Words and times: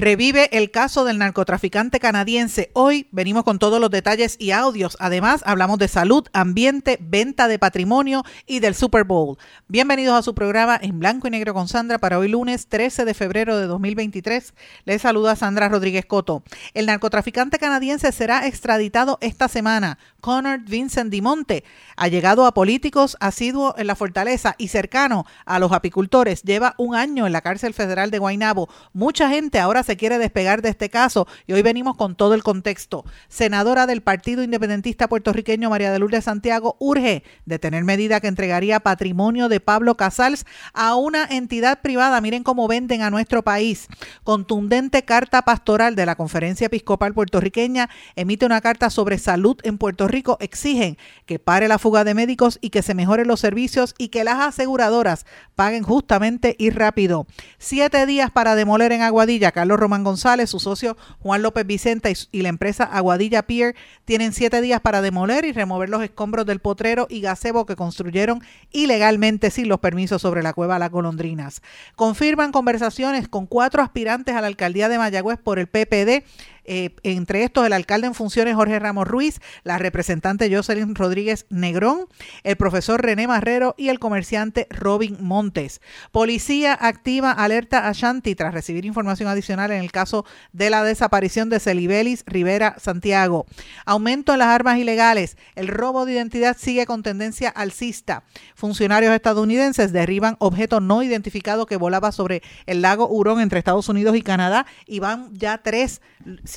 Revive 0.00 0.48
el 0.56 0.70
caso 0.70 1.04
del 1.04 1.18
narcotraficante 1.18 1.98
canadiense. 1.98 2.70
Hoy 2.72 3.08
venimos 3.10 3.42
con 3.42 3.58
todos 3.58 3.80
los 3.80 3.90
detalles 3.90 4.36
y 4.38 4.52
audios. 4.52 4.96
Además, 5.00 5.42
hablamos 5.44 5.76
de 5.80 5.88
salud, 5.88 6.24
ambiente, 6.32 6.98
venta 7.00 7.48
de 7.48 7.58
patrimonio 7.58 8.22
y 8.46 8.60
del 8.60 8.76
Super 8.76 9.02
Bowl. 9.02 9.38
Bienvenidos 9.66 10.16
a 10.16 10.22
su 10.22 10.36
programa 10.36 10.78
en 10.80 11.00
blanco 11.00 11.26
y 11.26 11.30
negro 11.32 11.52
con 11.52 11.66
Sandra 11.66 11.98
para 11.98 12.16
hoy 12.20 12.28
lunes 12.28 12.68
13 12.68 13.04
de 13.06 13.12
febrero 13.12 13.58
de 13.58 13.66
2023. 13.66 14.54
Les 14.84 15.02
saluda 15.02 15.34
Sandra 15.34 15.68
Rodríguez 15.68 16.06
Coto. 16.06 16.44
El 16.74 16.86
narcotraficante 16.86 17.58
canadiense 17.58 18.12
será 18.12 18.46
extraditado 18.46 19.18
esta 19.20 19.48
semana. 19.48 19.98
Connor 20.20 20.58
Vincent 20.60 21.12
Dimonte 21.12 21.62
ha 21.96 22.08
llegado 22.08 22.44
a 22.44 22.52
políticos 22.52 23.16
asiduo 23.20 23.74
en 23.78 23.86
la 23.86 23.94
fortaleza 23.94 24.56
y 24.58 24.68
cercano 24.68 25.26
a 25.46 25.60
los 25.60 25.70
apicultores. 25.70 26.42
Lleva 26.42 26.74
un 26.76 26.96
año 26.96 27.26
en 27.26 27.32
la 27.32 27.40
cárcel 27.40 27.72
federal 27.72 28.10
de 28.10 28.18
Guaynabo. 28.18 28.68
Mucha 28.92 29.28
gente 29.28 29.60
ahora 29.60 29.84
se 29.84 29.96
quiere 29.96 30.18
despegar 30.18 30.60
de 30.60 30.70
este 30.70 30.90
caso 30.90 31.28
y 31.46 31.52
hoy 31.52 31.62
venimos 31.62 31.96
con 31.96 32.16
todo 32.16 32.34
el 32.34 32.42
contexto. 32.42 33.04
Senadora 33.28 33.86
del 33.86 34.02
Partido 34.02 34.42
Independentista 34.42 35.08
Puertorriqueño 35.08 35.70
María 35.70 35.92
de 35.92 36.00
Lourdes 36.00 36.24
Santiago 36.24 36.76
urge 36.80 37.22
detener 37.46 37.84
medida 37.84 38.20
que 38.20 38.26
entregaría 38.26 38.80
patrimonio 38.80 39.48
de 39.48 39.60
Pablo 39.60 39.96
Casals 39.96 40.46
a 40.72 40.96
una 40.96 41.26
entidad 41.26 41.80
privada. 41.80 42.20
Miren 42.20 42.42
cómo 42.42 42.66
venden 42.66 43.02
a 43.02 43.10
nuestro 43.10 43.44
país. 43.44 43.86
Contundente 44.24 45.04
carta 45.04 45.42
pastoral 45.42 45.94
de 45.94 46.06
la 46.06 46.16
Conferencia 46.16 46.66
Episcopal 46.66 47.14
Puertorriqueña 47.14 47.88
emite 48.16 48.46
una 48.46 48.60
carta 48.60 48.90
sobre 48.90 49.18
salud 49.18 49.58
en 49.62 49.78
Puerto 49.78 50.07
Rico. 50.08 50.36
Exigen 50.40 50.98
que 51.26 51.38
pare 51.38 51.68
la 51.68 51.78
fuga 51.78 52.04
de 52.04 52.14
médicos 52.14 52.58
y 52.60 52.70
que 52.70 52.82
se 52.82 52.94
mejoren 52.94 53.28
los 53.28 53.40
servicios 53.40 53.94
y 53.98 54.08
que 54.08 54.24
las 54.24 54.40
aseguradoras 54.40 55.26
paguen 55.54 55.82
justamente 55.82 56.56
y 56.58 56.70
rápido. 56.70 57.26
Siete 57.58 58.06
días 58.06 58.30
para 58.30 58.54
demoler 58.54 58.92
en 58.92 59.02
Aguadilla. 59.02 59.52
Carlos 59.52 59.78
Román 59.78 60.04
González, 60.04 60.50
su 60.50 60.60
socio 60.60 60.96
Juan 61.20 61.42
López 61.42 61.66
Vicente 61.66 62.12
y, 62.32 62.42
la 62.42 62.48
empresa 62.48 62.84
Aguadilla 62.84 63.46
Pier 63.46 63.76
tienen 64.04 64.32
siete 64.32 64.60
días 64.60 64.80
para 64.80 65.02
demoler 65.02 65.44
y 65.44 65.52
remover 65.52 65.88
los 65.88 66.02
escombros 66.02 66.46
del 66.46 66.60
potrero 66.60 67.06
y 67.10 67.20
gazebo 67.20 67.66
que 67.66 67.76
construyeron 67.76 68.42
ilegalmente 68.72 69.50
sin 69.50 69.68
los 69.68 69.80
permisos 69.80 70.22
sobre 70.22 70.42
la 70.42 70.52
cueva 70.52 70.78
Las 70.78 70.90
Golondrinas. 70.90 71.62
Confirman 71.96 72.52
conversaciones 72.52 73.28
con 73.28 73.46
cuatro 73.46 73.82
aspirantes 73.82 74.34
a 74.34 74.40
la 74.40 74.46
alcaldía 74.46 74.88
de 74.88 74.98
Mayagüez 74.98 75.38
por 75.38 75.58
el 75.58 75.66
PPD 75.66 76.24
eh, 76.70 76.94
entre 77.02 77.44
estos 77.44 77.66
el 77.66 77.72
alcalde 77.72 78.08
en 78.08 78.14
funciones 78.14 78.54
Jorge 78.54 78.78
Ramos 78.78 79.08
Ruiz, 79.08 79.40
la 79.64 79.78
representante 79.78 80.54
Jocelyn 80.54 80.94
Rodríguez 80.94 81.46
Negrón, 81.48 82.08
el 82.44 82.56
profesor 82.56 83.00
René 83.00 83.26
Marrero 83.26 83.74
y 83.78 83.88
el 83.88 83.98
comerciante 83.98 84.66
Robin 84.68 85.16
Montes. 85.18 85.80
Policía 86.12 86.76
activa 86.78 87.32
alerta 87.32 87.88
a 87.88 87.92
Shanti 87.92 88.34
tras 88.34 88.52
recibir 88.52 88.84
información 88.84 89.30
adicional 89.30 89.70
en 89.70 89.80
el 89.80 89.90
caso 89.90 90.26
de 90.52 90.68
la 90.68 90.84
desaparición 90.84 91.48
de 91.48 91.58
Celibelis 91.58 92.22
Rivera 92.26 92.76
Santiago. 92.78 93.46
Aumento 93.86 94.34
en 94.34 94.40
las 94.40 94.48
armas 94.48 94.76
ilegales. 94.76 95.38
El 95.54 95.68
robo 95.68 96.04
de 96.04 96.12
identidad 96.12 96.54
sigue 96.58 96.84
con 96.84 97.02
tendencia 97.02 97.48
alcista. 97.48 98.24
Funcionarios 98.54 99.14
estadounidenses 99.14 99.90
derriban 99.94 100.36
objeto 100.38 100.80
no 100.80 101.02
identificado 101.02 101.64
que 101.64 101.76
volaba 101.76 102.12
sobre 102.12 102.42
el 102.66 102.82
lago 102.82 103.08
Hurón 103.08 103.40
entre 103.40 103.58
Estados 103.58 103.88
Unidos 103.88 104.16
y 104.16 104.22
Canadá 104.22 104.66
y 104.86 104.98
van 104.98 105.30
ya 105.32 105.56
tres 105.56 106.02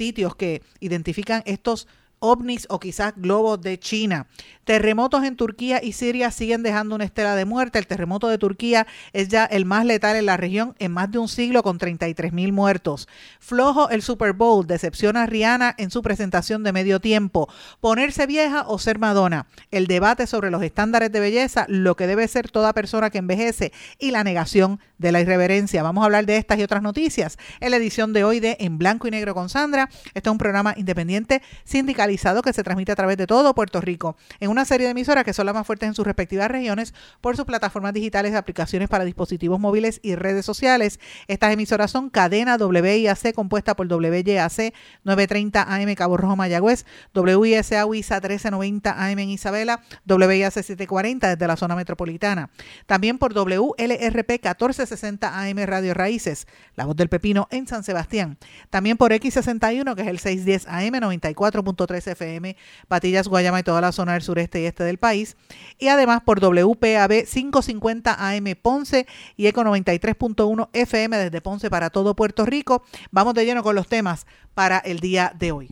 sitios 0.01 0.35
que 0.35 0.63
identifican 0.79 1.43
estos 1.45 1.87
ovnis 2.17 2.65
o 2.69 2.79
quizás 2.79 3.13
globos 3.15 3.61
de 3.61 3.77
China. 3.77 4.25
Terremotos 4.71 5.25
en 5.25 5.35
Turquía 5.35 5.81
y 5.83 5.91
Siria 5.91 6.31
siguen 6.31 6.63
dejando 6.63 6.95
una 6.95 7.03
estela 7.03 7.35
de 7.35 7.43
muerte. 7.43 7.77
El 7.77 7.87
terremoto 7.87 8.29
de 8.29 8.37
Turquía 8.37 8.87
es 9.11 9.27
ya 9.27 9.43
el 9.43 9.65
más 9.65 9.83
letal 9.83 10.15
en 10.15 10.25
la 10.25 10.37
región 10.37 10.77
en 10.79 10.93
más 10.93 11.11
de 11.11 11.17
un 11.17 11.27
siglo 11.27 11.61
con 11.61 11.77
33 11.77 12.31
mil 12.31 12.53
muertos. 12.53 13.09
Flojo 13.41 13.89
el 13.89 14.01
Super 14.01 14.31
Bowl, 14.31 14.65
decepciona 14.65 15.23
a 15.23 15.25
Rihanna 15.25 15.75
en 15.77 15.91
su 15.91 16.01
presentación 16.01 16.63
de 16.63 16.71
medio 16.71 17.01
tiempo. 17.01 17.49
Ponerse 17.81 18.25
vieja 18.27 18.63
o 18.65 18.79
ser 18.79 18.97
Madonna. 18.97 19.45
El 19.71 19.87
debate 19.87 20.25
sobre 20.25 20.51
los 20.51 20.63
estándares 20.63 21.11
de 21.11 21.19
belleza, 21.19 21.65
lo 21.67 21.97
que 21.97 22.07
debe 22.07 22.25
ser 22.29 22.49
toda 22.49 22.71
persona 22.71 23.09
que 23.09 23.17
envejece 23.17 23.73
y 23.99 24.11
la 24.11 24.23
negación 24.23 24.79
de 24.99 25.11
la 25.11 25.19
irreverencia. 25.19 25.83
Vamos 25.83 26.03
a 26.03 26.05
hablar 26.05 26.25
de 26.25 26.37
estas 26.37 26.59
y 26.59 26.63
otras 26.63 26.81
noticias 26.81 27.37
en 27.59 27.71
la 27.71 27.77
edición 27.77 28.13
de 28.13 28.23
hoy 28.23 28.39
de 28.39 28.55
En 28.61 28.77
Blanco 28.77 29.09
y 29.09 29.11
Negro 29.11 29.33
con 29.33 29.49
Sandra. 29.49 29.89
Este 30.13 30.29
es 30.29 30.31
un 30.31 30.37
programa 30.37 30.75
independiente 30.77 31.41
sindicalizado 31.65 32.41
que 32.41 32.53
se 32.53 32.63
transmite 32.63 32.93
a 32.93 32.95
través 32.95 33.17
de 33.17 33.27
todo 33.27 33.53
Puerto 33.53 33.81
Rico 33.81 34.15
en 34.39 34.49
una 34.49 34.60
serie 34.65 34.87
de 34.87 34.91
emisoras 34.91 35.23
que 35.23 35.33
son 35.33 35.45
las 35.45 35.55
más 35.55 35.65
fuertes 35.65 35.87
en 35.87 35.95
sus 35.95 36.05
respectivas 36.05 36.49
regiones 36.49 36.93
por 37.21 37.35
sus 37.35 37.45
plataformas 37.45 37.93
digitales 37.93 38.31
de 38.31 38.37
aplicaciones 38.37 38.89
para 38.89 39.03
dispositivos 39.03 39.59
móviles 39.59 39.99
y 40.03 40.15
redes 40.15 40.45
sociales. 40.45 40.99
Estas 41.27 41.53
emisoras 41.53 41.91
son 41.91 42.09
Cadena 42.09 42.57
WIAC 42.57 43.33
compuesta 43.33 43.75
por 43.75 43.87
WYAC 43.87 44.73
930 45.03 45.61
AM 45.63 45.95
Cabo 45.95 46.17
Rojo 46.17 46.35
Mayagüez, 46.35 46.85
WISA 47.13 47.85
WISA 47.85 48.15
1390 48.15 48.91
AM 48.91 49.19
en 49.19 49.29
Isabela, 49.29 49.81
WIAC 50.07 50.51
740 50.53 51.29
desde 51.29 51.47
la 51.47 51.55
zona 51.55 51.75
metropolitana. 51.75 52.49
También 52.85 53.17
por 53.17 53.33
WLRP 53.33 54.29
1460 54.29 55.39
AM 55.41 55.57
Radio 55.65 55.93
Raíces, 55.93 56.47
La 56.75 56.85
Voz 56.85 56.95
del 56.95 57.09
Pepino 57.09 57.47
en 57.51 57.67
San 57.67 57.83
Sebastián. 57.83 58.37
También 58.69 58.97
por 58.97 59.11
X61 59.11 59.95
que 59.95 60.01
es 60.01 60.07
el 60.07 60.19
610 60.19 60.67
AM 60.67 60.93
94.3 61.01 62.11
FM, 62.11 62.55
Patillas, 62.87 63.27
Guayama 63.27 63.59
y 63.59 63.63
toda 63.63 63.81
la 63.81 63.91
zona 63.91 64.13
del 64.13 64.21
sur 64.21 64.39
este 64.41 64.61
y 64.61 64.65
este 64.65 64.83
del 64.83 64.97
país. 64.97 65.37
Y 65.79 65.87
además 65.87 66.21
por 66.25 66.39
WPAB 66.39 67.25
550 67.25 68.15
AM 68.17 68.45
Ponce 68.61 69.05
y 69.37 69.47
Eco 69.47 69.63
93.1 69.63 70.69
FM 70.73 71.17
desde 71.17 71.41
Ponce 71.41 71.69
para 71.69 71.89
todo 71.89 72.15
Puerto 72.15 72.45
Rico. 72.45 72.83
Vamos 73.11 73.33
de 73.33 73.45
lleno 73.45 73.63
con 73.63 73.75
los 73.75 73.87
temas 73.87 74.27
para 74.53 74.79
el 74.79 74.99
día 74.99 75.31
de 75.37 75.51
hoy. 75.51 75.69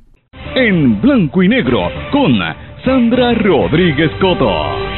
En 0.55 1.01
blanco 1.01 1.43
y 1.43 1.49
negro 1.49 1.79
con 2.11 2.33
Sandra 2.83 3.33
Rodríguez 3.33 4.11
Coto. 4.19 4.88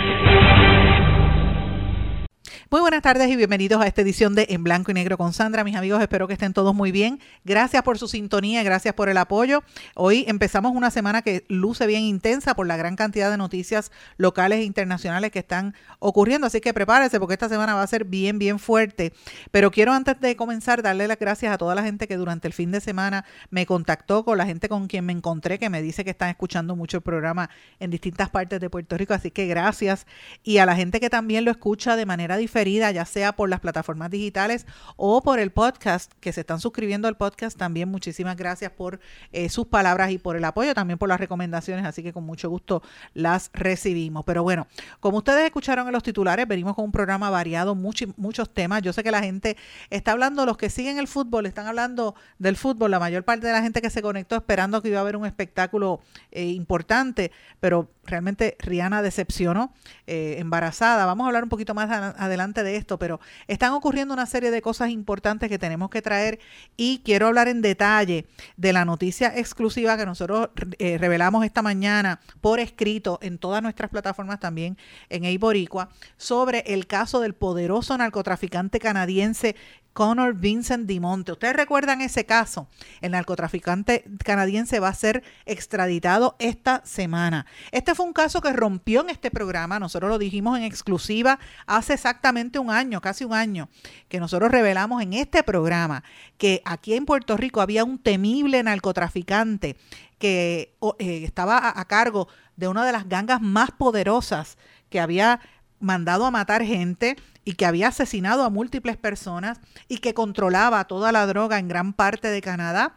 Muy 2.71 2.79
buenas 2.79 3.01
tardes 3.01 3.29
y 3.29 3.35
bienvenidos 3.35 3.81
a 3.81 3.87
esta 3.87 4.01
edición 4.01 4.33
de 4.33 4.47
En 4.49 4.63
Blanco 4.63 4.91
y 4.91 4.93
Negro 4.93 5.17
con 5.17 5.33
Sandra. 5.33 5.65
Mis 5.65 5.75
amigos, 5.75 6.01
espero 6.01 6.25
que 6.25 6.35
estén 6.35 6.53
todos 6.53 6.73
muy 6.73 6.93
bien. 6.93 7.19
Gracias 7.43 7.83
por 7.83 7.97
su 7.97 8.07
sintonía, 8.07 8.63
gracias 8.63 8.93
por 8.93 9.09
el 9.09 9.17
apoyo. 9.17 9.61
Hoy 9.93 10.23
empezamos 10.25 10.71
una 10.73 10.89
semana 10.89 11.21
que 11.21 11.43
luce 11.49 11.85
bien 11.85 12.03
intensa 12.03 12.55
por 12.55 12.65
la 12.65 12.77
gran 12.77 12.95
cantidad 12.95 13.29
de 13.29 13.35
noticias 13.35 13.91
locales 14.15 14.59
e 14.59 14.63
internacionales 14.63 15.31
que 15.31 15.39
están 15.39 15.75
ocurriendo, 15.99 16.47
así 16.47 16.61
que 16.61 16.73
prepárese 16.73 17.19
porque 17.19 17.33
esta 17.33 17.49
semana 17.49 17.75
va 17.75 17.83
a 17.83 17.87
ser 17.87 18.05
bien, 18.05 18.39
bien 18.39 18.57
fuerte. 18.57 19.11
Pero 19.51 19.69
quiero 19.69 19.91
antes 19.91 20.17
de 20.21 20.37
comenzar 20.37 20.81
darle 20.81 21.09
las 21.09 21.19
gracias 21.19 21.53
a 21.53 21.57
toda 21.57 21.75
la 21.75 21.83
gente 21.83 22.07
que 22.07 22.15
durante 22.15 22.47
el 22.47 22.53
fin 22.53 22.71
de 22.71 22.79
semana 22.79 23.25
me 23.49 23.65
contactó, 23.65 24.23
con 24.23 24.37
la 24.37 24.45
gente 24.45 24.69
con 24.69 24.87
quien 24.87 25.05
me 25.05 25.11
encontré, 25.11 25.59
que 25.59 25.69
me 25.69 25.81
dice 25.81 26.05
que 26.05 26.11
están 26.11 26.29
escuchando 26.29 26.77
mucho 26.77 26.95
el 26.95 27.03
programa 27.03 27.49
en 27.81 27.91
distintas 27.91 28.29
partes 28.29 28.61
de 28.61 28.69
Puerto 28.69 28.97
Rico, 28.97 29.13
así 29.13 29.29
que 29.29 29.45
gracias. 29.45 30.07
Y 30.41 30.59
a 30.59 30.65
la 30.65 30.77
gente 30.77 31.01
que 31.01 31.09
también 31.09 31.43
lo 31.43 31.51
escucha 31.51 31.97
de 31.97 32.05
manera 32.05 32.37
diferente 32.37 32.60
ya 32.61 33.05
sea 33.05 33.33
por 33.33 33.49
las 33.49 33.59
plataformas 33.59 34.11
digitales 34.11 34.67
o 34.95 35.21
por 35.21 35.39
el 35.39 35.51
podcast, 35.51 36.11
que 36.19 36.31
se 36.31 36.41
están 36.41 36.59
suscribiendo 36.59 37.07
al 37.07 37.17
podcast. 37.17 37.57
También 37.57 37.89
muchísimas 37.89 38.37
gracias 38.37 38.71
por 38.71 38.99
eh, 39.31 39.49
sus 39.49 39.65
palabras 39.65 40.11
y 40.11 40.19
por 40.19 40.35
el 40.35 40.45
apoyo, 40.45 40.75
también 40.75 40.99
por 40.99 41.09
las 41.09 41.19
recomendaciones, 41.19 41.85
así 41.85 42.03
que 42.03 42.13
con 42.13 42.23
mucho 42.23 42.49
gusto 42.49 42.83
las 43.13 43.49
recibimos. 43.53 44.23
Pero 44.25 44.43
bueno, 44.43 44.67
como 44.99 45.17
ustedes 45.17 45.43
escucharon 45.45 45.87
en 45.87 45.93
los 45.93 46.03
titulares, 46.03 46.47
venimos 46.47 46.75
con 46.75 46.85
un 46.85 46.91
programa 46.91 47.29
variado, 47.29 47.73
muchos 47.73 48.53
temas. 48.53 48.83
Yo 48.83 48.93
sé 48.93 49.03
que 49.03 49.11
la 49.11 49.21
gente 49.21 49.57
está 49.89 50.11
hablando, 50.11 50.45
los 50.45 50.57
que 50.57 50.69
siguen 50.69 50.99
el 50.99 51.07
fútbol, 51.07 51.47
están 51.47 51.65
hablando 51.65 52.13
del 52.37 52.57
fútbol, 52.57 52.91
la 52.91 52.99
mayor 52.99 53.23
parte 53.23 53.47
de 53.47 53.53
la 53.53 53.63
gente 53.63 53.81
que 53.81 53.89
se 53.89 54.01
conectó 54.01 54.35
esperando 54.35 54.81
que 54.81 54.89
iba 54.89 54.99
a 54.99 55.01
haber 55.01 55.15
un 55.15 55.25
espectáculo 55.25 56.01
eh, 56.31 56.45
importante, 56.45 57.31
pero 57.59 57.89
realmente 58.05 58.57
Rihanna 58.59 59.01
decepcionó, 59.01 59.73
eh, 60.07 60.35
embarazada. 60.39 61.05
Vamos 61.05 61.25
a 61.25 61.27
hablar 61.27 61.43
un 61.43 61.49
poquito 61.49 61.73
más 61.73 61.89
adelante 61.89 62.50
de 62.53 62.75
esto, 62.75 62.99
pero 62.99 63.19
están 63.47 63.71
ocurriendo 63.71 64.13
una 64.13 64.25
serie 64.25 64.51
de 64.51 64.61
cosas 64.61 64.89
importantes 64.89 65.47
que 65.47 65.57
tenemos 65.57 65.89
que 65.89 66.01
traer 66.01 66.39
y 66.75 67.01
quiero 67.05 67.27
hablar 67.27 67.47
en 67.47 67.61
detalle 67.61 68.27
de 68.57 68.73
la 68.73 68.83
noticia 68.83 69.31
exclusiva 69.37 69.97
que 69.97 70.05
nosotros 70.05 70.49
eh, 70.77 70.97
revelamos 70.97 71.45
esta 71.45 71.61
mañana 71.61 72.19
por 72.41 72.59
escrito 72.59 73.17
en 73.21 73.37
todas 73.37 73.63
nuestras 73.63 73.89
plataformas 73.89 74.39
también 74.39 74.77
en 75.09 75.23
Eiboricua 75.23 75.89
sobre 76.17 76.59
el 76.67 76.87
caso 76.87 77.21
del 77.21 77.33
poderoso 77.33 77.97
narcotraficante 77.97 78.79
canadiense 78.79 79.55
Connor 79.93 80.33
Vincent 80.35 80.87
Dimonte. 80.87 81.33
Ustedes 81.33 81.55
recuerdan 81.55 82.01
ese 82.01 82.25
caso. 82.25 82.67
El 83.01 83.11
narcotraficante 83.11 84.05
canadiense 84.23 84.79
va 84.79 84.89
a 84.89 84.93
ser 84.93 85.23
extraditado 85.45 86.35
esta 86.39 86.81
semana. 86.85 87.45
Este 87.71 87.95
fue 87.95 88.05
un 88.05 88.13
caso 88.13 88.41
que 88.41 88.53
rompió 88.53 89.01
en 89.01 89.09
este 89.09 89.31
programa. 89.31 89.79
Nosotros 89.79 90.09
lo 90.09 90.17
dijimos 90.17 90.57
en 90.57 90.63
exclusiva 90.63 91.39
hace 91.65 91.93
exactamente 91.93 92.59
un 92.59 92.71
año, 92.71 93.01
casi 93.01 93.25
un 93.25 93.33
año, 93.33 93.69
que 94.07 94.19
nosotros 94.19 94.51
revelamos 94.51 95.01
en 95.01 95.13
este 95.13 95.43
programa 95.43 96.03
que 96.37 96.61
aquí 96.65 96.93
en 96.93 97.05
Puerto 97.05 97.37
Rico 97.37 97.61
había 97.61 97.83
un 97.83 97.99
temible 97.99 98.63
narcotraficante 98.63 99.77
que 100.17 100.75
eh, 100.99 101.23
estaba 101.23 101.79
a 101.79 101.85
cargo 101.85 102.27
de 102.55 102.67
una 102.67 102.85
de 102.85 102.91
las 102.91 103.09
gangas 103.09 103.41
más 103.41 103.71
poderosas 103.71 104.57
que 104.89 104.99
había 104.99 105.39
mandado 105.79 106.25
a 106.25 106.31
matar 106.31 106.63
gente 106.63 107.17
y 107.43 107.53
que 107.53 107.65
había 107.65 107.87
asesinado 107.87 108.43
a 108.43 108.49
múltiples 108.49 108.97
personas 108.97 109.59
y 109.87 109.97
que 109.97 110.13
controlaba 110.13 110.85
toda 110.85 111.11
la 111.11 111.25
droga 111.25 111.59
en 111.59 111.67
gran 111.67 111.93
parte 111.93 112.27
de 112.27 112.41
Canadá 112.41 112.95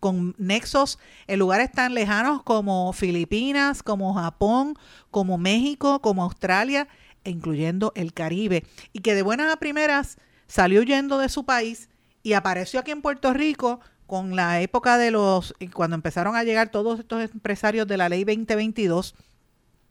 con 0.00 0.34
nexos 0.38 0.98
en 1.26 1.38
lugares 1.38 1.72
tan 1.72 1.94
lejanos 1.94 2.42
como 2.42 2.92
Filipinas, 2.92 3.82
como 3.82 4.14
Japón, 4.14 4.74
como 5.10 5.38
México, 5.38 6.00
como 6.00 6.22
Australia, 6.22 6.88
e 7.24 7.30
incluyendo 7.30 7.92
el 7.96 8.12
Caribe, 8.12 8.64
y 8.92 9.00
que 9.00 9.14
de 9.14 9.22
buenas 9.22 9.52
a 9.52 9.56
primeras 9.56 10.18
salió 10.46 10.80
huyendo 10.80 11.18
de 11.18 11.28
su 11.28 11.44
país 11.44 11.88
y 12.22 12.34
apareció 12.34 12.80
aquí 12.80 12.92
en 12.92 13.02
Puerto 13.02 13.32
Rico 13.32 13.80
con 14.06 14.36
la 14.36 14.60
época 14.60 14.98
de 14.98 15.10
los, 15.10 15.54
cuando 15.72 15.96
empezaron 15.96 16.36
a 16.36 16.44
llegar 16.44 16.70
todos 16.70 17.00
estos 17.00 17.22
empresarios 17.22 17.88
de 17.88 17.96
la 17.96 18.08
ley 18.08 18.22
2022, 18.22 19.14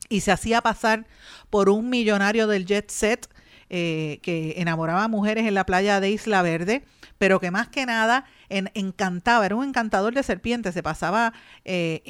y 0.08 0.22
se 0.22 0.32
hacía 0.32 0.62
pasar 0.62 1.08
por 1.50 1.70
un 1.70 1.90
millonario 1.90 2.48
del 2.48 2.66
jet 2.66 2.90
set 2.90 3.28
eh, 3.70 4.20
que 4.22 4.56
enamoraba 4.58 5.04
a 5.04 5.08
mujeres 5.08 5.48
en 5.48 5.54
la 5.54 5.66
playa 5.66 6.00
de 6.00 6.12
Isla 6.12 6.42
Verde, 6.42 6.84
pero 7.18 7.40
que 7.40 7.52
más 7.52 7.68
que 7.68 7.86
nada 7.86 8.26
encantaba, 8.50 9.46
era 9.46 9.56
un 9.56 9.68
encantador 9.68 10.14
de 10.14 10.22
serpientes, 10.22 10.74
se 10.74 10.84
pasaba 10.84 11.34
eh, 11.64 12.02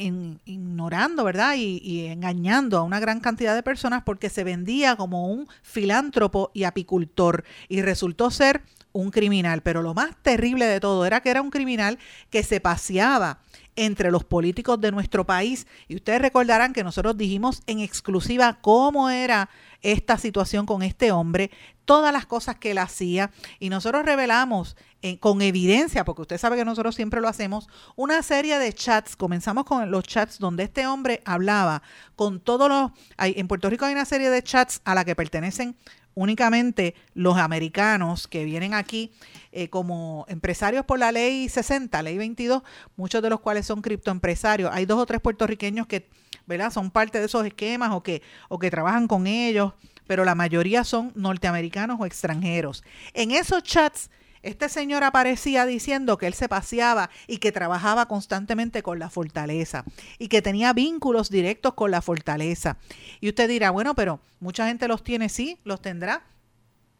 ignorando, 0.45 1.23
¿verdad? 1.23 1.55
Y, 1.55 1.79
y, 1.83 2.07
engañando 2.07 2.77
a 2.77 2.83
una 2.83 2.99
gran 2.99 3.19
cantidad 3.19 3.55
de 3.55 3.63
personas 3.63 4.03
porque 4.03 4.29
se 4.29 4.43
vendía 4.43 4.95
como 4.95 5.27
un 5.27 5.47
filántropo 5.61 6.51
y 6.53 6.65
apicultor 6.65 7.45
y 7.69 7.81
resultó 7.81 8.31
ser 8.31 8.61
un 8.95 9.11
criminal. 9.11 9.61
Pero 9.61 9.81
lo 9.81 9.93
más 9.93 10.15
terrible 10.21 10.65
de 10.65 10.79
todo 10.79 11.05
era 11.05 11.21
que 11.21 11.29
era 11.29 11.41
un 11.41 11.51
criminal 11.51 11.99
que 12.29 12.43
se 12.43 12.59
paseaba 12.59 13.39
entre 13.75 14.09
los 14.09 14.23
políticos 14.23 14.79
de 14.79 14.91
nuestro 14.91 15.25
país. 15.25 15.67
Y 15.87 15.95
ustedes 15.95 16.21
recordarán 16.21 16.73
que 16.73 16.83
nosotros 16.83 17.17
dijimos 17.17 17.61
en 17.67 17.79
exclusiva 17.79 18.57
cómo 18.61 19.09
era 19.09 19.49
esta 19.85 20.17
situación 20.17 20.65
con 20.65 20.81
este 20.81 21.11
hombre, 21.11 21.51
todas 21.85 22.11
las 22.11 22.25
cosas 22.25 22.57
que 22.57 22.71
él 22.71 22.79
hacía. 22.79 23.31
Y 23.59 23.69
nosotros 23.69 24.03
revelamos 24.03 24.75
eh, 25.01 25.19
con 25.19 25.41
evidencia, 25.41 26.03
porque 26.03 26.23
usted 26.23 26.37
sabe 26.37 26.57
que 26.57 26.65
nosotros 26.65 26.95
siempre 26.95 27.21
lo 27.21 27.27
hacemos, 27.27 27.69
una 27.95 28.23
serie 28.23 28.57
de 28.57 28.73
chats. 28.73 29.15
Comenzamos 29.15 29.65
con 29.65 29.89
los 29.91 30.03
chats 30.03 30.39
donde 30.39 30.63
este 30.63 30.87
hombre 30.87 31.21
hablaba 31.25 31.83
con 32.15 32.39
todos 32.39 32.67
los... 32.67 32.91
en 33.17 33.47
Puerto 33.47 33.69
Rico 33.69 33.85
hay 33.85 33.93
una 33.93 34.05
serie 34.05 34.29
de 34.29 34.41
chats 34.41 34.81
a 34.85 34.95
la 34.95 35.05
que 35.05 35.15
pertenecen 35.15 35.77
únicamente 36.15 36.95
los 37.13 37.37
americanos 37.37 38.27
que 38.27 38.45
vienen 38.45 38.73
aquí 38.73 39.11
eh, 39.51 39.69
como 39.69 40.25
empresarios 40.27 40.85
por 40.85 40.97
la 40.97 41.11
ley 41.11 41.47
60, 41.47 42.01
ley 42.01 42.17
22, 42.17 42.63
muchos 42.95 43.21
de 43.21 43.29
los 43.29 43.41
cuales 43.41 43.67
son 43.67 43.81
criptoempresarios. 43.81 44.71
Hay 44.73 44.85
dos 44.85 44.99
o 44.99 45.05
tres 45.05 45.21
puertorriqueños 45.21 45.85
que 45.85 46.07
¿verdad? 46.47 46.71
son 46.71 46.89
parte 46.89 47.19
de 47.19 47.25
esos 47.25 47.45
esquemas 47.45 47.91
o 47.91 48.01
que, 48.01 48.21
o 48.49 48.57
que 48.57 48.71
trabajan 48.71 49.07
con 49.07 49.27
ellos, 49.27 49.73
pero 50.07 50.25
la 50.25 50.35
mayoría 50.35 50.83
son 50.83 51.11
norteamericanos 51.15 51.99
o 51.99 52.05
extranjeros. 52.05 52.83
En 53.13 53.31
esos 53.31 53.63
chats 53.63 54.09
este 54.45 54.69
señor 54.69 55.03
aparecía 55.03 55.65
diciendo 55.65 56.19
que 56.19 56.27
él 56.27 56.35
se 56.35 56.47
paseaba 56.47 57.09
y 57.25 57.39
que 57.39 57.51
trabajaba 57.51 58.07
constantemente 58.07 58.83
con 58.83 58.99
la 58.99 59.09
fortaleza 59.09 59.85
y 60.19 60.27
que 60.27 60.43
tenía 60.43 60.71
vínculos 60.71 61.31
directos 61.31 61.73
con 61.73 61.89
la 61.89 62.03
fortaleza. 62.03 62.77
Y 63.21 63.29
usted 63.29 63.49
dirá, 63.49 63.71
bueno, 63.71 63.95
pero 63.95 64.19
mucha 64.39 64.67
gente 64.67 64.87
los 64.87 65.03
tiene, 65.03 65.29
sí, 65.29 65.57
los 65.63 65.81
tendrá. 65.81 66.21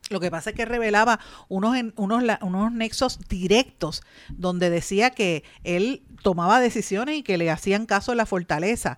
Lo 0.10 0.20
que 0.20 0.32
pasa 0.32 0.50
es 0.50 0.56
que 0.56 0.66
revelaba 0.66 1.20
unos, 1.48 1.78
unos, 1.98 2.24
unos 2.42 2.72
nexos 2.72 3.20
directos 3.30 4.02
donde 4.30 4.72
decía 4.72 5.12
que 5.12 5.44
él 5.64 6.02
tomaba 6.24 6.60
decisiones 6.60 7.18
y 7.18 7.24
que 7.24 7.38
le 7.38 7.52
hacían 7.52 7.86
caso 7.86 8.12
a 8.12 8.16
la 8.16 8.26
fortaleza. 8.26 8.98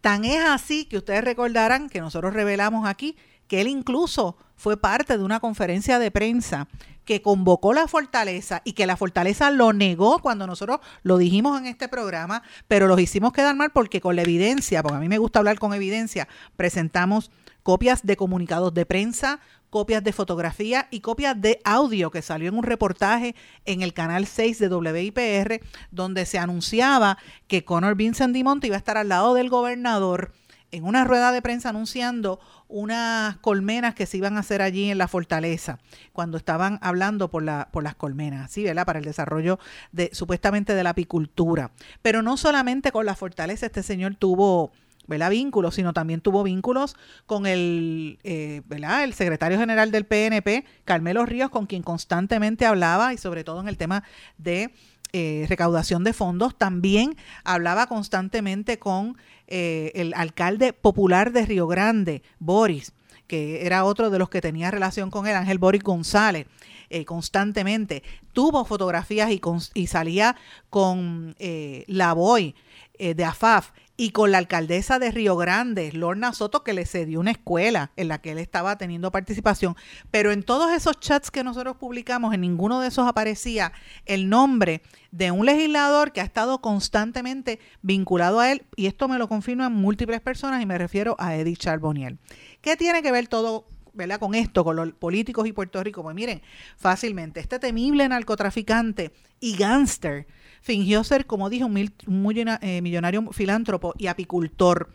Tan 0.00 0.24
es 0.24 0.44
así 0.44 0.84
que 0.84 0.98
ustedes 0.98 1.24
recordarán 1.24 1.88
que 1.88 2.00
nosotros 2.00 2.32
revelamos 2.32 2.86
aquí 2.86 3.16
que 3.48 3.60
él 3.60 3.66
incluso 3.66 4.36
fue 4.56 4.76
parte 4.76 5.18
de 5.18 5.24
una 5.24 5.40
conferencia 5.40 5.98
de 5.98 6.10
prensa 6.10 6.68
que 7.04 7.22
convocó 7.22 7.72
la 7.72 7.88
fortaleza 7.88 8.60
y 8.64 8.74
que 8.74 8.86
la 8.86 8.96
fortaleza 8.98 9.50
lo 9.50 9.72
negó 9.72 10.18
cuando 10.18 10.46
nosotros 10.46 10.80
lo 11.02 11.16
dijimos 11.16 11.58
en 11.58 11.66
este 11.66 11.88
programa, 11.88 12.42
pero 12.66 12.86
los 12.86 13.00
hicimos 13.00 13.32
quedar 13.32 13.56
mal 13.56 13.70
porque 13.70 14.02
con 14.02 14.14
la 14.14 14.22
evidencia, 14.22 14.82
porque 14.82 14.98
a 14.98 15.00
mí 15.00 15.08
me 15.08 15.16
gusta 15.16 15.38
hablar 15.38 15.58
con 15.58 15.72
evidencia, 15.72 16.28
presentamos 16.56 17.30
copias 17.62 18.04
de 18.04 18.16
comunicados 18.16 18.74
de 18.74 18.84
prensa, 18.84 19.40
copias 19.70 20.04
de 20.04 20.12
fotografía 20.12 20.88
y 20.90 21.00
copias 21.00 21.40
de 21.40 21.60
audio 21.64 22.10
que 22.10 22.20
salió 22.20 22.48
en 22.48 22.58
un 22.58 22.64
reportaje 22.64 23.34
en 23.64 23.80
el 23.80 23.94
canal 23.94 24.26
6 24.26 24.58
de 24.58 24.68
WIPR, 24.68 25.60
donde 25.90 26.26
se 26.26 26.38
anunciaba 26.38 27.16
que 27.46 27.64
Conor 27.64 27.94
Vincent 27.94 28.34
Dimonte 28.34 28.66
iba 28.66 28.76
a 28.76 28.78
estar 28.78 28.98
al 28.98 29.08
lado 29.08 29.34
del 29.34 29.48
gobernador 29.48 30.32
en 30.70 30.84
una 30.84 31.04
rueda 31.04 31.32
de 31.32 31.42
prensa 31.42 31.70
anunciando 31.70 32.40
unas 32.68 33.36
colmenas 33.38 33.94
que 33.94 34.06
se 34.06 34.18
iban 34.18 34.36
a 34.36 34.40
hacer 34.40 34.60
allí 34.62 34.90
en 34.90 34.98
la 34.98 35.08
fortaleza, 35.08 35.78
cuando 36.12 36.36
estaban 36.36 36.78
hablando 36.82 37.30
por, 37.30 37.42
la, 37.42 37.68
por 37.72 37.82
las 37.82 37.94
colmenas, 37.94 38.50
¿sí, 38.50 38.64
¿verdad? 38.64 38.86
Para 38.86 38.98
el 38.98 39.04
desarrollo 39.04 39.58
de 39.92 40.10
supuestamente 40.12 40.74
de 40.74 40.82
la 40.82 40.90
apicultura. 40.90 41.70
Pero 42.02 42.22
no 42.22 42.36
solamente 42.36 42.92
con 42.92 43.06
la 43.06 43.14
fortaleza 43.14 43.66
este 43.66 43.82
señor 43.82 44.16
tuvo 44.16 44.72
¿verdad? 45.06 45.30
vínculos, 45.30 45.74
sino 45.74 45.94
también 45.94 46.20
tuvo 46.20 46.42
vínculos 46.42 46.94
con 47.26 47.46
el, 47.46 48.18
eh, 48.22 48.60
¿verdad? 48.66 49.04
el 49.04 49.14
secretario 49.14 49.58
general 49.58 49.90
del 49.90 50.04
PNP, 50.04 50.64
Carmelo 50.84 51.24
Ríos, 51.24 51.50
con 51.50 51.66
quien 51.66 51.82
constantemente 51.82 52.66
hablaba 52.66 53.14
y 53.14 53.18
sobre 53.18 53.42
todo 53.42 53.60
en 53.60 53.68
el 53.68 53.78
tema 53.78 54.04
de 54.36 54.74
eh, 55.14 55.46
recaudación 55.48 56.04
de 56.04 56.12
fondos. 56.12 56.58
También 56.58 57.16
hablaba 57.42 57.86
constantemente 57.86 58.78
con 58.78 59.16
eh, 59.48 59.90
el 59.94 60.14
alcalde 60.14 60.72
popular 60.72 61.32
de 61.32 61.44
Río 61.44 61.66
Grande, 61.66 62.22
Boris, 62.38 62.92
que 63.26 63.66
era 63.66 63.84
otro 63.84 64.10
de 64.10 64.18
los 64.18 64.30
que 64.30 64.40
tenía 64.40 64.70
relación 64.70 65.10
con 65.10 65.26
él, 65.26 65.34
Ángel 65.34 65.58
Boris 65.58 65.82
González, 65.82 66.46
eh, 66.88 67.04
constantemente. 67.04 68.02
Tuvo 68.32 68.64
fotografías 68.64 69.30
y, 69.30 69.40
y 69.74 69.86
salía 69.88 70.36
con 70.70 71.34
la 71.38 72.12
Boy 72.12 72.54
de 72.98 73.24
AFAF 73.24 73.70
y 74.00 74.10
con 74.12 74.30
la 74.30 74.38
alcaldesa 74.38 75.00
de 75.00 75.10
Río 75.10 75.36
Grande, 75.36 75.90
Lorna 75.92 76.32
Soto, 76.32 76.62
que 76.62 76.72
le 76.72 76.86
cedió 76.86 77.18
una 77.18 77.32
escuela 77.32 77.90
en 77.96 78.06
la 78.06 78.20
que 78.20 78.30
él 78.30 78.38
estaba 78.38 78.78
teniendo 78.78 79.10
participación. 79.10 79.74
Pero 80.12 80.30
en 80.30 80.44
todos 80.44 80.72
esos 80.72 81.00
chats 81.00 81.32
que 81.32 81.42
nosotros 81.42 81.76
publicamos, 81.78 82.32
en 82.32 82.42
ninguno 82.42 82.80
de 82.80 82.88
esos 82.88 83.08
aparecía 83.08 83.72
el 84.06 84.28
nombre 84.28 84.82
de 85.10 85.32
un 85.32 85.44
legislador 85.44 86.12
que 86.12 86.20
ha 86.20 86.24
estado 86.24 86.60
constantemente 86.60 87.58
vinculado 87.82 88.38
a 88.38 88.52
él, 88.52 88.62
y 88.76 88.86
esto 88.86 89.08
me 89.08 89.18
lo 89.18 89.28
confirman 89.28 89.74
múltiples 89.74 90.20
personas, 90.20 90.62
y 90.62 90.66
me 90.66 90.78
refiero 90.78 91.16
a 91.18 91.34
Edith 91.34 91.58
Charboniel. 91.58 92.18
¿Qué 92.60 92.76
tiene 92.76 93.02
que 93.02 93.10
ver 93.10 93.26
todo 93.26 93.66
¿verdad? 93.94 94.20
con 94.20 94.36
esto, 94.36 94.62
con 94.62 94.76
los 94.76 94.92
políticos 94.92 95.48
y 95.48 95.52
Puerto 95.52 95.82
Rico? 95.82 96.04
Pues 96.04 96.14
miren, 96.14 96.40
fácilmente, 96.76 97.40
este 97.40 97.58
temible 97.58 98.08
narcotraficante 98.08 99.10
y 99.40 99.56
gánster 99.56 100.28
fingió 100.60 101.04
ser, 101.04 101.26
como 101.26 101.50
dije, 101.50 101.64
un, 101.64 101.76
eh, 101.76 102.82
millonario 102.82 103.30
filántropo 103.32 103.94
y 103.98 104.06
apicultor 104.06 104.90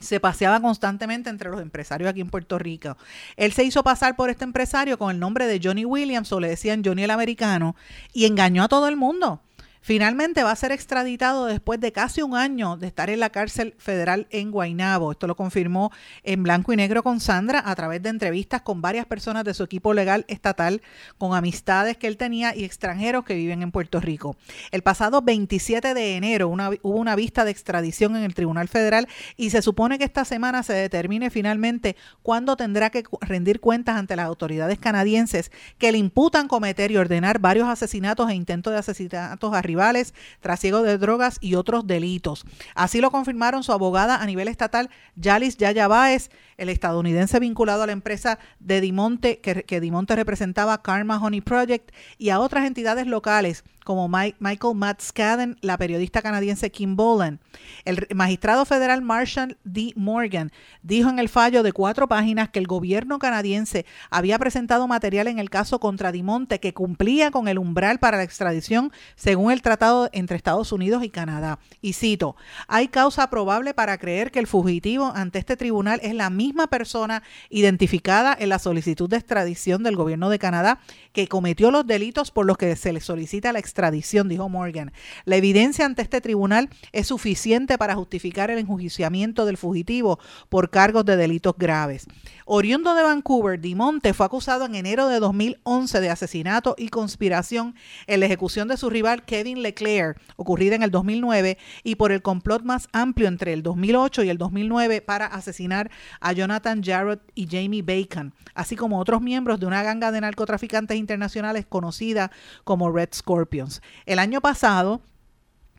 se 0.00 0.20
paseaba 0.20 0.60
constantemente 0.60 1.28
entre 1.30 1.50
los 1.50 1.60
empresarios 1.60 2.08
aquí 2.08 2.20
en 2.20 2.30
Puerto 2.30 2.58
Rico. 2.58 2.96
Él 3.36 3.52
se 3.52 3.64
hizo 3.64 3.82
pasar 3.82 4.16
por 4.16 4.30
este 4.30 4.44
empresario 4.44 4.98
con 4.98 5.10
el 5.10 5.18
nombre 5.18 5.46
de 5.46 5.60
Johnny 5.62 5.84
Williams, 5.84 6.32
o 6.32 6.40
le 6.40 6.48
decían 6.48 6.82
Johnny 6.84 7.02
el 7.02 7.10
americano, 7.10 7.74
y 8.12 8.26
engañó 8.26 8.62
a 8.64 8.68
todo 8.68 8.88
el 8.88 8.96
mundo 8.96 9.42
Finalmente 9.88 10.42
va 10.42 10.50
a 10.50 10.56
ser 10.56 10.70
extraditado 10.70 11.46
después 11.46 11.80
de 11.80 11.92
casi 11.92 12.20
un 12.20 12.36
año 12.36 12.76
de 12.76 12.88
estar 12.88 13.08
en 13.08 13.20
la 13.20 13.30
cárcel 13.30 13.74
federal 13.78 14.26
en 14.28 14.50
Guaynabo. 14.50 15.12
Esto 15.12 15.26
lo 15.26 15.34
confirmó 15.34 15.90
en 16.24 16.42
blanco 16.42 16.74
y 16.74 16.76
negro 16.76 17.02
con 17.02 17.20
Sandra 17.20 17.62
a 17.64 17.74
través 17.74 18.02
de 18.02 18.10
entrevistas 18.10 18.60
con 18.60 18.82
varias 18.82 19.06
personas 19.06 19.44
de 19.44 19.54
su 19.54 19.62
equipo 19.62 19.94
legal 19.94 20.26
estatal, 20.28 20.82
con 21.16 21.34
amistades 21.34 21.96
que 21.96 22.06
él 22.06 22.18
tenía 22.18 22.54
y 22.54 22.64
extranjeros 22.64 23.24
que 23.24 23.32
viven 23.32 23.62
en 23.62 23.70
Puerto 23.70 23.98
Rico. 23.98 24.36
El 24.72 24.82
pasado 24.82 25.22
27 25.22 25.94
de 25.94 26.16
enero 26.16 26.48
hubo 26.50 26.98
una 26.98 27.16
vista 27.16 27.46
de 27.46 27.50
extradición 27.50 28.14
en 28.14 28.24
el 28.24 28.34
Tribunal 28.34 28.68
Federal 28.68 29.08
y 29.38 29.48
se 29.48 29.62
supone 29.62 29.96
que 29.96 30.04
esta 30.04 30.26
semana 30.26 30.62
se 30.64 30.74
determine 30.74 31.30
finalmente 31.30 31.96
cuándo 32.22 32.58
tendrá 32.58 32.90
que 32.90 33.04
rendir 33.22 33.58
cuentas 33.58 33.96
ante 33.96 34.16
las 34.16 34.26
autoridades 34.26 34.78
canadienses 34.78 35.50
que 35.78 35.92
le 35.92 35.96
imputan 35.96 36.46
cometer 36.46 36.90
y 36.90 36.98
ordenar 36.98 37.38
varios 37.38 37.70
asesinatos 37.70 38.28
e 38.28 38.34
intentos 38.34 38.74
de 38.74 38.80
asesinatos 38.80 39.54
a 39.54 39.62
rivales, 39.78 40.12
trasiego 40.40 40.82
de 40.82 40.98
drogas 40.98 41.38
y 41.40 41.54
otros 41.54 41.86
delitos. 41.86 42.44
Así 42.74 43.00
lo 43.00 43.12
confirmaron 43.12 43.62
su 43.62 43.72
abogada 43.72 44.20
a 44.20 44.26
nivel 44.26 44.48
estatal, 44.48 44.90
Yalis 45.14 45.56
Yaya 45.56 45.86
Baez, 45.86 46.30
el 46.58 46.68
estadounidense 46.68 47.40
vinculado 47.40 47.82
a 47.82 47.86
la 47.86 47.92
empresa 47.92 48.38
de 48.60 48.80
Dimonte, 48.80 49.38
que, 49.38 49.80
Dimonte 49.80 50.14
representaba 50.16 50.82
Karma 50.82 51.18
Honey 51.18 51.40
Project, 51.40 51.92
y 52.18 52.30
a 52.30 52.40
otras 52.40 52.66
entidades 52.66 53.06
locales 53.06 53.64
como 53.84 54.06
Michael 54.06 54.74
Matt 54.74 55.00
Scadden, 55.00 55.56
la 55.62 55.78
periodista 55.78 56.20
canadiense 56.20 56.70
Kim 56.70 56.94
Boland. 56.94 57.38
El 57.86 58.06
magistrado 58.14 58.66
federal 58.66 59.00
Marshall 59.00 59.56
D. 59.64 59.94
Morgan 59.96 60.52
dijo 60.82 61.08
en 61.08 61.18
el 61.18 61.30
fallo 61.30 61.62
de 61.62 61.72
cuatro 61.72 62.06
páginas 62.06 62.50
que 62.50 62.58
el 62.58 62.66
gobierno 62.66 63.18
canadiense 63.18 63.86
había 64.10 64.38
presentado 64.38 64.86
material 64.88 65.26
en 65.28 65.38
el 65.38 65.48
caso 65.48 65.80
contra 65.80 66.12
Dimonte 66.12 66.60
que 66.60 66.74
cumplía 66.74 67.30
con 67.30 67.48
el 67.48 67.58
umbral 67.58 67.98
para 67.98 68.18
la 68.18 68.24
extradición 68.24 68.92
según 69.16 69.52
el 69.52 69.62
tratado 69.62 70.10
entre 70.12 70.36
Estados 70.36 70.70
Unidos 70.70 71.02
y 71.02 71.08
Canadá. 71.08 71.58
Y 71.80 71.94
cito, 71.94 72.36
hay 72.66 72.88
causa 72.88 73.30
probable 73.30 73.72
para 73.72 73.96
creer 73.96 74.30
que 74.30 74.38
el 74.38 74.46
fugitivo 74.46 75.12
ante 75.14 75.38
este 75.38 75.56
tribunal 75.56 75.98
es 76.02 76.14
la 76.14 76.28
misma 76.28 76.47
persona 76.68 77.22
identificada 77.48 78.36
en 78.38 78.50
la 78.50 78.58
solicitud 78.58 79.08
de 79.08 79.16
extradición 79.16 79.82
del 79.82 79.96
gobierno 79.96 80.30
de 80.30 80.38
Canadá 80.38 80.80
que 81.12 81.26
cometió 81.26 81.70
los 81.70 81.86
delitos 81.86 82.30
por 82.30 82.46
los 82.46 82.58
que 82.58 82.76
se 82.76 82.92
le 82.92 83.00
solicita 83.00 83.52
la 83.52 83.58
extradición 83.58 83.78
extradición, 83.78 84.28
dijo 84.28 84.48
Morgan. 84.48 84.92
La 85.24 85.36
evidencia 85.36 85.86
ante 85.86 86.02
este 86.02 86.20
tribunal 86.20 86.68
es 86.90 87.06
suficiente 87.06 87.78
para 87.78 87.94
justificar 87.94 88.50
el 88.50 88.58
enjuiciamiento 88.58 89.46
del 89.46 89.56
fugitivo 89.56 90.18
por 90.48 90.70
cargos 90.70 91.04
de 91.04 91.16
delitos 91.16 91.54
graves. 91.56 92.06
Oriundo 92.44 92.94
de 92.94 93.02
Vancouver, 93.02 93.60
Dimonte 93.60 94.14
fue 94.14 94.26
acusado 94.26 94.64
en 94.64 94.74
enero 94.74 95.06
de 95.06 95.20
2011 95.20 96.00
de 96.00 96.10
asesinato 96.10 96.74
y 96.76 96.88
conspiración 96.88 97.74
en 98.06 98.20
la 98.20 98.26
ejecución 98.26 98.68
de 98.68 98.76
su 98.76 98.90
rival 98.90 99.24
Kevin 99.24 99.62
Leclerc, 99.62 100.18
ocurrida 100.36 100.74
en 100.74 100.82
el 100.82 100.90
2009, 100.90 101.58
y 101.84 101.96
por 101.96 102.10
el 102.10 102.22
complot 102.22 102.62
más 102.62 102.88
amplio 102.92 103.28
entre 103.28 103.52
el 103.52 103.62
2008 103.62 104.24
y 104.24 104.30
el 104.30 104.38
2009 104.38 105.02
para 105.02 105.26
asesinar 105.26 105.90
a 106.20 106.32
Jonathan 106.38 106.82
Jarrett 106.84 107.20
y 107.34 107.48
Jamie 107.50 107.82
Bacon, 107.82 108.32
así 108.54 108.76
como 108.76 109.00
otros 109.00 109.20
miembros 109.20 109.58
de 109.58 109.66
una 109.66 109.82
ganga 109.82 110.12
de 110.12 110.20
narcotraficantes 110.20 110.96
internacionales 110.96 111.66
conocida 111.68 112.30
como 112.62 112.92
Red 112.92 113.08
Scorpions. 113.12 113.82
El 114.06 114.20
año 114.20 114.40
pasado, 114.40 115.00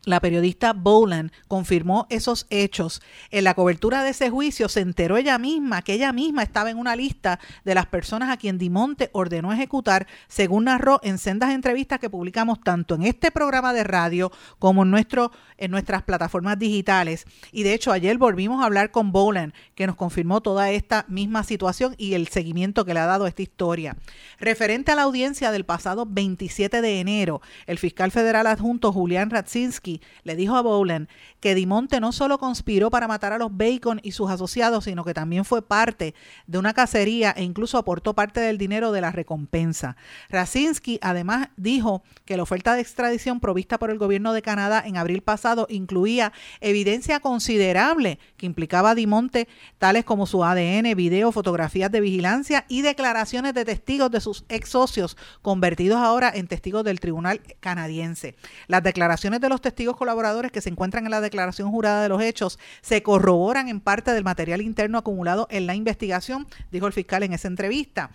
la 0.04 0.20
periodista 0.20 0.72
Boland 0.72 1.30
confirmó 1.48 2.06
esos 2.10 2.46
hechos. 2.50 3.02
En 3.30 3.44
la 3.44 3.54
cobertura 3.54 4.02
de 4.02 4.10
ese 4.10 4.30
juicio 4.30 4.68
se 4.68 4.80
enteró 4.80 5.16
ella 5.16 5.38
misma 5.38 5.82
que 5.82 5.92
ella 5.92 6.12
misma 6.12 6.42
estaba 6.42 6.70
en 6.70 6.78
una 6.78 6.96
lista 6.96 7.38
de 7.64 7.74
las 7.74 7.86
personas 7.86 8.30
a 8.30 8.36
quien 8.36 8.58
Dimonte 8.58 9.10
ordenó 9.12 9.52
ejecutar, 9.52 10.06
según 10.28 10.64
narró 10.64 11.00
en 11.02 11.18
sendas 11.18 11.50
entrevistas 11.50 11.98
que 11.98 12.10
publicamos 12.10 12.60
tanto 12.60 12.94
en 12.94 13.02
este 13.02 13.30
programa 13.30 13.72
de 13.72 13.84
radio 13.84 14.32
como 14.58 14.82
en, 14.82 14.90
nuestro, 14.90 15.32
en 15.58 15.70
nuestras 15.70 16.02
plataformas 16.02 16.58
digitales. 16.58 17.26
Y 17.52 17.62
de 17.62 17.74
hecho 17.74 17.92
ayer 17.92 18.18
volvimos 18.18 18.62
a 18.62 18.66
hablar 18.66 18.90
con 18.90 19.12
Boland, 19.12 19.52
que 19.74 19.86
nos 19.86 19.96
confirmó 19.96 20.40
toda 20.40 20.70
esta 20.70 21.04
misma 21.08 21.42
situación 21.44 21.94
y 21.98 22.14
el 22.14 22.28
seguimiento 22.28 22.84
que 22.84 22.94
le 22.94 23.00
ha 23.00 23.06
dado 23.06 23.24
a 23.24 23.28
esta 23.28 23.42
historia. 23.42 23.96
Referente 24.38 24.92
a 24.92 24.94
la 24.94 25.02
audiencia 25.02 25.50
del 25.50 25.64
pasado 25.64 26.06
27 26.08 26.80
de 26.80 27.00
enero, 27.00 27.42
el 27.66 27.78
fiscal 27.78 28.10
federal 28.10 28.46
adjunto 28.46 28.92
Julián 28.92 29.30
Radzinski 29.30 29.89
le 30.22 30.36
dijo 30.36 30.56
a 30.56 30.62
Bowlen 30.62 31.08
que 31.40 31.54
Dimonte 31.54 32.00
no 32.00 32.12
solo 32.12 32.38
conspiró 32.38 32.90
para 32.90 33.08
matar 33.08 33.32
a 33.32 33.38
los 33.38 33.56
Bacon 33.56 34.00
y 34.02 34.12
sus 34.12 34.30
asociados, 34.30 34.84
sino 34.84 35.04
que 35.04 35.14
también 35.14 35.44
fue 35.44 35.62
parte 35.62 36.14
de 36.46 36.58
una 36.58 36.74
cacería 36.74 37.32
e 37.36 37.42
incluso 37.42 37.78
aportó 37.78 38.14
parte 38.14 38.40
del 38.40 38.58
dinero 38.58 38.92
de 38.92 39.00
la 39.00 39.10
recompensa. 39.10 39.96
Raczynski 40.28 40.98
además 41.02 41.48
dijo 41.56 42.02
que 42.24 42.36
la 42.36 42.42
oferta 42.42 42.74
de 42.74 42.82
extradición 42.82 43.40
provista 43.40 43.78
por 43.78 43.90
el 43.90 43.98
gobierno 43.98 44.32
de 44.32 44.42
Canadá 44.42 44.82
en 44.84 44.96
abril 44.96 45.22
pasado 45.22 45.66
incluía 45.70 46.32
evidencia 46.60 47.20
considerable 47.20 48.18
que 48.36 48.46
implicaba 48.46 48.90
a 48.90 48.94
Dimonte, 48.94 49.48
tales 49.78 50.04
como 50.04 50.26
su 50.26 50.44
ADN, 50.44 50.94
video, 50.94 51.32
fotografías 51.32 51.90
de 51.90 52.00
vigilancia 52.00 52.64
y 52.68 52.82
declaraciones 52.82 53.54
de 53.54 53.64
testigos 53.64 54.10
de 54.10 54.20
sus 54.20 54.44
ex 54.48 54.68
socios, 54.70 55.16
convertidos 55.42 55.98
ahora 55.98 56.30
en 56.34 56.46
testigos 56.46 56.84
del 56.84 57.00
tribunal 57.00 57.40
canadiense. 57.60 58.36
Las 58.66 58.82
declaraciones 58.82 59.40
de 59.40 59.48
los 59.48 59.60
testigos 59.60 59.79
colaboradores 59.96 60.52
que 60.52 60.60
se 60.60 60.70
encuentran 60.70 61.04
en 61.04 61.10
la 61.10 61.20
declaración 61.20 61.70
jurada 61.70 62.02
de 62.02 62.08
los 62.08 62.22
hechos 62.22 62.58
se 62.82 63.02
corroboran 63.02 63.68
en 63.68 63.80
parte 63.80 64.12
del 64.12 64.24
material 64.24 64.60
interno 64.60 64.98
acumulado 64.98 65.46
en 65.50 65.66
la 65.66 65.74
investigación, 65.74 66.46
dijo 66.70 66.86
el 66.86 66.92
fiscal 66.92 67.22
en 67.22 67.32
esa 67.32 67.48
entrevista. 67.48 68.10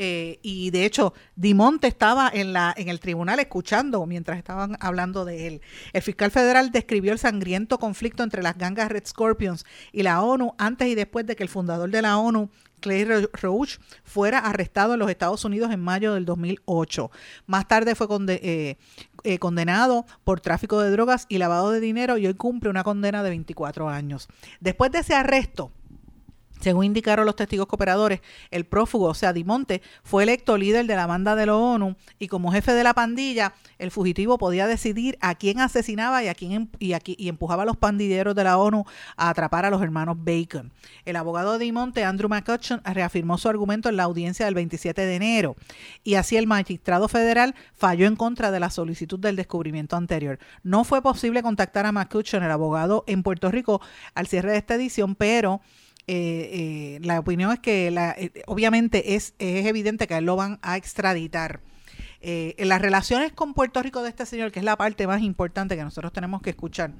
Eh, 0.00 0.38
y 0.42 0.70
de 0.70 0.84
hecho, 0.84 1.12
Dimonte 1.34 1.88
estaba 1.88 2.30
en, 2.32 2.52
la, 2.52 2.72
en 2.76 2.88
el 2.88 3.00
tribunal 3.00 3.40
escuchando 3.40 4.06
mientras 4.06 4.38
estaban 4.38 4.76
hablando 4.78 5.24
de 5.24 5.48
él. 5.48 5.60
El 5.92 6.02
fiscal 6.02 6.30
federal 6.30 6.70
describió 6.70 7.12
el 7.12 7.18
sangriento 7.18 7.78
conflicto 7.78 8.22
entre 8.22 8.44
las 8.44 8.56
gangas 8.56 8.90
Red 8.92 9.06
Scorpions 9.08 9.66
y 9.90 10.04
la 10.04 10.22
ONU 10.22 10.54
antes 10.56 10.86
y 10.86 10.94
después 10.94 11.26
de 11.26 11.34
que 11.34 11.42
el 11.42 11.48
fundador 11.48 11.90
de 11.90 12.00
la 12.00 12.16
ONU, 12.16 12.48
Clay 12.80 13.04
Roach 13.04 13.78
fuera 14.04 14.38
arrestado 14.38 14.94
en 14.94 15.00
los 15.00 15.10
Estados 15.10 15.44
Unidos 15.44 15.70
en 15.72 15.80
mayo 15.80 16.14
del 16.14 16.24
2008. 16.24 17.10
Más 17.46 17.68
tarde 17.68 17.94
fue 17.94 18.06
eh, 18.28 18.76
eh, 19.24 19.38
condenado 19.38 20.06
por 20.24 20.40
tráfico 20.40 20.80
de 20.80 20.90
drogas 20.90 21.26
y 21.28 21.38
lavado 21.38 21.70
de 21.70 21.80
dinero 21.80 22.18
y 22.18 22.26
hoy 22.26 22.34
cumple 22.34 22.70
una 22.70 22.84
condena 22.84 23.22
de 23.22 23.30
24 23.30 23.88
años. 23.88 24.28
Después 24.60 24.90
de 24.92 25.00
ese 25.00 25.14
arresto, 25.14 25.70
según 26.60 26.84
indicaron 26.84 27.26
los 27.26 27.36
testigos 27.36 27.66
cooperadores, 27.66 28.20
el 28.50 28.64
prófugo, 28.64 29.06
o 29.06 29.14
sea, 29.14 29.32
Dimonte, 29.32 29.82
fue 30.02 30.22
electo 30.22 30.56
líder 30.56 30.86
de 30.86 30.96
la 30.96 31.06
banda 31.06 31.36
de 31.36 31.46
la 31.46 31.56
ONU 31.56 31.96
y 32.18 32.28
como 32.28 32.52
jefe 32.52 32.72
de 32.72 32.84
la 32.84 32.94
pandilla, 32.94 33.54
el 33.78 33.90
fugitivo 33.90 34.38
podía 34.38 34.66
decidir 34.66 35.18
a 35.20 35.34
quién 35.34 35.60
asesinaba 35.60 36.22
y 36.22 36.28
a 36.28 36.34
quién 36.34 36.70
y, 36.78 36.94
y 37.04 37.28
empujaba 37.28 37.62
a 37.62 37.66
los 37.66 37.76
pandilleros 37.76 38.34
de 38.34 38.44
la 38.44 38.58
ONU 38.58 38.84
a 39.16 39.28
atrapar 39.28 39.64
a 39.64 39.70
los 39.70 39.82
hermanos 39.82 40.16
Bacon. 40.18 40.72
El 41.04 41.16
abogado 41.16 41.52
de 41.52 41.64
Dimonte, 41.64 42.04
Andrew 42.04 42.28
McCutcheon, 42.28 42.82
reafirmó 42.84 43.38
su 43.38 43.48
argumento 43.48 43.88
en 43.88 43.96
la 43.96 44.04
audiencia 44.04 44.46
del 44.46 44.54
27 44.54 45.06
de 45.06 45.14
enero 45.14 45.56
y 46.04 46.14
así 46.14 46.36
el 46.36 46.46
magistrado 46.46 47.08
federal 47.08 47.54
falló 47.74 48.06
en 48.06 48.16
contra 48.16 48.50
de 48.50 48.60
la 48.60 48.70
solicitud 48.70 49.18
del 49.18 49.36
descubrimiento 49.36 49.96
anterior. 49.96 50.38
No 50.62 50.84
fue 50.84 51.02
posible 51.02 51.42
contactar 51.42 51.86
a 51.86 51.92
McCutcheon, 51.92 52.42
el 52.42 52.50
abogado 52.50 53.04
en 53.06 53.22
Puerto 53.22 53.50
Rico, 53.50 53.80
al 54.14 54.26
cierre 54.26 54.52
de 54.52 54.58
esta 54.58 54.74
edición, 54.74 55.14
pero 55.14 55.60
eh, 56.08 56.96
eh, 56.96 56.98
la 57.02 57.20
opinión 57.20 57.52
es 57.52 57.58
que 57.58 57.90
la, 57.90 58.12
eh, 58.12 58.32
obviamente 58.46 59.14
es, 59.14 59.34
es 59.38 59.66
evidente 59.66 60.06
que 60.06 60.18
lo 60.22 60.36
van 60.36 60.58
a 60.62 60.78
extraditar. 60.78 61.60
en 62.20 62.68
las 62.68 62.80
relaciones 62.80 63.32
con 63.32 63.54
Puerto 63.54 63.80
Rico 63.82 64.02
de 64.02 64.08
este 64.08 64.26
señor, 64.26 64.50
que 64.50 64.58
es 64.58 64.64
la 64.64 64.76
parte 64.76 65.06
más 65.06 65.22
importante 65.22 65.76
que 65.76 65.84
nosotros 65.84 66.12
tenemos 66.12 66.40
que 66.42 66.50
escuchar, 66.50 66.92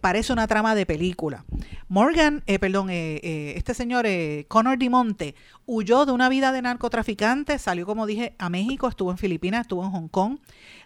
parece 0.00 0.32
una 0.32 0.46
trama 0.46 0.74
de 0.74 0.86
película. 0.86 1.44
Morgan, 1.88 2.42
perdón, 2.60 2.88
este 2.90 3.74
señor 3.74 4.06
Conor 4.48 4.78
Dimonte 4.78 5.34
huyó 5.66 6.06
de 6.06 6.12
una 6.12 6.30
vida 6.30 6.52
de 6.52 6.62
narcotraficante, 6.62 7.58
salió, 7.58 7.84
como 7.84 8.06
dije, 8.06 8.34
a 8.38 8.48
México, 8.48 8.88
estuvo 8.88 9.10
en 9.10 9.18
Filipinas, 9.18 9.62
estuvo 9.62 9.84
en 9.84 9.90
Hong 9.90 10.08
Kong, 10.08 10.38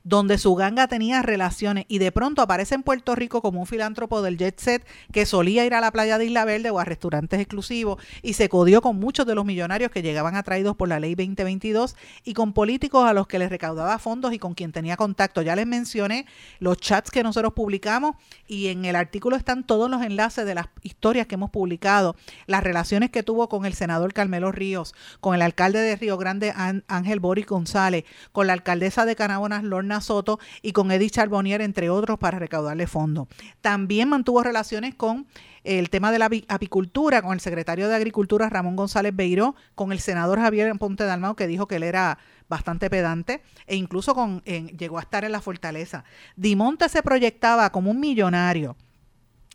donde 0.05 0.39
su 0.39 0.55
ganga 0.55 0.89
tenía 0.89 1.23
relaciones 1.23 1.85
y 1.89 1.99
de 1.99 2.13
pronto 2.13 2.43
aparece 2.43 2.75
en 2.75 2.83
Puerto 2.83 3.15
Rico 3.15 3.43
como 3.43 3.61
un 3.61 3.67
filántropo 3.67 4.23
del 4.23 4.39
jet 4.39 4.59
set 4.59 4.87
que 5.13 5.27
solía 5.27 5.67
ir 5.67 5.75
a 5.75 5.81
la 5.81 5.91
playa 5.91 6.19
de 6.19 6.27
Isla 6.27 6.45
Verde 6.45 6.71
o 6.71 6.79
a 6.79 6.85
restaurantes 6.85 7.41
exclusivos 7.41 8.03
y 8.23 8.35
se 8.35 8.49
codió 8.49 8.81
con 8.81 8.97
muchos 8.97 9.27
de 9.27 9.35
los 9.35 9.45
millonarios 9.45 9.91
que 9.91 10.03
llegaban 10.03 10.37
atraídos 10.37 10.77
por 10.77 10.89
la 10.89 11.01
ley 11.01 11.15
2022 11.15 11.97
y 12.25 12.35
con 12.35 12.53
políticos 12.53 13.05
a 13.07 13.13
los 13.13 13.27
que 13.27 13.39
les 13.39 13.51
recaudaba 13.51 13.99
fondos 13.99 14.33
y 14.33 14.39
con 14.39 14.55
quien 14.55 14.73
tenía 14.73 14.97
contacto. 14.97 15.43
Ya 15.43 15.57
les 15.57 15.67
mencioné 15.67 16.27
los 16.59 16.79
chats 16.79 17.11
que 17.11 17.23
nosotros 17.23 17.53
publicamos 17.53 18.17
y 18.47 18.69
en 18.69 18.85
el 18.85 18.97
artículo 18.97 19.37
están 19.37 19.65
todos 19.65 19.91
los 19.91 20.03
enlaces 20.03 20.47
de 20.47 20.55
las 20.55 20.67
historias 20.83 21.27
que 21.27 21.35
hemos 21.35 21.51
publicado, 21.51 22.17
las 22.47 22.65
relaciones 22.65 23.11
que 23.11 23.23
tuvo 23.23 23.49
con 23.49 23.67
el 23.67 23.75
senador 23.75 24.13
Carmelo 24.13 24.53
Ríos, 24.53 24.95
con 25.21 25.35
el 25.35 25.43
alcalde 25.43 25.81
de 25.81 25.97
Río 25.97 26.17
Grande 26.17 26.53
Ángel 26.89 27.21
Boris 27.21 27.47
González, 27.47 28.05
con 28.33 28.47
la 28.47 28.55
alcaldesa 28.55 29.05
de 29.05 29.17
Canabonas 29.17 29.63
Lorna 29.63 29.90
Soto 30.01 30.39
y 30.63 30.73
con 30.73 30.93
Eddie 30.93 31.11
Charbonnier, 31.11 31.63
entre 31.63 31.91
otros, 31.91 32.19
para 32.19 32.39
recaudarle 32.39 32.87
fondos. 32.87 33.29
También 33.61 34.09
mantuvo 34.09 34.43
relaciones 34.43 34.95
con 34.95 35.27
el 35.65 35.91
tema 35.91 36.13
de 36.13 36.19
la 36.19 36.31
apicultura, 36.49 37.23
con 37.23 37.33
el 37.33 37.41
secretario 37.41 37.89
de 37.89 37.95
Agricultura 37.95 38.49
Ramón 38.49 38.77
González 38.77 39.15
Beiró, 39.15 39.55
con 39.75 39.93
el 39.93 39.99
senador 39.99 40.39
Javier 40.39 40.73
Ponte 40.79 41.05
Dalmao, 41.05 41.35
que 41.35 41.47
dijo 41.47 41.67
que 41.67 41.77
él 41.77 41.83
era 41.83 42.19
bastante 42.49 42.91
pedante, 42.91 43.43
e 43.67 43.77
incluso 43.77 44.15
con, 44.15 44.43
llegó 44.43 44.99
a 44.99 45.03
estar 45.03 45.25
en 45.25 45.33
la 45.33 45.41
fortaleza. 45.41 46.05
Dimonte 46.37 46.89
se 46.89 47.03
proyectaba 47.03 47.71
como 47.71 47.91
un 47.91 48.01
millonario 48.01 48.77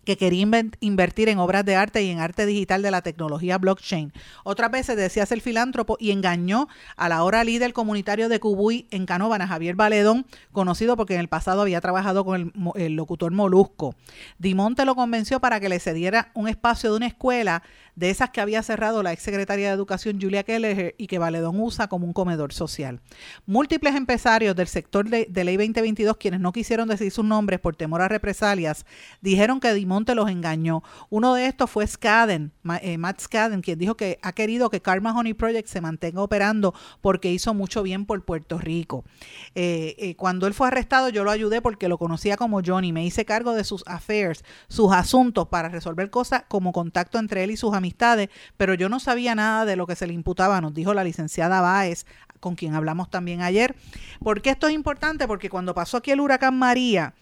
que 0.06 0.18
quería 0.18 0.36
invertir 0.80 1.30
en 1.30 1.40
obras 1.40 1.66
de 1.66 1.76
arte 1.76 2.04
y 2.04 2.10
en 2.10 2.20
arte 2.20 2.46
digital 2.46 2.82
de 2.82 2.92
la 2.92 3.02
tecnología 3.02 3.58
blockchain. 3.58 4.14
Otras 4.44 4.72
veces 4.72 4.96
decía 4.96 5.26
ser 5.26 5.42
filántropo 5.42 5.98
y 6.00 6.12
engañó 6.12 6.68
a 6.96 7.10
la 7.10 7.18
ahora 7.18 7.44
líder 7.44 7.74
comunitario 7.74 8.30
de 8.30 8.40
Cubuy 8.40 8.88
en 8.92 9.06
Canóvana, 9.06 9.48
Javier 9.48 9.76
Valedón, 9.76 10.26
conocido 10.52 10.96
porque 10.96 11.16
en 11.16 11.22
el 11.22 11.28
pasado 11.28 11.62
había 11.62 11.82
trabajado 11.82 12.24
con 12.24 12.42
el, 12.42 12.52
el 12.76 12.94
locutor 12.94 13.32
Molusco. 13.32 13.96
Dimonte 14.38 14.86
lo 14.86 14.96
convenció 14.96 15.40
para 15.40 15.60
que 15.60 15.70
le 15.70 15.80
cediera 15.80 16.32
un 16.34 16.48
espacio 16.48 16.92
de 16.92 16.98
una 16.98 17.08
escuela 17.08 17.64
de 17.96 18.10
esas 18.10 18.30
que 18.30 18.42
había 18.42 18.62
cerrado 18.62 19.04
la 19.04 19.14
exsecretaria 19.14 19.70
de 19.70 19.74
Educación 19.74 20.20
Julia 20.22 20.44
Keller 20.44 20.96
y 20.98 21.08
que 21.08 21.20
Valedón 21.20 21.60
usa 21.60 21.88
como 21.88 22.06
un 22.06 22.14
comedor 22.14 22.54
social. 22.54 23.00
Múltiples 23.46 23.96
empresarios 23.96 24.56
del 24.56 24.68
sector 24.68 25.10
de, 25.10 25.28
Ley 25.44 25.58
2022, 25.58 26.18
quienes 26.18 26.40
no 26.40 26.52
quisieron 26.52 26.88
decir 26.88 27.12
sus 27.12 27.24
nombres 27.24 27.60
por 27.60 27.76
temor 27.76 28.02
a 28.02 28.08
represalias, 28.08 28.86
dijeron 29.22 29.60
que 29.60 29.74
Dimonte 29.74 30.16
los 30.16 30.30
engañó. 30.30 30.84
Uno 31.10 31.34
de 31.34 31.48
estos 31.48 31.70
fue 31.70 31.88
Skaden, 31.88 32.52
eh, 32.82 32.98
Matt 32.98 33.22
Skaden, 33.22 33.62
quien 33.62 33.80
dijo 33.80 33.96
que 33.96 34.20
ha 34.22 34.34
querido 34.34 34.70
que 34.70 34.82
Karma 34.82 35.18
Honey 35.18 35.34
Project 35.34 35.68
se 35.68 35.82
mantenga 35.82 36.22
operando 36.22 36.74
porque 37.02 37.32
hizo 37.32 37.54
mucho 37.54 37.84
bien 37.84 38.06
por 38.06 38.24
Puerto 38.26 38.58
Rico. 38.58 39.06
Eh, 39.54 39.96
eh, 40.00 40.16
cuando 40.16 40.48
él 40.48 40.54
fue 40.54 40.68
arrestado, 40.68 41.10
yo 41.10 41.24
lo 41.24 41.32
ayudé 41.32 41.62
porque 41.62 41.88
lo 41.88 41.98
conocía 41.98 42.36
como 42.36 42.62
Johnny. 42.66 42.92
Me 42.92 43.06
hice 43.06 43.26
cargo 43.26 43.54
de 43.54 43.64
sus 43.64 43.84
affairs, 43.88 44.44
sus 44.68 44.92
asuntos 44.92 45.48
para 45.48 45.70
resolver 45.70 46.10
cosas 46.10 46.44
como 46.48 46.74
contacto 46.74 47.20
entre 47.20 47.44
él 47.44 47.52
y 47.52 47.58
sus 47.58 47.74
amigos 47.74 47.85
amistades, 47.86 48.30
pero 48.58 48.74
yo 48.74 48.90
no 48.90 49.00
sabía 49.00 49.36
nada 49.36 49.66
de 49.66 49.76
lo 49.76 49.86
que 49.86 49.96
se 49.96 50.08
le 50.08 50.14
imputaba, 50.14 50.60
nos 50.60 50.74
dijo 50.74 50.94
la 50.96 51.04
licenciada 51.04 51.62
Báez, 51.62 52.06
con 52.40 52.56
quien 52.56 52.74
hablamos 52.74 53.12
también 53.12 53.42
ayer. 53.42 53.76
¿Por 54.24 54.42
qué 54.42 54.50
esto 54.50 54.68
es 54.68 54.74
importante? 54.74 55.28
Porque 55.28 55.50
cuando 55.50 55.76
pasó 55.76 55.98
aquí 55.98 56.10
el 56.12 56.20
huracán 56.20 56.58
María, 56.58 57.14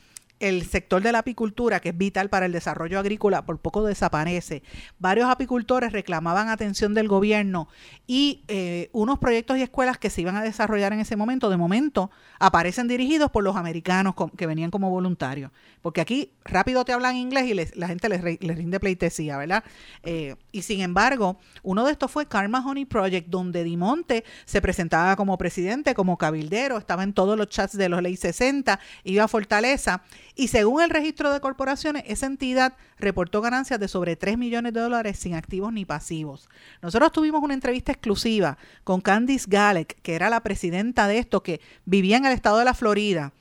el 0.43 0.65
sector 0.65 1.01
de 1.01 1.13
la 1.13 1.19
apicultura, 1.19 1.79
que 1.79 1.89
es 1.89 1.97
vital 1.97 2.29
para 2.29 2.45
el 2.45 2.51
desarrollo 2.51 2.99
agrícola, 2.99 3.45
por 3.45 3.59
poco 3.59 3.85
desaparece. 3.85 4.61
Varios 4.99 5.29
apicultores 5.29 5.93
reclamaban 5.93 6.49
atención 6.49 6.93
del 6.93 7.07
gobierno 7.07 7.69
y 8.07 8.43
eh, 8.49 8.89
unos 8.91 9.19
proyectos 9.19 9.57
y 9.57 9.61
escuelas 9.61 9.97
que 9.97 10.09
se 10.09 10.19
iban 10.19 10.35
a 10.35 10.43
desarrollar 10.43 10.91
en 10.91 10.99
ese 10.99 11.15
momento, 11.15 11.49
de 11.49 11.55
momento, 11.55 12.11
aparecen 12.39 12.89
dirigidos 12.89 13.31
por 13.31 13.41
los 13.41 13.55
americanos 13.55 14.15
que 14.35 14.45
venían 14.45 14.69
como 14.69 14.89
voluntarios. 14.89 15.49
Porque 15.81 16.01
aquí 16.01 16.33
rápido 16.43 16.83
te 16.83 16.91
hablan 16.91 17.15
inglés 17.15 17.45
y 17.45 17.77
la 17.79 17.87
gente 17.87 18.09
les, 18.09 18.21
rinde 18.21 18.79
pleitesía, 18.81 19.37
¿verdad? 19.37 19.63
Eh, 20.03 20.35
y 20.51 20.63
sin 20.63 20.81
embargo, 20.81 21.39
uno 21.61 21.85
de 21.85 21.93
estos 21.93 22.11
fue 22.11 22.27
Karma 22.27 22.65
Honey 22.65 22.83
Project, 22.83 23.29
donde 23.29 23.63
Dimonte 23.63 24.25
se 24.43 24.61
presentaba 24.61 25.15
como 25.15 25.37
presidente, 25.37 25.93
como 25.93 26.17
cabildero, 26.17 26.77
estaba 26.77 27.03
en 27.03 27.13
todos 27.13 27.37
los 27.37 27.47
chats 27.47 27.77
de 27.77 27.87
los 27.87 28.01
Ley 28.01 28.17
60, 28.17 28.79
iba 29.05 29.23
a 29.23 29.27
Fortaleza 29.29 30.03
y 30.35 30.47
según 30.47 30.81
el 30.81 30.89
registro 30.89 31.31
de 31.31 31.39
corporaciones, 31.39 32.03
esa 32.07 32.25
entidad 32.25 32.73
reportó 32.97 33.41
ganancias 33.41 33.79
de 33.79 33.87
sobre 33.87 34.15
3 34.15 34.37
millones 34.37 34.73
de 34.73 34.79
dólares 34.79 35.19
sin 35.19 35.35
activos 35.35 35.71
ni 35.71 35.85
pasivos. 35.85 36.49
Nosotros 36.81 37.11
tuvimos 37.11 37.43
una 37.43 37.53
entrevista 37.53 37.91
exclusiva 37.91 38.57
con 38.83 39.01
Candice 39.01 39.45
Galek, 39.47 40.01
que 40.01 40.15
era 40.15 40.29
la 40.29 40.41
presidenta 40.41 41.07
de 41.07 41.19
esto, 41.19 41.43
que 41.43 41.61
vivía 41.85 42.17
en 42.17 42.25
el 42.25 42.33
estado 42.33 42.57
de 42.57 42.65
la 42.65 42.73
Florida. 42.73 43.33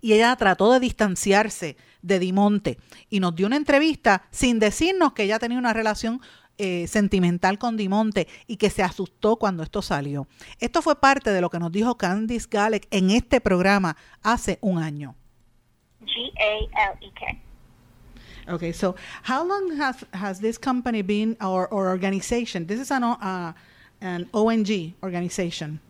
Y 0.00 0.14
ella 0.14 0.34
trató 0.36 0.72
de 0.72 0.80
distanciarse 0.80 1.76
de 2.00 2.18
Dimonte 2.18 2.78
y 3.10 3.20
nos 3.20 3.34
dio 3.34 3.46
una 3.46 3.56
entrevista 3.56 4.22
sin 4.30 4.58
decirnos 4.58 5.12
que 5.12 5.24
ella 5.24 5.38
tenía 5.38 5.58
una 5.58 5.74
relación 5.74 6.20
eh, 6.56 6.86
sentimental 6.88 7.58
con 7.58 7.76
Dimonte 7.76 8.26
y 8.46 8.56
que 8.56 8.70
se 8.70 8.82
asustó 8.82 9.36
cuando 9.36 9.62
esto 9.62 9.82
salió. 9.82 10.26
Esto 10.58 10.80
fue 10.80 10.98
parte 10.98 11.30
de 11.30 11.40
lo 11.42 11.50
que 11.50 11.58
nos 11.58 11.72
dijo 11.72 11.96
Candice 11.96 12.48
Galek 12.50 12.86
en 12.90 13.10
este 13.10 13.40
programa 13.40 13.96
hace 14.22 14.58
un 14.62 14.78
año. 14.78 15.16
G 16.04 16.32
A 16.40 16.68
L 16.78 16.96
E 17.00 17.10
K. 17.14 17.40
Okay, 18.48 18.72
so 18.72 18.96
how 19.22 19.46
long 19.46 19.76
has 19.76 20.04
has 20.14 20.40
this 20.40 20.58
company 20.58 21.02
been 21.02 21.36
or, 21.40 21.68
or 21.68 21.88
organization? 21.88 22.66
This 22.66 22.80
is 22.80 22.90
an 22.90 23.04
uh, 23.04 23.52
an 24.00 24.28
ONG 24.32 24.94
organization. 25.02 25.80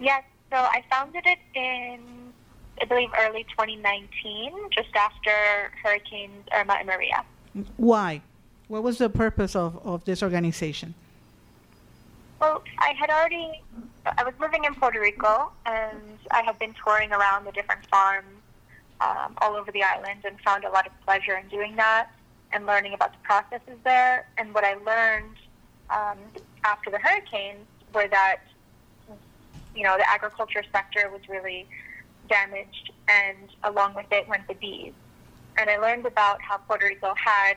Yes, 0.00 0.24
so 0.50 0.56
I 0.56 0.82
founded 0.90 1.24
it 1.26 1.38
in 1.54 2.00
I 2.80 2.84
believe 2.86 3.10
early 3.18 3.44
2019, 3.44 4.52
just 4.70 4.94
after 4.94 5.70
Hurricanes 5.82 6.46
Irma 6.52 6.74
and 6.74 6.86
Maria. 6.86 7.24
Why? 7.76 8.22
What 8.68 8.82
was 8.82 8.98
the 8.98 9.08
purpose 9.08 9.54
of, 9.54 9.78
of 9.86 10.04
this 10.04 10.22
organization? 10.22 10.94
Well, 12.40 12.62
I 12.78 12.92
had 12.98 13.10
already, 13.10 13.62
I 14.04 14.24
was 14.24 14.34
living 14.40 14.64
in 14.64 14.74
Puerto 14.74 15.00
Rico 15.00 15.52
and 15.66 16.18
I 16.30 16.42
had 16.42 16.58
been 16.58 16.74
touring 16.74 17.12
around 17.12 17.44
the 17.44 17.52
different 17.52 17.86
farms 17.86 18.33
um, 19.00 19.34
all 19.38 19.56
over 19.56 19.70
the 19.72 19.82
island 19.82 20.20
and 20.24 20.40
found 20.40 20.64
a 20.64 20.70
lot 20.70 20.86
of 20.86 20.92
pleasure 21.04 21.36
in 21.36 21.48
doing 21.48 21.76
that 21.76 22.08
and 22.52 22.66
learning 22.66 22.94
about 22.94 23.12
the 23.12 23.18
processes 23.22 23.78
there. 23.84 24.26
And 24.38 24.54
what 24.54 24.64
I 24.64 24.74
learned 24.74 25.36
um, 25.90 26.18
after 26.64 26.90
the 26.90 26.98
hurricanes 26.98 27.66
were 27.92 28.08
that, 28.08 28.40
you 29.74 29.82
know, 29.82 29.96
the 29.96 30.08
agriculture 30.08 30.62
sector 30.72 31.10
was 31.10 31.20
really 31.28 31.66
damaged, 32.28 32.92
and 33.08 33.50
along 33.64 33.94
with 33.94 34.06
it 34.10 34.28
went 34.28 34.46
the 34.48 34.54
bees. 34.54 34.92
And 35.58 35.68
I 35.68 35.76
learned 35.78 36.06
about 36.06 36.40
how 36.40 36.58
Puerto 36.58 36.86
Rico 36.86 37.14
had 37.16 37.56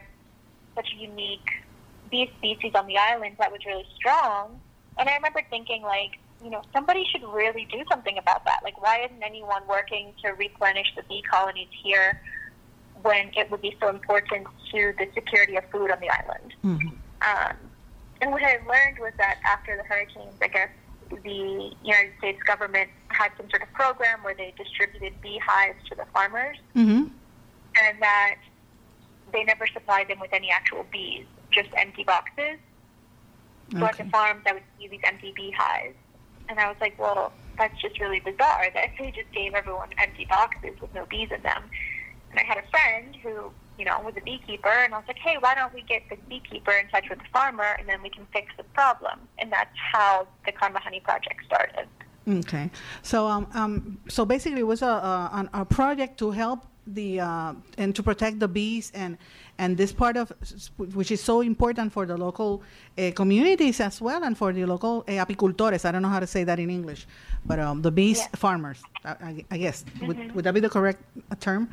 such 0.76 0.90
a 0.94 1.02
unique 1.02 1.50
bee 2.12 2.32
species 2.38 2.74
on 2.76 2.88
the 2.88 2.98
island 2.98 3.36
that 3.40 3.52
was 3.52 3.66
really 3.66 3.86
strong. 3.96 4.60
And 4.98 5.08
I 5.08 5.16
remember 5.16 5.42
thinking, 5.50 5.84
like, 5.84 6.20
you 6.44 6.50
know, 6.50 6.62
somebody 6.74 7.06
should 7.12 7.24
really 7.24 7.68
do 7.72 7.84
something 7.90 8.18
about 8.18 8.46
that. 8.46 8.60
Like, 8.64 8.82
why 8.82 9.04
isn't 9.06 9.24
anyone 9.24 9.64
working 9.68 10.14
to 10.24 10.30
replenish 10.32 10.88
the 10.96 11.04
bee 11.04 11.24
colonies 11.30 11.70
here 11.84 12.22
when 13.02 13.32
it 13.36 13.50
would 13.50 13.62
be 13.62 13.76
so 13.80 13.90
important 13.90 14.48
to 14.72 14.94
the 14.98 15.08
security 15.14 15.56
of 15.56 15.64
food 15.72 15.92
on 15.92 16.00
the 16.00 16.10
island? 16.10 16.54
Mm-hmm. 16.64 16.88
Um, 17.22 17.58
and 18.22 18.32
what 18.32 18.44
I 18.44 18.60
learned 18.68 19.00
was 19.00 19.14
that 19.18 19.40
after 19.46 19.78
the 19.78 19.84
hurricanes, 19.84 20.36
I 20.42 20.48
guess 20.48 20.70
the 21.10 21.72
United 21.84 22.14
States 22.20 22.42
government 22.44 22.90
had 23.10 23.32
some 23.38 23.50
sort 23.50 23.64
of 23.64 23.72
program 23.74 24.24
where 24.24 24.36
they 24.36 24.54
distributed 24.58 25.20
beehives 25.22 25.78
to 25.90 25.96
the 25.96 26.06
farmers, 26.14 26.58
mm-hmm. 26.76 27.08
and 27.82 28.02
that 28.02 28.36
they 29.34 29.44
never 29.44 29.66
supplied 29.68 30.08
them 30.08 30.20
with 30.20 30.34
any 30.34 30.50
actual 30.52 30.86
bees, 30.92 31.26
just 31.52 31.70
empty 31.76 32.04
boxes. 32.04 32.60
So 33.72 33.78
okay. 33.80 33.88
at 33.88 33.98
the 33.98 34.06
farms, 34.06 34.44
I 34.48 34.54
would 34.54 34.64
see 34.80 34.88
these 34.88 35.02
empty 35.04 35.34
beehives 35.36 35.96
and 36.50 36.60
I 36.60 36.68
was 36.68 36.78
like, 36.80 36.98
well, 37.00 37.32
that's 37.58 37.80
just 37.82 38.00
really 38.00 38.20
bizarre 38.20 38.68
that 38.74 38.90
they 39.00 39.12
just 39.12 39.32
gave 39.34 39.54
everyone 39.54 39.90
empty 39.98 40.26
boxes 40.26 40.80
with 40.82 40.94
no 40.94 41.06
bees 41.06 41.30
in 41.36 41.42
them. 41.42 41.64
And 42.32 42.40
I 42.40 42.44
had 42.44 42.58
a 42.58 42.68
friend 42.70 43.16
who, 43.24 43.52
you 43.80 43.86
know, 43.86 44.00
was 44.02 44.14
a 44.18 44.22
beekeeper, 44.22 44.70
and 44.70 44.94
I 44.94 44.98
was 44.98 45.08
like, 45.08 45.20
hey, 45.20 45.38
why 45.40 45.56
don't 45.56 45.74
we 45.74 45.82
get 45.84 46.04
the 46.10 46.18
beekeeper 46.30 46.72
in 46.72 46.88
touch 46.90 47.06
with 47.10 47.20
the 47.20 47.26
farmer, 47.32 47.76
and 47.80 47.88
then 47.88 48.02
we 48.02 48.10
can 48.10 48.28
fix 48.34 48.52
the 48.58 48.64
problem. 48.64 49.20
And 49.40 49.52
that's 49.52 49.76
how 49.94 50.28
the 50.46 50.52
Karma 50.52 50.80
Honey 50.80 51.00
Project 51.00 51.46
started. 51.46 51.88
Okay, 52.28 52.70
so 53.04 53.26
um, 53.26 53.48
um, 53.54 53.98
so 54.10 54.26
basically, 54.26 54.60
it 54.60 54.68
was 54.68 54.82
a, 54.82 54.86
a, 54.86 55.50
a 55.54 55.66
project 55.66 56.18
to 56.20 56.32
help 56.32 56.66
the 56.86 57.22
uh, 57.22 57.54
and 57.78 57.96
to 57.96 58.04
protect 58.04 58.40
the 58.40 58.48
bees 58.48 58.92
and 58.94 59.18
and 59.58 59.78
this 59.78 59.92
part 59.92 60.18
of 60.18 60.32
which 60.94 61.12
is 61.12 61.22
so 61.22 61.42
important 61.42 61.92
for 61.92 62.06
the 62.06 62.18
local 62.18 62.62
uh, 62.98 63.12
communities 63.16 63.80
as 63.80 64.02
well 64.02 64.24
and 64.24 64.38
for 64.38 64.54
the 64.54 64.66
local 64.66 65.04
uh, 65.08 65.26
apicultores. 65.26 65.86
I 65.86 65.92
don't 65.92 66.02
know 66.02 66.10
how 66.10 66.20
to 66.20 66.28
say 66.28 66.44
that 66.44 66.60
in 66.60 66.70
English, 66.70 67.08
but 67.46 67.60
um, 67.60 67.82
the 67.82 67.92
bees 67.92 68.20
yeah. 68.20 68.28
farmers. 68.36 68.82
I, 69.04 69.46
I 69.50 69.58
guess 69.58 69.84
mm-hmm. 69.84 70.08
would, 70.08 70.36
would 70.36 70.46
that 70.46 70.54
be 70.54 70.60
the 70.60 70.70
correct 70.70 71.02
term? 71.40 71.70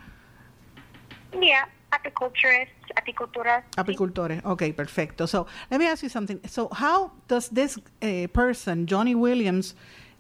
Yeah, 1.33 1.65
apiculturists, 1.93 2.69
apiculturas. 2.97 3.63
Apicultores. 3.77 4.45
Okay, 4.45 4.73
perfecto. 4.73 5.27
So 5.27 5.47
let 5.71 5.81
me 5.81 5.87
ask 5.87 6.03
you 6.03 6.09
something. 6.09 6.41
So 6.47 6.69
how 6.73 7.13
does 7.29 7.49
this 7.49 7.79
uh, 8.03 8.27
person, 8.33 8.87
Johnny 8.87 9.15
Williams? 9.15 9.75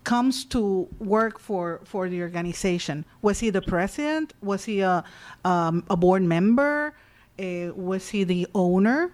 comes 0.05 0.44
to 0.44 0.87
work 1.00 1.40
for 1.40 1.81
for 1.85 2.11
the 2.11 2.20
organization? 2.20 3.07
Was 3.22 3.40
he 3.40 3.48
the 3.48 3.62
president? 3.62 4.35
Was 4.42 4.66
he 4.66 4.81
a 4.81 5.03
um, 5.44 5.83
a 5.88 5.96
board 5.96 6.22
member? 6.22 6.92
Uh, 7.38 7.72
was 7.74 8.08
he 8.08 8.24
the 8.24 8.46
owner? 8.54 9.10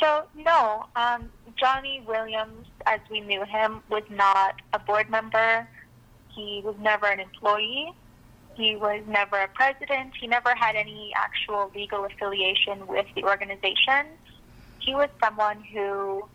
So 0.00 0.24
no, 0.34 0.86
um, 0.96 1.30
Johnny 1.56 2.02
Williams, 2.06 2.66
as 2.86 3.00
we 3.10 3.20
knew 3.20 3.44
him, 3.44 3.82
was 3.88 4.02
not 4.10 4.60
a 4.72 4.78
board 4.78 5.08
member. 5.08 5.66
He 6.34 6.60
was 6.64 6.74
never 6.80 7.06
an 7.06 7.20
employee. 7.20 7.92
He 8.54 8.76
was 8.76 9.02
never 9.06 9.38
a 9.38 9.48
president. 9.48 10.12
He 10.20 10.26
never 10.26 10.54
had 10.54 10.76
any 10.76 11.12
actual 11.16 11.70
legal 11.74 12.04
affiliation 12.04 12.86
with 12.86 13.06
the 13.14 13.24
organization. 13.24 14.06
He 14.80 14.94
was 14.94 15.08
someone 15.22 15.62
who 15.72 16.28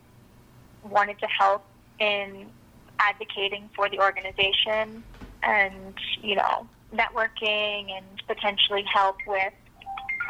wanted 0.84 1.20
to 1.20 1.28
help 1.28 1.66
in 2.00 2.48
advocating 3.00 3.70
for 3.76 3.90
the 3.90 4.00
organization 4.00 5.04
and, 5.44 5.94
you 6.22 6.36
know, 6.36 6.68
networking 6.94 7.92
and 7.92 8.06
potentially 8.28 8.84
help 8.92 9.18
with 9.28 9.54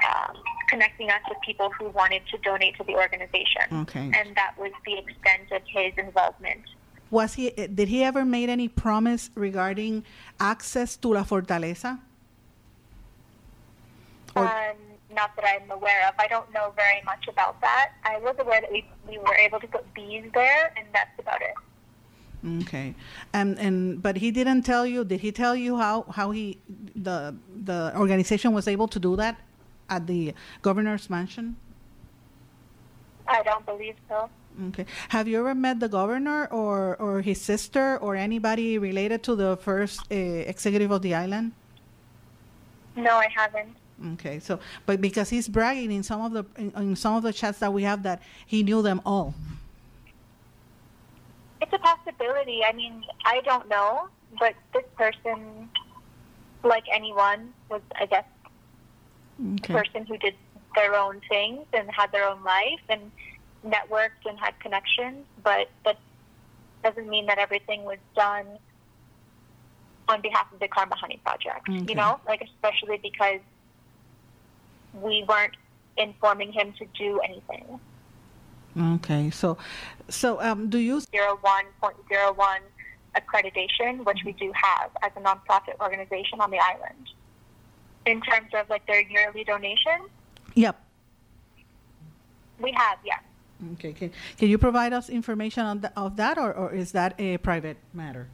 um, 0.08 0.36
connecting 0.70 1.10
us 1.10 1.22
with 1.30 1.40
people 1.42 1.70
who 1.78 1.90
wanted 1.90 2.22
to 2.32 2.38
donate 2.40 2.76
to 2.78 2.84
the 2.84 2.96
organization. 2.96 3.66
Okay. 3.84 4.12
And 4.14 4.36
that 4.36 4.54
was 4.58 4.72
the 4.86 4.98
extent 4.98 5.52
of 5.52 5.62
his 5.66 5.94
involvement. 5.98 6.64
Was 7.10 7.36
he? 7.36 7.52
Did 7.52 7.88
he 7.88 8.04
ever 8.04 8.26
made 8.26 8.50
any 8.50 8.68
promise 8.68 9.30
regarding 9.36 10.04
access 10.40 10.98
to 10.98 11.14
La 11.14 11.24
Fortaleza? 11.24 12.00
Or, 14.36 14.46
um, 14.46 14.76
not 15.16 15.34
that 15.38 15.46
I'm 15.48 15.72
aware 15.72 16.06
of. 16.08 16.16
I 16.20 16.28
don't 16.28 16.52
know 16.54 16.74
very 16.76 17.02
much 17.06 17.28
about 17.30 17.62
that. 17.62 17.94
I 18.04 18.20
was 18.20 18.36
aware 18.40 18.60
that 18.60 18.72
we, 18.72 18.86
we 19.10 19.18
were 19.20 19.36
able 19.36 19.60
to 19.62 19.68
put 19.68 19.92
bees 19.94 20.26
there, 20.34 20.74
and 20.78 20.86
that's 20.94 21.18
about 21.18 21.42
it. 21.42 21.56
Okay, 22.62 22.94
and 23.34 23.58
and 23.58 24.02
but 24.02 24.18
he 24.18 24.30
didn't 24.32 24.64
tell 24.64 24.86
you. 24.86 25.06
Did 25.06 25.22
he 25.22 25.32
tell 25.32 25.56
you 25.56 25.78
how 25.78 26.06
how 26.12 26.32
he 26.32 26.60
the 26.96 27.34
the 27.64 27.94
organization 27.96 28.54
was 28.54 28.68
able 28.68 28.88
to 28.90 29.00
do 29.00 29.16
that 29.16 29.40
at 29.90 30.08
the 30.08 30.34
governor's 30.62 31.10
mansion? 31.10 31.56
I 33.28 33.44
don't 33.44 33.66
believe 33.66 33.96
so. 34.08 34.30
Okay. 34.70 34.86
Have 35.10 35.28
you 35.28 35.40
ever 35.40 35.54
met 35.54 35.80
the 35.80 35.90
governor 35.90 36.48
or 36.50 36.96
or 36.98 37.22
his 37.22 37.40
sister 37.40 37.98
or 37.98 38.16
anybody 38.16 38.78
related 38.78 39.22
to 39.24 39.36
the 39.36 39.58
first 39.58 40.02
uh, 40.12 40.16
executive 40.16 40.90
of 40.90 41.02
the 41.02 41.14
island? 41.14 41.52
No, 42.96 43.14
I 43.14 43.28
haven't. 43.36 43.76
Okay, 44.14 44.40
so 44.40 44.60
but 44.86 45.02
because 45.02 45.30
he's 45.30 45.48
bragging 45.48 45.92
in 45.92 46.04
some 46.04 46.22
of 46.22 46.32
the 46.34 46.46
in, 46.58 46.72
in 46.76 46.96
some 46.96 47.16
of 47.16 47.24
the 47.24 47.34
chats 47.34 47.60
that 47.60 47.72
we 47.72 47.84
have 47.84 48.04
that 48.04 48.22
he 48.46 48.64
knew 48.64 48.82
them 48.82 49.02
all. 49.06 49.36
It's 51.62 51.74
a 51.74 51.80
possibility. 51.80 52.62
I 52.64 52.74
mean, 52.74 53.04
I 53.26 53.42
don't 53.42 53.68
know, 53.70 54.10
but 54.40 54.54
this 54.74 54.86
person, 54.96 55.70
like 56.64 56.84
anyone, 56.92 57.54
was 57.70 57.82
I 58.00 58.06
guess 58.06 58.26
Okay. 59.56 59.74
person 59.74 60.06
who 60.06 60.18
did 60.18 60.36
their 60.76 60.96
own 60.96 61.22
things 61.30 61.66
and 61.74 61.90
had 61.92 62.12
their 62.12 62.28
own 62.28 62.44
life 62.44 62.82
and 62.90 63.12
networked 63.66 64.26
and 64.26 64.38
had 64.40 64.60
connections, 64.60 65.26
but 65.44 65.70
that 65.86 65.98
doesn't 66.84 67.10
mean 67.10 67.26
that 67.28 67.38
everything 67.38 67.84
was 67.84 67.98
done 68.16 68.46
on 70.08 70.22
behalf 70.22 70.52
of 70.54 70.60
the 70.60 70.68
Karma 70.68 70.96
Honey 70.96 71.20
Project. 71.24 71.68
Okay. 71.70 71.86
You 71.88 71.96
know, 71.96 72.20
like 72.28 72.42
especially 72.42 72.98
because 72.98 73.42
we 74.94 75.26
weren't 75.28 75.56
informing 75.98 76.52
him 76.52 76.74
to 76.80 76.86
do 76.98 77.20
anything. 77.20 77.80
Okay, 78.80 79.30
so 79.32 79.58
so 80.08 80.40
um, 80.42 80.70
do 80.70 80.78
you 80.78 81.00
Zero 81.00 81.38
one 81.42 81.66
point 81.82 81.96
zero 82.10 82.32
one 82.34 82.62
accreditation, 83.16 84.06
which 84.06 84.20
we 84.26 84.34
do 84.34 84.52
have 84.54 84.92
as 85.02 85.12
a 85.16 85.20
nonprofit 85.20 85.80
organization 85.82 86.40
on 86.40 86.52
the 86.52 86.60
island. 86.60 87.10
In 88.08 88.22
terms 88.22 88.50
of 88.54 88.70
like 88.70 88.86
their 88.88 89.02
yearly 89.02 89.44
donation, 89.44 90.00
Yep. 90.56 90.80
we 92.60 92.72
have, 92.72 92.98
yeah. 93.06 93.20
Okay. 93.74 93.92
Can, 93.94 94.12
can 94.38 94.48
you 94.50 94.58
provide 94.58 94.94
us 94.94 95.10
information 95.10 95.64
on 95.66 95.82
the, 95.82 95.92
of 96.00 96.16
that, 96.18 96.38
or, 96.38 96.54
or 96.54 96.74
is 96.74 96.92
that 96.94 97.20
a 97.20 97.38
private 97.38 97.78
matter? 97.94 98.28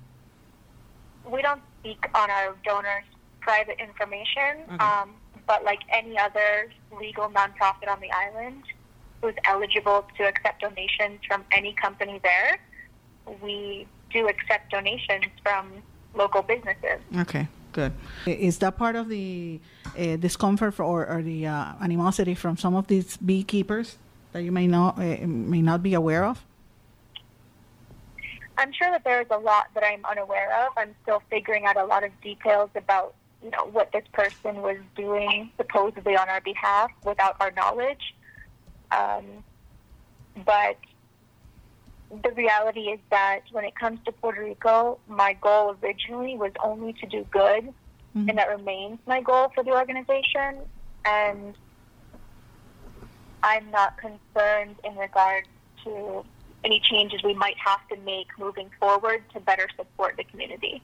we 1.26 1.42
don't 1.42 1.62
speak 1.80 2.06
on 2.14 2.30
our 2.30 2.54
donors' 2.66 3.06
private 3.40 3.80
information, 3.80 4.60
Okay. 4.74 4.84
um, 4.84 5.14
but 5.48 5.64
like 5.64 5.80
any 5.90 6.18
other 6.20 6.70
legal 7.00 7.30
nonprofit 7.30 7.88
on 7.90 8.00
the 8.02 8.12
island 8.12 8.62
who's 9.22 9.34
eligible 9.48 10.06
to 10.18 10.24
accept 10.28 10.60
donations 10.62 11.20
from 11.26 11.44
any 11.54 11.74
company 11.74 12.20
there, 12.24 12.60
we 13.42 13.88
do 14.12 14.28
accept 14.28 14.70
donations 14.70 15.24
from 15.42 15.72
local 16.14 16.42
businesses. 16.42 17.00
Okay. 17.20 17.48
Good. 17.74 17.94
Is 18.28 18.60
that 18.60 18.78
part 18.78 18.96
of 18.96 19.10
the 19.10 19.60
uh, 19.98 20.16
discomfort 20.18 20.76
for, 20.76 20.84
or, 20.84 21.08
or 21.08 21.22
the 21.24 21.48
uh, 21.48 21.74
animosity 21.82 22.36
from 22.36 22.56
some 22.56 22.76
of 22.76 22.88
these 22.88 23.18
beekeepers 23.18 23.98
that 24.32 24.44
you 24.44 24.52
may 24.52 24.68
not 24.68 24.98
uh, 25.00 25.18
may 25.26 25.62
not 25.62 25.82
be 25.82 25.96
aware 25.96 26.24
of? 26.24 26.46
I'm 28.58 28.72
sure 28.72 28.92
that 28.92 29.04
there's 29.04 29.26
a 29.32 29.38
lot 29.38 29.66
that 29.74 29.84
I'm 29.84 30.06
unaware 30.06 30.66
of. 30.66 30.74
I'm 30.78 30.94
still 31.02 31.24
figuring 31.32 31.66
out 31.66 31.76
a 31.76 31.86
lot 31.86 32.04
of 32.04 32.12
details 32.22 32.70
about, 32.76 33.16
you 33.44 33.50
know, 33.50 33.66
what 33.72 33.92
this 33.92 34.06
person 34.14 34.62
was 34.62 34.78
doing 34.96 35.50
supposedly 35.58 36.16
on 36.16 36.30
our 36.30 36.42
behalf 36.42 36.92
without 37.04 37.36
our 37.40 37.50
knowledge. 37.52 38.14
Um, 38.92 39.44
but 40.46 40.78
the 42.22 42.32
reality 42.32 42.82
is 42.90 43.00
that 43.10 43.42
when 43.52 43.64
it 43.66 43.76
comes 43.76 44.00
to 44.06 44.12
Puerto 44.12 44.44
Rico, 44.44 45.00
my 45.08 45.34
goal 45.34 45.76
originally 45.84 46.38
was 46.38 46.52
only 46.64 46.94
to 46.94 47.06
do 47.08 47.26
good, 47.32 47.74
Mhm. 48.16 48.30
and 48.30 48.38
that 48.38 48.50
remains 48.50 49.00
my 49.08 49.22
goal 49.22 49.50
for 49.56 49.64
the 49.64 49.72
organization. 49.72 50.58
And 51.06 51.56
I'm 53.42 53.70
not 53.72 53.98
concerned 53.98 54.76
in 54.84 54.96
regard 54.96 55.48
to 55.84 56.24
any 56.64 56.80
changes 56.80 57.22
we 57.24 57.34
might 57.34 57.58
have 57.58 57.86
to 57.90 57.98
make 58.06 58.28
moving 58.40 58.70
forward 58.80 59.22
to 59.34 59.40
better 59.42 59.68
support 59.76 60.16
the 60.16 60.24
community. 60.24 60.82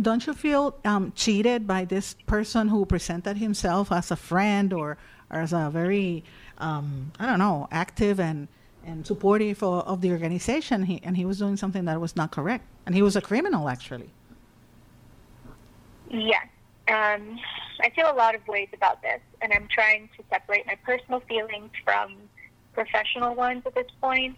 Don't 0.00 0.26
you 0.26 0.32
feel 0.32 0.76
um, 0.84 1.12
cheated 1.14 1.66
by 1.66 1.84
this 1.84 2.14
person 2.26 2.68
who 2.68 2.86
presented 2.86 3.36
himself 3.36 3.92
as 3.92 4.10
a 4.10 4.16
friend 4.16 4.72
or, 4.72 4.96
or 5.30 5.40
as 5.40 5.52
a 5.52 5.68
very, 5.70 6.24
um, 6.56 7.12
I 7.18 7.26
don't 7.26 7.38
know, 7.38 7.68
active 7.70 8.18
and, 8.18 8.48
and 8.84 9.06
supportive 9.06 9.62
of, 9.62 9.86
of 9.86 10.00
the 10.00 10.10
organization? 10.10 10.84
He, 10.84 11.00
and 11.02 11.16
he 11.16 11.24
was 11.24 11.38
doing 11.38 11.56
something 11.56 11.84
that 11.84 12.00
was 12.00 12.16
not 12.16 12.30
correct. 12.30 12.64
And 12.86 12.94
he 12.94 13.02
was 13.02 13.16
a 13.16 13.20
criminal, 13.20 13.68
actually. 13.68 14.10
Yes. 16.10 16.46
Um, 16.88 17.38
I 17.80 17.90
feel 17.94 18.10
a 18.10 18.14
lot 18.14 18.34
of 18.34 18.46
ways 18.48 18.68
about 18.74 19.00
this, 19.00 19.20
and 19.40 19.52
I'm 19.52 19.68
trying 19.70 20.08
to 20.16 20.24
separate 20.28 20.66
my 20.66 20.74
personal 20.84 21.20
feelings 21.20 21.70
from 21.84 22.16
professional 22.72 23.34
ones 23.34 23.62
at 23.64 23.74
this 23.74 23.86
point. 24.00 24.36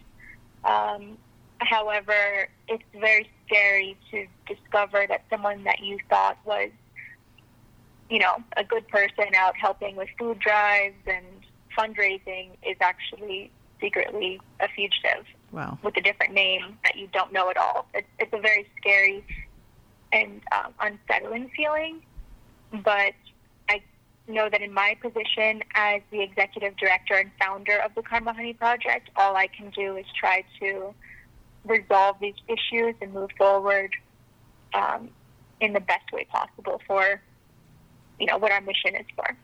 Um, 0.65 1.17
however, 1.59 2.49
it's 2.69 2.85
very 2.99 3.31
scary 3.47 3.97
to 4.11 4.27
discover 4.47 5.07
that 5.09 5.25
someone 5.31 5.65
that 5.65 5.81
you 5.81 5.99
thought 6.11 6.37
was, 6.45 6.71
you 8.11 8.19
know, 8.19 8.37
a 8.57 8.65
good 8.65 8.87
person 8.89 9.35
out 9.35 9.57
helping 9.57 9.97
with 9.97 10.09
food 10.19 10.39
drives 10.39 10.97
and 11.07 11.25
fundraising 11.77 12.51
is 12.63 12.77
actually 12.81 13.51
secretly 13.83 14.41
a 14.61 14.69
fugitive 14.69 15.27
Wow. 15.51 15.79
with 15.83 15.95
a 15.99 16.01
different 16.01 16.33
name 16.33 16.79
that 16.85 16.97
you 16.97 17.09
don't 17.13 17.31
know 17.31 17.51
at 17.51 17.59
all. 17.59 17.87
It's, 17.93 18.09
it's 18.19 18.33
a 18.33 18.41
very 18.41 18.67
scary 18.79 19.23
and 20.11 20.41
um, 20.51 20.73
unsettling 20.81 21.51
feeling, 21.55 22.01
but 22.83 23.13
I 23.69 23.83
know 24.29 24.49
that 24.49 24.63
in 24.63 24.73
my 24.73 24.97
position 25.03 25.63
as 25.75 26.01
the 26.11 26.23
executive 26.23 26.77
director 26.79 27.15
and 27.15 27.31
founder 27.39 27.77
of 27.79 27.95
the 27.95 28.03
Karma 28.03 28.33
Honey 28.33 28.55
Project, 28.55 29.11
all 29.17 29.37
I 29.37 29.47
can 29.49 29.69
do 29.71 29.97
is 29.97 30.07
try 30.19 30.43
to 30.61 30.95
resolve 31.67 32.17
these 32.21 32.35
issues 32.49 32.95
and 33.03 33.13
move 33.13 33.31
forward 33.37 33.91
um, 34.75 35.11
in 35.61 35.75
the 35.75 35.81
best 35.81 36.11
way 36.13 36.25
possible 36.31 36.81
for, 36.87 37.21
you 38.19 38.27
know, 38.27 38.39
what 38.39 38.53
our 38.53 38.61
mission 38.63 38.97
is 38.97 39.07
for. 39.15 39.37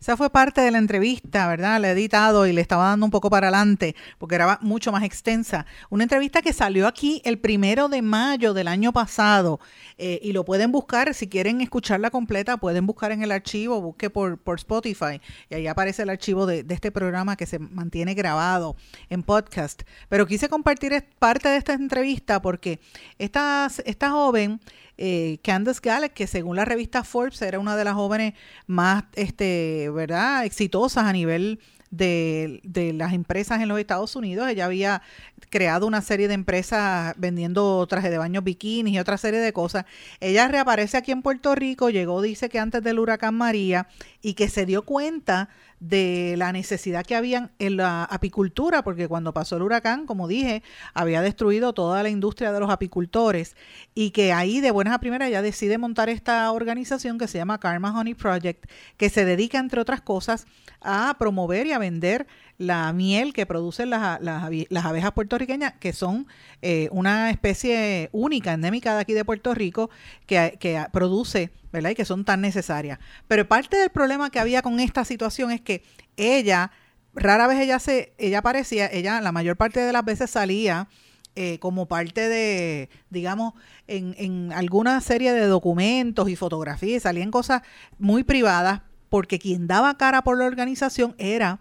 Esa 0.00 0.16
fue 0.16 0.30
parte 0.30 0.60
de 0.60 0.70
la 0.70 0.78
entrevista, 0.78 1.46
¿verdad? 1.48 1.80
La 1.80 1.88
he 1.88 1.92
editado 1.92 2.46
y 2.46 2.52
le 2.52 2.60
estaba 2.60 2.88
dando 2.88 3.06
un 3.06 3.10
poco 3.10 3.30
para 3.30 3.48
adelante 3.48 3.94
porque 4.18 4.34
era 4.34 4.58
mucho 4.60 4.92
más 4.92 5.02
extensa. 5.02 5.66
Una 5.90 6.04
entrevista 6.04 6.42
que 6.42 6.52
salió 6.52 6.86
aquí 6.86 7.22
el 7.24 7.38
primero 7.38 7.88
de 7.88 8.02
mayo 8.02 8.54
del 8.54 8.68
año 8.68 8.92
pasado 8.92 9.60
eh, 9.98 10.20
y 10.22 10.32
lo 10.32 10.44
pueden 10.44 10.72
buscar, 10.72 11.14
si 11.14 11.28
quieren 11.28 11.60
escucharla 11.60 12.10
completa, 12.10 12.56
pueden 12.56 12.86
buscar 12.86 13.12
en 13.12 13.22
el 13.22 13.32
archivo, 13.32 13.80
busque 13.80 14.10
por, 14.10 14.38
por 14.38 14.58
Spotify 14.58 15.20
y 15.48 15.54
ahí 15.54 15.66
aparece 15.66 16.02
el 16.02 16.10
archivo 16.10 16.46
de, 16.46 16.62
de 16.62 16.74
este 16.74 16.90
programa 16.90 17.36
que 17.36 17.46
se 17.46 17.58
mantiene 17.58 18.14
grabado 18.14 18.76
en 19.08 19.22
podcast. 19.22 19.82
Pero 20.08 20.26
quise 20.26 20.48
compartir 20.48 21.04
parte 21.18 21.48
de 21.48 21.56
esta 21.56 21.72
entrevista 21.72 22.42
porque 22.42 22.80
esta, 23.18 23.68
esta 23.84 24.10
joven 24.10 24.60
eh, 24.98 25.38
Candace 25.42 25.80
Gallett, 25.82 26.12
que 26.12 26.26
según 26.26 26.56
la 26.56 26.64
revista 26.64 27.04
Forbes 27.04 27.42
era 27.42 27.58
una 27.58 27.76
de 27.76 27.84
las 27.84 27.94
jóvenes 27.94 28.34
más, 28.66 29.04
este, 29.14 29.90
¿verdad?, 29.90 30.44
exitosas 30.44 31.04
a 31.04 31.12
nivel 31.12 31.60
de, 31.90 32.60
de 32.64 32.92
las 32.92 33.12
empresas 33.12 33.60
en 33.60 33.68
los 33.68 33.78
Estados 33.78 34.16
Unidos. 34.16 34.48
Ella 34.48 34.64
había 34.64 35.02
creado 35.50 35.86
una 35.86 36.02
serie 36.02 36.26
de 36.26 36.34
empresas 36.34 37.14
vendiendo 37.16 37.86
trajes 37.86 38.10
de 38.10 38.18
baño 38.18 38.42
bikinis 38.42 38.94
y 38.94 38.98
otra 38.98 39.16
serie 39.16 39.40
de 39.40 39.52
cosas. 39.52 39.84
Ella 40.20 40.48
reaparece 40.48 40.96
aquí 40.96 41.12
en 41.12 41.22
Puerto 41.22 41.54
Rico, 41.54 41.90
llegó, 41.90 42.20
dice 42.22 42.48
que 42.48 42.58
antes 42.58 42.82
del 42.82 42.98
huracán 42.98 43.34
María, 43.36 43.86
y 44.22 44.34
que 44.34 44.48
se 44.48 44.66
dio 44.66 44.82
cuenta 44.82 45.48
de 45.80 46.34
la 46.38 46.52
necesidad 46.52 47.04
que 47.04 47.16
había 47.16 47.50
en 47.58 47.76
la 47.76 48.04
apicultura, 48.04 48.82
porque 48.82 49.08
cuando 49.08 49.34
pasó 49.34 49.56
el 49.56 49.62
huracán, 49.62 50.06
como 50.06 50.28
dije, 50.28 50.62
había 50.94 51.22
destruido 51.22 51.72
toda 51.72 52.02
la 52.02 52.08
industria 52.08 52.52
de 52.52 52.60
los 52.60 52.70
apicultores 52.70 53.56
y 53.94 54.10
que 54.10 54.32
ahí 54.32 54.60
de 54.60 54.70
buenas 54.70 54.94
a 54.94 54.98
primeras 54.98 55.30
ya 55.30 55.42
decide 55.42 55.78
montar 55.78 56.08
esta 56.08 56.50
organización 56.52 57.18
que 57.18 57.28
se 57.28 57.38
llama 57.38 57.58
Karma 57.58 57.98
Honey 57.98 58.14
Project, 58.14 58.64
que 58.96 59.10
se 59.10 59.24
dedica, 59.24 59.58
entre 59.58 59.80
otras 59.80 60.00
cosas, 60.00 60.46
a 60.80 61.16
promover 61.18 61.66
y 61.66 61.72
a 61.72 61.78
vender 61.78 62.26
la 62.58 62.92
miel 62.92 63.32
que 63.32 63.46
producen 63.46 63.90
las, 63.90 64.20
las, 64.20 64.84
abejas 64.84 65.12
puertorriqueñas, 65.12 65.74
que 65.74 65.92
son 65.92 66.26
eh, 66.62 66.88
una 66.92 67.30
especie 67.30 68.08
única, 68.12 68.52
endémica 68.52 68.94
de 68.94 69.00
aquí 69.00 69.12
de 69.12 69.24
Puerto 69.24 69.54
Rico, 69.54 69.90
que, 70.26 70.56
que 70.60 70.84
produce, 70.92 71.50
¿verdad? 71.72 71.90
Y 71.90 71.94
que 71.94 72.04
son 72.04 72.24
tan 72.24 72.40
necesarias. 72.40 72.98
Pero 73.26 73.48
parte 73.48 73.76
del 73.76 73.90
problema 73.90 74.30
que 74.30 74.38
había 74.38 74.62
con 74.62 74.78
esta 74.78 75.04
situación 75.04 75.50
es 75.50 75.60
que 75.60 75.82
ella, 76.16 76.70
rara 77.14 77.46
vez 77.46 77.60
ella 77.60 77.78
se, 77.78 78.12
ella 78.18 78.38
aparecía, 78.38 78.86
ella 78.86 79.20
la 79.20 79.32
mayor 79.32 79.56
parte 79.56 79.80
de 79.80 79.92
las 79.92 80.04
veces 80.04 80.30
salía 80.30 80.88
eh, 81.36 81.58
como 81.58 81.86
parte 81.86 82.28
de, 82.28 82.88
digamos, 83.10 83.54
en, 83.88 84.14
en 84.18 84.52
alguna 84.52 85.00
serie 85.00 85.32
de 85.32 85.46
documentos 85.46 86.28
y 86.28 86.36
fotografías, 86.36 87.02
salían 87.02 87.32
cosas 87.32 87.62
muy 87.98 88.22
privadas, 88.22 88.82
porque 89.08 89.40
quien 89.40 89.66
daba 89.66 89.96
cara 89.96 90.22
por 90.22 90.38
la 90.38 90.44
organización 90.44 91.16
era 91.18 91.58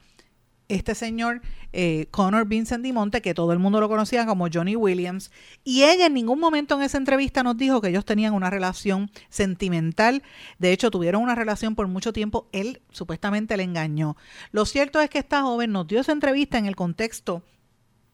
este 0.69 0.95
señor 0.95 1.41
eh, 1.71 2.07
Connor 2.11 2.47
Vincent 2.47 2.83
Dimonte, 2.83 3.21
que 3.21 3.33
todo 3.33 3.51
el 3.51 3.59
mundo 3.59 3.79
lo 3.79 3.89
conocía 3.89 4.25
como 4.25 4.47
Johnny 4.51 4.75
Williams, 4.75 5.31
y 5.63 5.83
ella 5.83 6.07
en 6.07 6.13
ningún 6.13 6.39
momento 6.39 6.75
en 6.75 6.83
esa 6.83 6.97
entrevista 6.97 7.43
nos 7.43 7.57
dijo 7.57 7.81
que 7.81 7.89
ellos 7.89 8.05
tenían 8.05 8.33
una 8.33 8.49
relación 8.49 9.11
sentimental, 9.29 10.23
de 10.59 10.71
hecho 10.71 10.91
tuvieron 10.91 11.21
una 11.21 11.35
relación 11.35 11.75
por 11.75 11.87
mucho 11.87 12.13
tiempo, 12.13 12.47
él 12.51 12.81
supuestamente 12.91 13.57
le 13.57 13.63
engañó. 13.63 14.15
Lo 14.51 14.65
cierto 14.65 15.01
es 15.01 15.09
que 15.09 15.19
esta 15.19 15.41
joven 15.41 15.71
nos 15.71 15.87
dio 15.87 15.99
esa 15.99 16.11
entrevista 16.11 16.57
en 16.57 16.65
el 16.65 16.75
contexto 16.75 17.43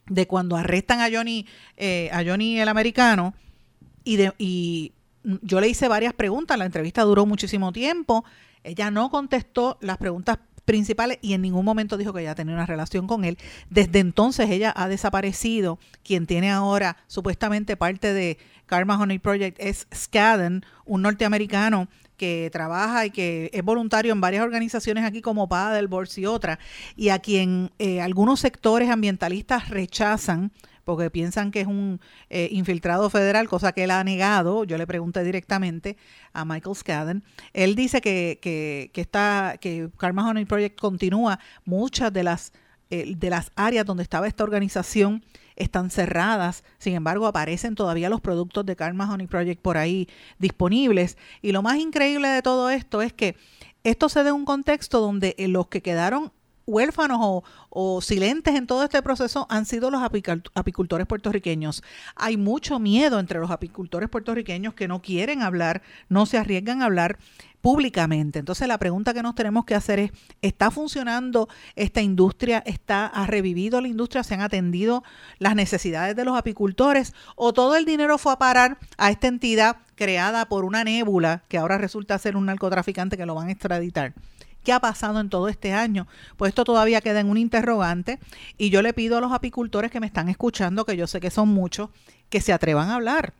de 0.07 0.25
cuando 0.27 0.55
arrestan 0.57 1.01
a 1.01 1.09
Johnny, 1.11 1.45
eh, 1.77 2.09
a 2.11 2.23
Johnny 2.23 2.59
el 2.59 2.69
americano, 2.69 3.33
y, 4.03 4.17
y 4.37 4.93
yo 5.23 5.59
le 5.61 5.67
hice 5.67 5.87
varias 5.87 6.13
preguntas, 6.13 6.57
la 6.57 6.65
entrevista 6.65 7.03
duró 7.03 7.25
muchísimo 7.25 7.71
tiempo, 7.71 8.25
ella 8.63 8.91
no 8.91 9.09
contestó 9.09 9.77
las 9.81 9.97
preguntas 9.97 10.39
principales 10.69 11.17
y 11.23 11.33
en 11.33 11.41
ningún 11.41 11.65
momento 11.65 11.97
dijo 11.97 12.13
que 12.13 12.21
ella 12.21 12.35
tenía 12.35 12.53
una 12.53 12.67
relación 12.67 13.07
con 13.07 13.25
él. 13.25 13.39
Desde 13.71 13.97
entonces 13.97 14.51
ella 14.51 14.71
ha 14.75 14.87
desaparecido. 14.87 15.79
Quien 16.03 16.27
tiene 16.27 16.51
ahora 16.51 16.95
supuestamente 17.07 17.75
parte 17.75 18.13
de 18.13 18.37
Karma 18.67 18.99
Honey 18.99 19.17
Project 19.17 19.57
es 19.59 19.87
Skadden, 19.91 20.63
un 20.85 21.01
norteamericano 21.01 21.87
que 22.17 22.51
trabaja 22.53 23.07
y 23.07 23.09
que 23.09 23.49
es 23.51 23.63
voluntario 23.63 24.13
en 24.13 24.21
varias 24.21 24.43
organizaciones 24.43 25.05
aquí 25.05 25.21
como 25.21 25.49
Paddleboards 25.49 26.19
y 26.19 26.27
otras, 26.27 26.59
y 26.95 27.09
a 27.09 27.17
quien 27.17 27.71
eh, 27.79 27.99
algunos 27.99 28.39
sectores 28.39 28.91
ambientalistas 28.91 29.69
rechazan 29.69 30.51
porque 30.89 31.11
piensan 31.11 31.51
que 31.51 31.61
es 31.61 31.67
un 31.67 32.01
eh, 32.31 32.49
infiltrado 32.51 33.11
federal, 33.11 33.47
cosa 33.47 33.73
que 33.73 33.83
él 33.83 33.91
ha 33.91 34.03
negado. 34.03 34.63
Yo 34.63 34.75
le 34.75 34.87
pregunté 34.87 35.23
directamente 35.23 35.97
a 36.33 36.45
Michael 36.45 36.75
Scadden. 36.75 37.23
Él 37.53 37.75
dice 37.75 38.01
que, 38.01 38.39
que, 38.41 38.89
está, 38.99 39.57
que 39.61 39.91
Karma 39.97 40.27
Honey 40.27 40.45
Project 40.45 40.79
continúa. 40.79 41.39
Muchas 41.63 42.11
de 42.11 42.23
las, 42.23 42.53
de 42.89 43.29
las 43.29 43.51
áreas 43.55 43.85
donde 43.85 44.01
estaba 44.01 44.27
esta 44.27 44.43
organización 44.43 45.23
están 45.55 45.91
cerradas, 45.91 46.63
sin 46.79 46.95
embargo 46.95 47.27
aparecen 47.27 47.75
todavía 47.75 48.09
los 48.09 48.19
productos 48.19 48.65
de 48.65 48.75
Karma 48.75 49.13
Honey 49.13 49.27
Project 49.27 49.61
por 49.61 49.77
ahí 49.77 50.07
disponibles. 50.39 51.19
Y 51.43 51.51
lo 51.51 51.61
más 51.61 51.77
increíble 51.77 52.29
de 52.29 52.41
todo 52.41 52.71
esto 52.71 53.03
es 53.03 53.13
que 53.13 53.35
esto 53.83 54.09
se 54.09 54.23
da 54.23 54.29
en 54.29 54.35
un 54.35 54.45
contexto 54.45 55.01
donde 55.01 55.35
eh, 55.37 55.49
los 55.49 55.67
que 55.67 55.83
quedaron 55.83 56.31
huérfanos 56.69 57.43
o, 57.69 58.01
silentes 58.01 58.55
en 58.55 58.67
todo 58.67 58.83
este 58.83 59.01
proceso 59.01 59.47
han 59.49 59.65
sido 59.65 59.89
los 59.91 60.01
apicultores 60.03 61.07
puertorriqueños. 61.07 61.83
Hay 62.15 62.37
mucho 62.37 62.79
miedo 62.79 63.19
entre 63.19 63.39
los 63.39 63.51
apicultores 63.51 64.09
puertorriqueños 64.09 64.73
que 64.73 64.87
no 64.87 65.01
quieren 65.01 65.41
hablar, 65.41 65.81
no 66.07 66.25
se 66.25 66.37
arriesgan 66.37 66.81
a 66.81 66.85
hablar 66.85 67.17
públicamente. 67.61 68.39
Entonces 68.39 68.67
la 68.67 68.77
pregunta 68.77 69.13
que 69.13 69.23
nos 69.23 69.35
tenemos 69.35 69.65
que 69.65 69.75
hacer 69.75 69.99
es, 69.99 70.11
¿está 70.41 70.71
funcionando 70.71 71.49
esta 71.75 72.01
industria? 72.01 72.63
¿Está, 72.65 73.07
¿Ha 73.07 73.25
revivido 73.25 73.81
la 73.81 73.87
industria? 73.87 74.23
¿Se 74.23 74.35
han 74.35 74.41
atendido 74.41 75.03
las 75.39 75.55
necesidades 75.55 76.15
de 76.15 76.25
los 76.25 76.37
apicultores? 76.37 77.13
¿O 77.35 77.53
todo 77.53 77.75
el 77.75 77.85
dinero 77.85 78.17
fue 78.17 78.33
a 78.33 78.37
parar 78.37 78.77
a 78.97 79.09
esta 79.09 79.27
entidad 79.27 79.77
creada 79.95 80.47
por 80.47 80.63
una 80.63 80.83
nébula 80.83 81.43
que 81.49 81.57
ahora 81.57 81.77
resulta 81.77 82.17
ser 82.17 82.37
un 82.37 82.45
narcotraficante 82.45 83.17
que 83.17 83.25
lo 83.25 83.35
van 83.35 83.49
a 83.49 83.51
extraditar? 83.51 84.13
¿Qué 84.63 84.73
ha 84.73 84.79
pasado 84.79 85.19
en 85.19 85.29
todo 85.29 85.47
este 85.47 85.73
año? 85.73 86.07
Pues 86.37 86.49
esto 86.49 86.63
todavía 86.63 87.01
queda 87.01 87.19
en 87.19 87.29
un 87.29 87.37
interrogante 87.37 88.19
y 88.57 88.69
yo 88.69 88.81
le 88.81 88.93
pido 88.93 89.17
a 89.17 89.21
los 89.21 89.31
apicultores 89.31 89.91
que 89.91 89.99
me 89.99 90.07
están 90.07 90.29
escuchando, 90.29 90.85
que 90.85 90.97
yo 90.97 91.07
sé 91.07 91.19
que 91.19 91.31
son 91.31 91.49
muchos, 91.49 91.89
que 92.29 92.41
se 92.41 92.53
atrevan 92.53 92.89
a 92.89 92.95
hablar 92.95 93.33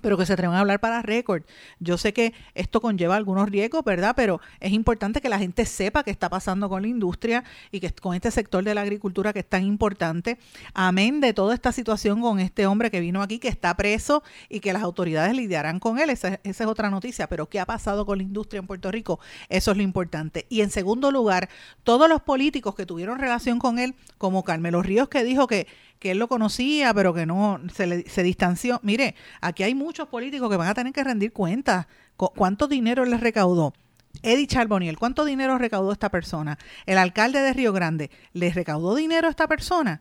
pero 0.00 0.16
que 0.16 0.26
se 0.26 0.32
atrevan 0.32 0.56
a 0.56 0.60
hablar 0.60 0.80
para 0.80 1.02
récord. 1.02 1.42
Yo 1.78 1.98
sé 1.98 2.12
que 2.12 2.34
esto 2.54 2.80
conlleva 2.80 3.16
algunos 3.16 3.48
riesgos, 3.48 3.84
¿verdad? 3.84 4.14
Pero 4.16 4.40
es 4.60 4.72
importante 4.72 5.20
que 5.20 5.28
la 5.28 5.38
gente 5.38 5.66
sepa 5.66 6.04
qué 6.04 6.10
está 6.10 6.28
pasando 6.28 6.68
con 6.68 6.82
la 6.82 6.88
industria 6.88 7.44
y 7.70 7.80
que 7.80 7.90
con 7.92 8.14
este 8.14 8.30
sector 8.30 8.64
de 8.64 8.74
la 8.74 8.82
agricultura 8.82 9.32
que 9.32 9.40
es 9.40 9.48
tan 9.48 9.64
importante. 9.64 10.38
Amén 10.74 11.20
de 11.20 11.32
toda 11.32 11.54
esta 11.54 11.72
situación 11.72 12.20
con 12.20 12.40
este 12.40 12.66
hombre 12.66 12.90
que 12.90 13.00
vino 13.00 13.22
aquí, 13.22 13.38
que 13.38 13.48
está 13.48 13.74
preso 13.76 14.22
y 14.48 14.60
que 14.60 14.72
las 14.72 14.82
autoridades 14.82 15.34
lidiarán 15.34 15.80
con 15.80 15.98
él. 15.98 16.10
Esa, 16.10 16.40
es 16.42 16.60
otra 16.60 16.90
noticia. 16.90 17.28
Pero 17.28 17.48
¿qué 17.48 17.60
ha 17.60 17.66
pasado 17.66 18.06
con 18.06 18.18
la 18.18 18.24
industria 18.24 18.60
en 18.60 18.66
Puerto 18.66 18.90
Rico? 18.90 19.20
Eso 19.48 19.70
es 19.70 19.76
lo 19.76 19.82
importante. 19.82 20.46
Y 20.48 20.60
en 20.60 20.70
segundo 20.70 21.10
lugar, 21.10 21.48
todos 21.84 22.08
los 22.08 22.22
políticos 22.22 22.74
que 22.74 22.86
tuvieron 22.86 23.18
relación 23.18 23.58
con 23.58 23.78
él, 23.78 23.94
como 24.18 24.44
Carmelo 24.44 24.82
Ríos, 24.82 25.08
que 25.08 25.24
dijo 25.24 25.46
que 25.46 25.66
que 25.98 26.12
él 26.12 26.18
lo 26.18 26.28
conocía, 26.28 26.92
pero 26.94 27.14
que 27.14 27.26
no 27.26 27.60
se, 27.72 28.08
se 28.08 28.22
distanció. 28.22 28.80
Mire, 28.82 29.14
aquí 29.40 29.62
hay 29.62 29.74
muchos 29.74 30.08
políticos 30.08 30.50
que 30.50 30.56
van 30.56 30.68
a 30.68 30.74
tener 30.74 30.92
que 30.92 31.04
rendir 31.04 31.32
cuentas. 31.32 31.86
¿Cuánto 32.16 32.68
dinero 32.68 33.04
les 33.04 33.20
recaudó? 33.20 33.74
Eddie 34.22 34.46
Charboniel, 34.46 34.98
¿cuánto 34.98 35.24
dinero 35.24 35.58
recaudó 35.58 35.92
esta 35.92 36.10
persona? 36.10 36.58
El 36.86 36.98
alcalde 36.98 37.40
de 37.40 37.52
Río 37.52 37.72
Grande, 37.72 38.10
¿les 38.32 38.54
recaudó 38.54 38.94
dinero 38.94 39.28
a 39.28 39.30
esta 39.30 39.46
persona? 39.46 40.00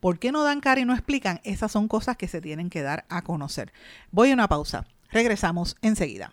¿Por 0.00 0.18
qué 0.18 0.32
no 0.32 0.42
dan 0.42 0.60
cara 0.60 0.80
y 0.80 0.84
no 0.84 0.94
explican? 0.94 1.40
Esas 1.44 1.70
son 1.70 1.86
cosas 1.86 2.16
que 2.16 2.26
se 2.26 2.40
tienen 2.40 2.70
que 2.70 2.82
dar 2.82 3.04
a 3.08 3.22
conocer. 3.22 3.72
Voy 4.10 4.30
a 4.30 4.34
una 4.34 4.48
pausa. 4.48 4.84
Regresamos 5.12 5.76
enseguida. 5.80 6.32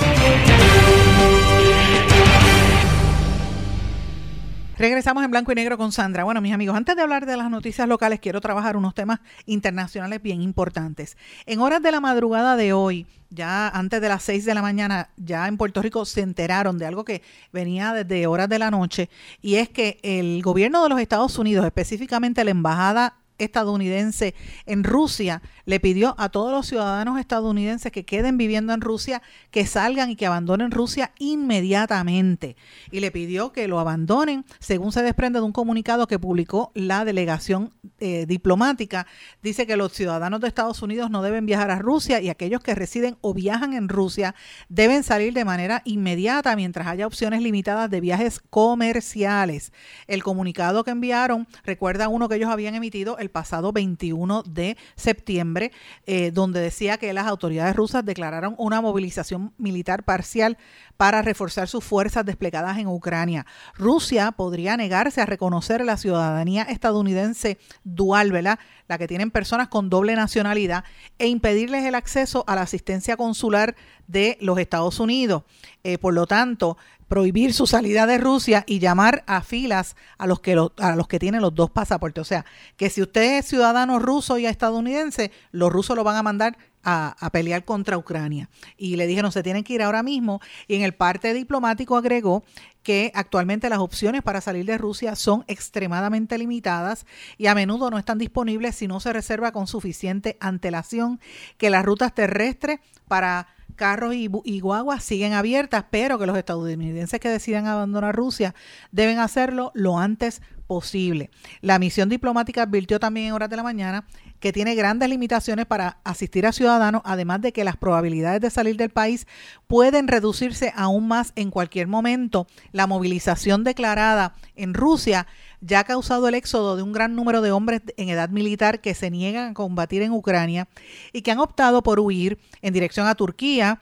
Regresamos 4.81 5.23
en 5.23 5.29
blanco 5.29 5.51
y 5.51 5.55
negro 5.55 5.77
con 5.77 5.91
Sandra. 5.91 6.23
Bueno, 6.23 6.41
mis 6.41 6.55
amigos, 6.55 6.75
antes 6.75 6.95
de 6.95 7.03
hablar 7.03 7.27
de 7.27 7.37
las 7.37 7.51
noticias 7.51 7.87
locales, 7.87 8.19
quiero 8.19 8.41
trabajar 8.41 8.75
unos 8.75 8.95
temas 8.95 9.19
internacionales 9.45 10.23
bien 10.23 10.41
importantes. 10.41 11.17
En 11.45 11.59
horas 11.59 11.83
de 11.83 11.91
la 11.91 11.99
madrugada 11.99 12.55
de 12.55 12.73
hoy, 12.73 13.05
ya 13.29 13.67
antes 13.67 14.01
de 14.01 14.09
las 14.09 14.23
6 14.23 14.43
de 14.43 14.55
la 14.55 14.63
mañana, 14.63 15.09
ya 15.17 15.47
en 15.47 15.57
Puerto 15.57 15.83
Rico 15.83 16.03
se 16.03 16.21
enteraron 16.21 16.79
de 16.79 16.87
algo 16.87 17.05
que 17.05 17.21
venía 17.53 17.93
desde 17.93 18.25
horas 18.25 18.49
de 18.49 18.57
la 18.57 18.71
noche, 18.71 19.11
y 19.39 19.57
es 19.57 19.69
que 19.69 19.99
el 20.01 20.41
gobierno 20.41 20.81
de 20.81 20.89
los 20.89 20.99
Estados 20.99 21.37
Unidos, 21.37 21.63
específicamente 21.63 22.43
la 22.43 22.49
Embajada 22.49 23.17
estadounidense 23.37 24.33
en 24.65 24.83
Rusia 24.83 25.43
le 25.65 25.79
pidió 25.79 26.15
a 26.17 26.29
todos 26.29 26.51
los 26.51 26.67
ciudadanos 26.67 27.19
estadounidenses 27.19 27.91
que 27.91 28.05
queden 28.05 28.37
viviendo 28.37 28.73
en 28.73 28.81
Rusia 28.81 29.21
que 29.51 29.65
salgan 29.65 30.09
y 30.09 30.15
que 30.15 30.25
abandonen 30.25 30.71
Rusia 30.71 31.11
inmediatamente. 31.19 32.55
Y 32.91 32.99
le 32.99 33.11
pidió 33.11 33.51
que 33.51 33.67
lo 33.67 33.79
abandonen, 33.79 34.45
según 34.59 34.91
se 34.91 35.03
desprende 35.03 35.39
de 35.39 35.45
un 35.45 35.51
comunicado 35.51 36.07
que 36.07 36.19
publicó 36.19 36.71
la 36.73 37.05
delegación 37.05 37.73
eh, 37.99 38.25
diplomática. 38.25 39.07
Dice 39.43 39.67
que 39.67 39.77
los 39.77 39.93
ciudadanos 39.93 40.41
de 40.41 40.47
Estados 40.47 40.81
Unidos 40.81 41.09
no 41.11 41.21
deben 41.21 41.45
viajar 41.45 41.71
a 41.71 41.79
Rusia 41.79 42.21
y 42.21 42.29
aquellos 42.29 42.61
que 42.61 42.75
residen 42.75 43.17
o 43.21 43.33
viajan 43.33 43.73
en 43.73 43.89
Rusia 43.89 44.35
deben 44.69 45.03
salir 45.03 45.33
de 45.33 45.45
manera 45.45 45.81
inmediata 45.85 46.55
mientras 46.55 46.87
haya 46.87 47.07
opciones 47.07 47.41
limitadas 47.41 47.89
de 47.89 48.01
viajes 48.01 48.39
comerciales. 48.49 49.71
El 50.07 50.23
comunicado 50.23 50.83
que 50.83 50.91
enviaron 50.91 51.47
recuerda 51.63 52.07
uno 52.07 52.27
que 52.27 52.35
ellos 52.35 52.49
habían 52.49 52.75
emitido 52.75 53.17
el 53.17 53.29
pasado 53.29 53.71
21 53.71 54.43
de 54.43 54.77
septiembre, 54.95 55.60
eh, 56.05 56.31
donde 56.31 56.59
decía 56.59 56.97
que 56.97 57.13
las 57.13 57.27
autoridades 57.27 57.75
rusas 57.75 58.03
declararon 58.03 58.55
una 58.57 58.81
movilización 58.81 59.53
militar 59.57 60.03
parcial 60.03 60.57
para 60.97 61.21
reforzar 61.21 61.67
sus 61.67 61.83
fuerzas 61.83 62.25
desplegadas 62.25 62.77
en 62.79 62.87
Ucrania. 62.87 63.45
Rusia 63.75 64.31
podría 64.31 64.77
negarse 64.77 65.21
a 65.21 65.25
reconocer 65.25 65.83
la 65.83 65.97
ciudadanía 65.97 66.63
estadounidense 66.63 67.59
dual. 67.83 68.31
La 68.31 68.97
que 68.97 69.07
tienen 69.07 69.31
personas 69.31 69.67
con 69.67 69.89
doble 69.89 70.15
nacionalidad, 70.15 70.85
e 71.17 71.27
impedirles 71.27 71.85
el 71.85 71.95
acceso 71.95 72.43
a 72.47 72.55
la 72.55 72.61
asistencia 72.61 73.17
consular 73.17 73.75
de 74.07 74.37
los 74.41 74.57
Estados 74.57 74.99
Unidos. 74.99 75.43
Eh, 75.83 75.97
por 75.97 76.13
lo 76.13 76.27
tanto, 76.27 76.77
prohibir 77.11 77.53
su 77.53 77.67
salida 77.67 78.07
de 78.07 78.17
Rusia 78.17 78.63
y 78.65 78.79
llamar 78.79 79.25
a 79.27 79.41
filas 79.41 79.97
a 80.17 80.27
los 80.27 80.39
que 80.39 80.53
a 80.77 80.95
los 80.95 81.09
que 81.09 81.19
tienen 81.19 81.41
los 81.41 81.53
dos 81.53 81.69
pasaportes. 81.69 82.21
O 82.21 82.23
sea, 82.23 82.45
que 82.77 82.89
si 82.89 83.01
usted 83.01 83.39
es 83.39 83.45
ciudadano 83.47 83.99
ruso 83.99 84.37
y 84.37 84.45
estadounidense, 84.45 85.29
los 85.51 85.73
rusos 85.73 85.97
lo 85.97 86.05
van 86.05 86.15
a 86.15 86.23
mandar 86.23 86.57
a, 86.83 87.29
pelear 87.31 87.65
contra 87.65 87.97
Ucrania. 87.97 88.49
Y 88.77 88.95
le 88.95 89.07
dijeron, 89.07 89.31
se 89.31 89.43
tienen 89.43 89.63
que 89.63 89.73
ir 89.73 89.81
ahora 89.81 90.03
mismo. 90.03 90.41
Y 90.67 90.75
en 90.75 90.81
el 90.83 90.93
parte 90.93 91.33
diplomático 91.33 91.95
agregó 91.95 92.43
que 92.83 93.11
actualmente 93.13 93.69
las 93.69 93.79
opciones 93.79 94.23
para 94.23 94.41
salir 94.41 94.65
de 94.65 94.77
Rusia 94.77 95.15
son 95.15 95.43
extremadamente 95.47 96.37
limitadas 96.37 97.05
y 97.37 97.47
a 97.47 97.55
menudo 97.55 97.91
no 97.91 97.97
están 97.97 98.17
disponibles 98.17 98.75
si 98.75 98.87
no 98.87 98.99
se 98.99 99.13
reserva 99.13 99.51
con 99.51 99.67
suficiente 99.67 100.37
antelación 100.39 101.19
que 101.57 101.69
las 101.69 101.85
rutas 101.85 102.15
terrestres 102.15 102.79
para 103.07 103.47
carros 103.75 104.13
y, 104.13 104.59
guaguas 104.59 105.03
siguen 105.03 105.33
abiertas, 105.33 105.85
pero 105.89 106.19
que 106.19 106.25
los 106.25 106.37
estadounidenses 106.37 107.19
que 107.19 107.29
decidan 107.29 107.67
abandonar 107.67 108.15
Rusia 108.15 108.53
deben 108.91 109.19
hacerlo 109.19 109.71
lo 109.73 109.97
antes 109.97 110.41
posible. 110.67 111.31
La 111.61 111.79
misión 111.79 112.07
diplomática 112.07 112.63
advirtió 112.63 112.99
también 112.99 113.27
en 113.27 113.33
horas 113.33 113.49
de 113.49 113.55
la 113.57 113.63
mañana 113.63 114.05
que 114.41 114.51
tiene 114.51 114.75
grandes 114.75 115.07
limitaciones 115.07 115.67
para 115.67 115.99
asistir 116.03 116.45
a 116.45 116.51
ciudadanos, 116.51 117.03
además 117.05 117.41
de 117.41 117.53
que 117.53 117.63
las 117.63 117.77
probabilidades 117.77 118.41
de 118.41 118.49
salir 118.49 118.75
del 118.75 118.89
país 118.89 119.27
pueden 119.67 120.07
reducirse 120.07 120.73
aún 120.75 121.07
más 121.07 121.31
en 121.35 121.51
cualquier 121.51 121.87
momento. 121.87 122.47
La 122.71 122.87
movilización 122.87 123.63
declarada 123.63 124.33
en 124.55 124.73
Rusia 124.73 125.27
ya 125.61 125.81
ha 125.81 125.83
causado 125.83 126.27
el 126.27 126.33
éxodo 126.33 126.75
de 126.75 126.81
un 126.81 126.91
gran 126.91 127.15
número 127.15 127.41
de 127.41 127.51
hombres 127.51 127.81
en 127.97 128.09
edad 128.09 128.29
militar 128.29 128.81
que 128.81 128.95
se 128.95 129.11
niegan 129.11 129.51
a 129.51 129.53
combatir 129.53 130.01
en 130.01 130.11
Ucrania 130.11 130.67
y 131.13 131.21
que 131.21 131.31
han 131.31 131.39
optado 131.39 131.83
por 131.83 131.99
huir 131.99 132.39
en 132.63 132.73
dirección 132.73 133.07
a 133.07 133.15
Turquía. 133.15 133.81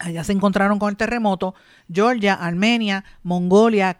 Allá 0.00 0.24
se 0.24 0.32
encontraron 0.32 0.78
con 0.78 0.88
el 0.88 0.96
terremoto, 0.96 1.54
Georgia, 1.92 2.34
Armenia, 2.34 3.04
Mongolia, 3.22 3.98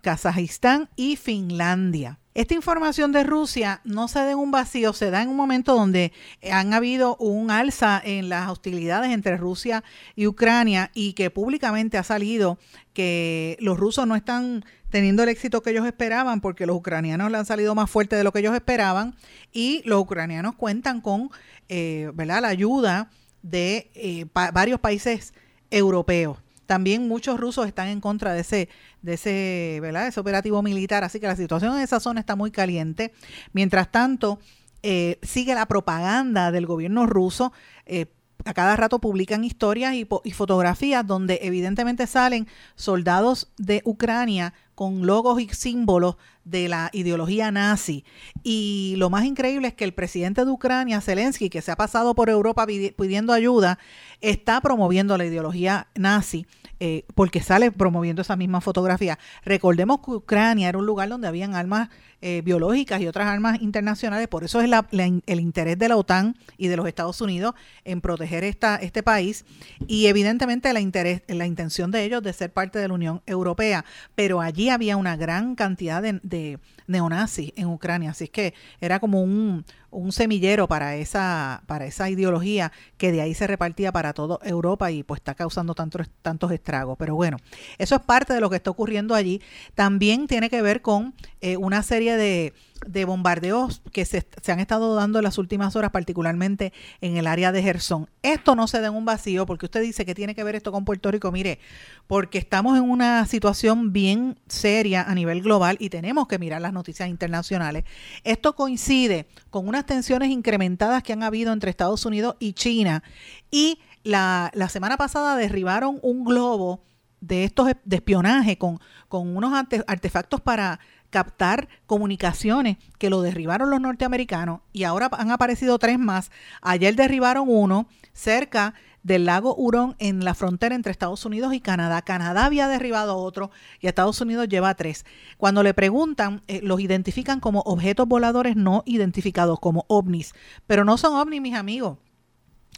Kazajistán 0.00 0.88
y 0.96 1.16
Finlandia. 1.16 2.18
Esta 2.36 2.52
información 2.52 3.12
de 3.12 3.24
Rusia 3.24 3.80
no 3.84 4.08
se 4.08 4.18
da 4.18 4.30
en 4.30 4.36
un 4.36 4.50
vacío, 4.50 4.92
se 4.92 5.10
da 5.10 5.22
en 5.22 5.30
un 5.30 5.36
momento 5.36 5.74
donde 5.74 6.12
han 6.52 6.74
habido 6.74 7.16
un 7.16 7.50
alza 7.50 7.98
en 8.04 8.28
las 8.28 8.50
hostilidades 8.50 9.10
entre 9.10 9.38
Rusia 9.38 9.82
y 10.16 10.26
Ucrania 10.26 10.90
y 10.92 11.14
que 11.14 11.30
públicamente 11.30 11.96
ha 11.96 12.02
salido 12.02 12.58
que 12.92 13.56
los 13.60 13.78
rusos 13.78 14.06
no 14.06 14.16
están 14.16 14.66
teniendo 14.90 15.22
el 15.22 15.30
éxito 15.30 15.62
que 15.62 15.70
ellos 15.70 15.86
esperaban 15.86 16.42
porque 16.42 16.66
los 16.66 16.76
ucranianos 16.76 17.30
le 17.30 17.38
han 17.38 17.46
salido 17.46 17.74
más 17.74 17.90
fuerte 17.90 18.16
de 18.16 18.24
lo 18.24 18.32
que 18.32 18.40
ellos 18.40 18.54
esperaban 18.54 19.16
y 19.50 19.80
los 19.86 20.02
ucranianos 20.02 20.56
cuentan 20.56 21.00
con 21.00 21.30
eh, 21.70 22.10
¿verdad? 22.12 22.42
la 22.42 22.48
ayuda 22.48 23.08
de 23.40 23.90
eh, 23.94 24.26
varios 24.52 24.78
países 24.78 25.32
europeos. 25.70 26.36
También 26.66 27.08
muchos 27.08 27.38
rusos 27.38 27.66
están 27.66 27.88
en 27.88 28.00
contra 28.00 28.32
de 28.32 28.40
ese, 28.40 28.68
de 29.02 29.14
ese, 29.14 29.78
¿verdad? 29.80 30.06
ese 30.08 30.20
operativo 30.20 30.62
militar, 30.62 31.04
así 31.04 31.20
que 31.20 31.26
la 31.26 31.36
situación 31.36 31.76
en 31.76 31.82
esa 31.82 32.00
zona 32.00 32.20
está 32.20 32.36
muy 32.36 32.50
caliente. 32.50 33.12
Mientras 33.52 33.90
tanto, 33.90 34.38
eh, 34.82 35.18
sigue 35.22 35.54
la 35.54 35.66
propaganda 35.66 36.50
del 36.50 36.66
gobierno 36.66 37.06
ruso. 37.06 37.52
Eh, 37.86 38.06
a 38.44 38.54
cada 38.54 38.76
rato 38.76 39.00
publican 39.00 39.42
historias 39.42 39.94
y, 39.94 40.06
y, 40.24 40.30
fotografías 40.32 41.04
donde 41.04 41.40
evidentemente 41.42 42.06
salen 42.06 42.46
soldados 42.76 43.50
de 43.56 43.82
Ucrania 43.84 44.54
con 44.76 45.06
logos 45.06 45.40
y 45.40 45.48
símbolos 45.48 46.16
de 46.44 46.68
la 46.68 46.90
ideología 46.92 47.50
nazi. 47.50 48.04
Y 48.44 48.94
lo 48.98 49.10
más 49.10 49.24
increíble 49.24 49.66
es 49.66 49.74
que 49.74 49.84
el 49.84 49.94
presidente 49.94 50.44
de 50.44 50.50
Ucrania, 50.52 51.00
Zelensky, 51.00 51.50
que 51.50 51.62
se 51.62 51.72
ha 51.72 51.76
pasado 51.76 52.14
por 52.14 52.30
Europa 52.30 52.66
pidiendo 52.66 53.32
ayuda, 53.32 53.80
está 54.20 54.60
promoviendo 54.60 55.18
la 55.18 55.24
ideología 55.24 55.88
nazi. 55.96 56.46
Eh, 56.78 57.06
porque 57.14 57.40
sale 57.40 57.72
promoviendo 57.72 58.20
esa 58.20 58.36
misma 58.36 58.60
fotografía. 58.60 59.18
Recordemos 59.46 60.00
que 60.04 60.10
Ucrania 60.10 60.68
era 60.68 60.76
un 60.76 60.84
lugar 60.84 61.08
donde 61.08 61.26
habían 61.26 61.54
armas 61.54 61.88
eh, 62.20 62.42
biológicas 62.44 63.00
y 63.00 63.06
otras 63.06 63.28
armas 63.28 63.62
internacionales, 63.62 64.28
por 64.28 64.44
eso 64.44 64.60
es 64.60 64.70
el 64.90 65.40
interés 65.40 65.78
de 65.78 65.88
la 65.88 65.96
OTAN 65.96 66.36
y 66.58 66.68
de 66.68 66.76
los 66.76 66.86
Estados 66.86 67.20
Unidos 67.22 67.54
en 67.84 68.02
proteger 68.02 68.44
esta, 68.44 68.76
este 68.76 69.02
país 69.02 69.46
y 69.86 70.06
evidentemente 70.06 70.70
la, 70.74 70.80
interés, 70.80 71.22
la 71.28 71.46
intención 71.46 71.90
de 71.90 72.04
ellos 72.04 72.22
de 72.22 72.32
ser 72.34 72.52
parte 72.52 72.78
de 72.78 72.88
la 72.88 72.94
Unión 72.94 73.22
Europea, 73.26 73.86
pero 74.14 74.42
allí 74.42 74.65
había 74.70 74.96
una 74.96 75.16
gran 75.16 75.54
cantidad 75.54 76.02
de, 76.02 76.58
neonazis 76.86 77.52
en 77.56 77.66
Ucrania, 77.66 78.10
así 78.10 78.28
que 78.28 78.54
era 78.80 79.00
como 79.00 79.22
un, 79.22 79.64
semillero 80.10 80.68
para 80.68 80.96
esa, 80.96 81.62
para 81.66 81.86
esa 81.86 82.10
ideología 82.10 82.70
que 82.98 83.12
de 83.12 83.22
ahí 83.22 83.32
se 83.32 83.46
repartía 83.46 83.92
para 83.92 84.12
toda 84.12 84.38
Europa 84.42 84.90
y 84.90 85.02
pues 85.02 85.20
está 85.20 85.34
causando 85.34 85.74
tantos, 85.74 86.08
tantos 86.20 86.52
estragos. 86.52 86.96
Pero 86.98 87.14
bueno, 87.14 87.38
eso 87.78 87.94
es 87.94 88.02
parte 88.02 88.34
de 88.34 88.40
lo 88.40 88.50
que 88.50 88.56
está 88.56 88.70
ocurriendo 88.70 89.14
allí. 89.14 89.40
También 89.74 90.26
tiene 90.26 90.50
que 90.50 90.60
ver 90.60 90.82
con 90.82 91.14
eh, 91.40 91.56
una 91.56 91.82
serie 91.82 92.16
de, 92.16 92.52
de 92.86 93.04
bombardeos 93.04 93.82
que 93.92 94.04
se, 94.04 94.26
han 94.48 94.60
estado 94.60 94.94
dando 94.94 95.18
en 95.18 95.24
las 95.24 95.38
últimas 95.38 95.76
horas, 95.76 95.90
particularmente 95.90 96.72
en 97.00 97.16
el 97.16 97.26
área 97.26 97.52
de 97.52 97.62
Gerson. 97.62 98.08
Esto 98.22 98.54
no 98.54 98.68
se 98.68 98.80
da 98.80 98.88
en 98.88 98.94
un 98.94 99.04
vacío, 99.04 99.46
porque 99.46 99.66
usted 99.66 99.82
dice 99.82 100.04
que 100.04 100.14
tiene 100.14 100.34
que 100.34 100.44
ver 100.44 100.56
esto 100.56 100.72
con 100.72 100.84
Puerto 100.84 101.10
Rico. 101.10 101.32
Mire, 101.32 101.58
porque 102.06 102.38
estamos 102.38 102.76
en 102.76 102.84
una 102.84 103.24
situación 103.26 103.92
bien 103.92 104.38
seria 104.46 105.02
a 105.02 105.14
nivel 105.14 105.42
global 105.42 105.76
y 105.80 105.90
tenemos 105.90 106.28
que 106.28 106.38
mirar 106.38 106.60
las 106.60 106.72
noticias 106.76 107.08
internacionales. 107.08 107.84
Esto 108.22 108.54
coincide 108.54 109.26
con 109.50 109.66
unas 109.66 109.86
tensiones 109.86 110.30
incrementadas 110.30 111.02
que 111.02 111.12
han 111.12 111.22
habido 111.22 111.52
entre 111.52 111.70
Estados 111.70 112.04
Unidos 112.06 112.36
y 112.38 112.52
China. 112.52 113.02
Y 113.50 113.80
la, 114.04 114.50
la 114.54 114.68
semana 114.68 114.96
pasada 114.96 115.36
derribaron 115.36 115.98
un 116.02 116.24
globo 116.24 116.82
de 117.20 117.44
estos 117.44 117.70
de 117.84 117.96
espionaje 117.96 118.58
con, 118.58 118.78
con 119.08 119.36
unos 119.36 119.52
artefactos 119.86 120.40
para 120.40 120.78
captar 121.10 121.68
comunicaciones 121.86 122.76
que 122.98 123.10
lo 123.10 123.22
derribaron 123.22 123.70
los 123.70 123.80
norteamericanos 123.80 124.60
y 124.72 124.84
ahora 124.84 125.08
han 125.12 125.30
aparecido 125.30 125.78
tres 125.78 125.98
más. 125.98 126.30
Ayer 126.62 126.94
derribaron 126.94 127.46
uno 127.48 127.88
cerca 128.12 128.74
del 129.06 129.24
lago 129.24 129.54
Hurón 129.54 129.94
en 130.00 130.24
la 130.24 130.34
frontera 130.34 130.74
entre 130.74 130.90
Estados 130.90 131.24
Unidos 131.24 131.54
y 131.54 131.60
Canadá. 131.60 132.02
Canadá 132.02 132.44
había 132.44 132.66
derribado 132.66 133.16
otro 133.16 133.52
y 133.80 133.86
Estados 133.86 134.20
Unidos 134.20 134.48
lleva 134.48 134.74
tres. 134.74 135.06
Cuando 135.38 135.62
le 135.62 135.74
preguntan, 135.74 136.42
eh, 136.48 136.60
los 136.62 136.80
identifican 136.80 137.38
como 137.38 137.60
objetos 137.60 138.08
voladores 138.08 138.56
no 138.56 138.82
identificados, 138.84 139.60
como 139.60 139.84
ovnis. 139.86 140.34
Pero 140.66 140.84
no 140.84 140.98
son 140.98 141.14
ovnis, 141.14 141.40
mis 141.40 141.54
amigos 141.54 141.98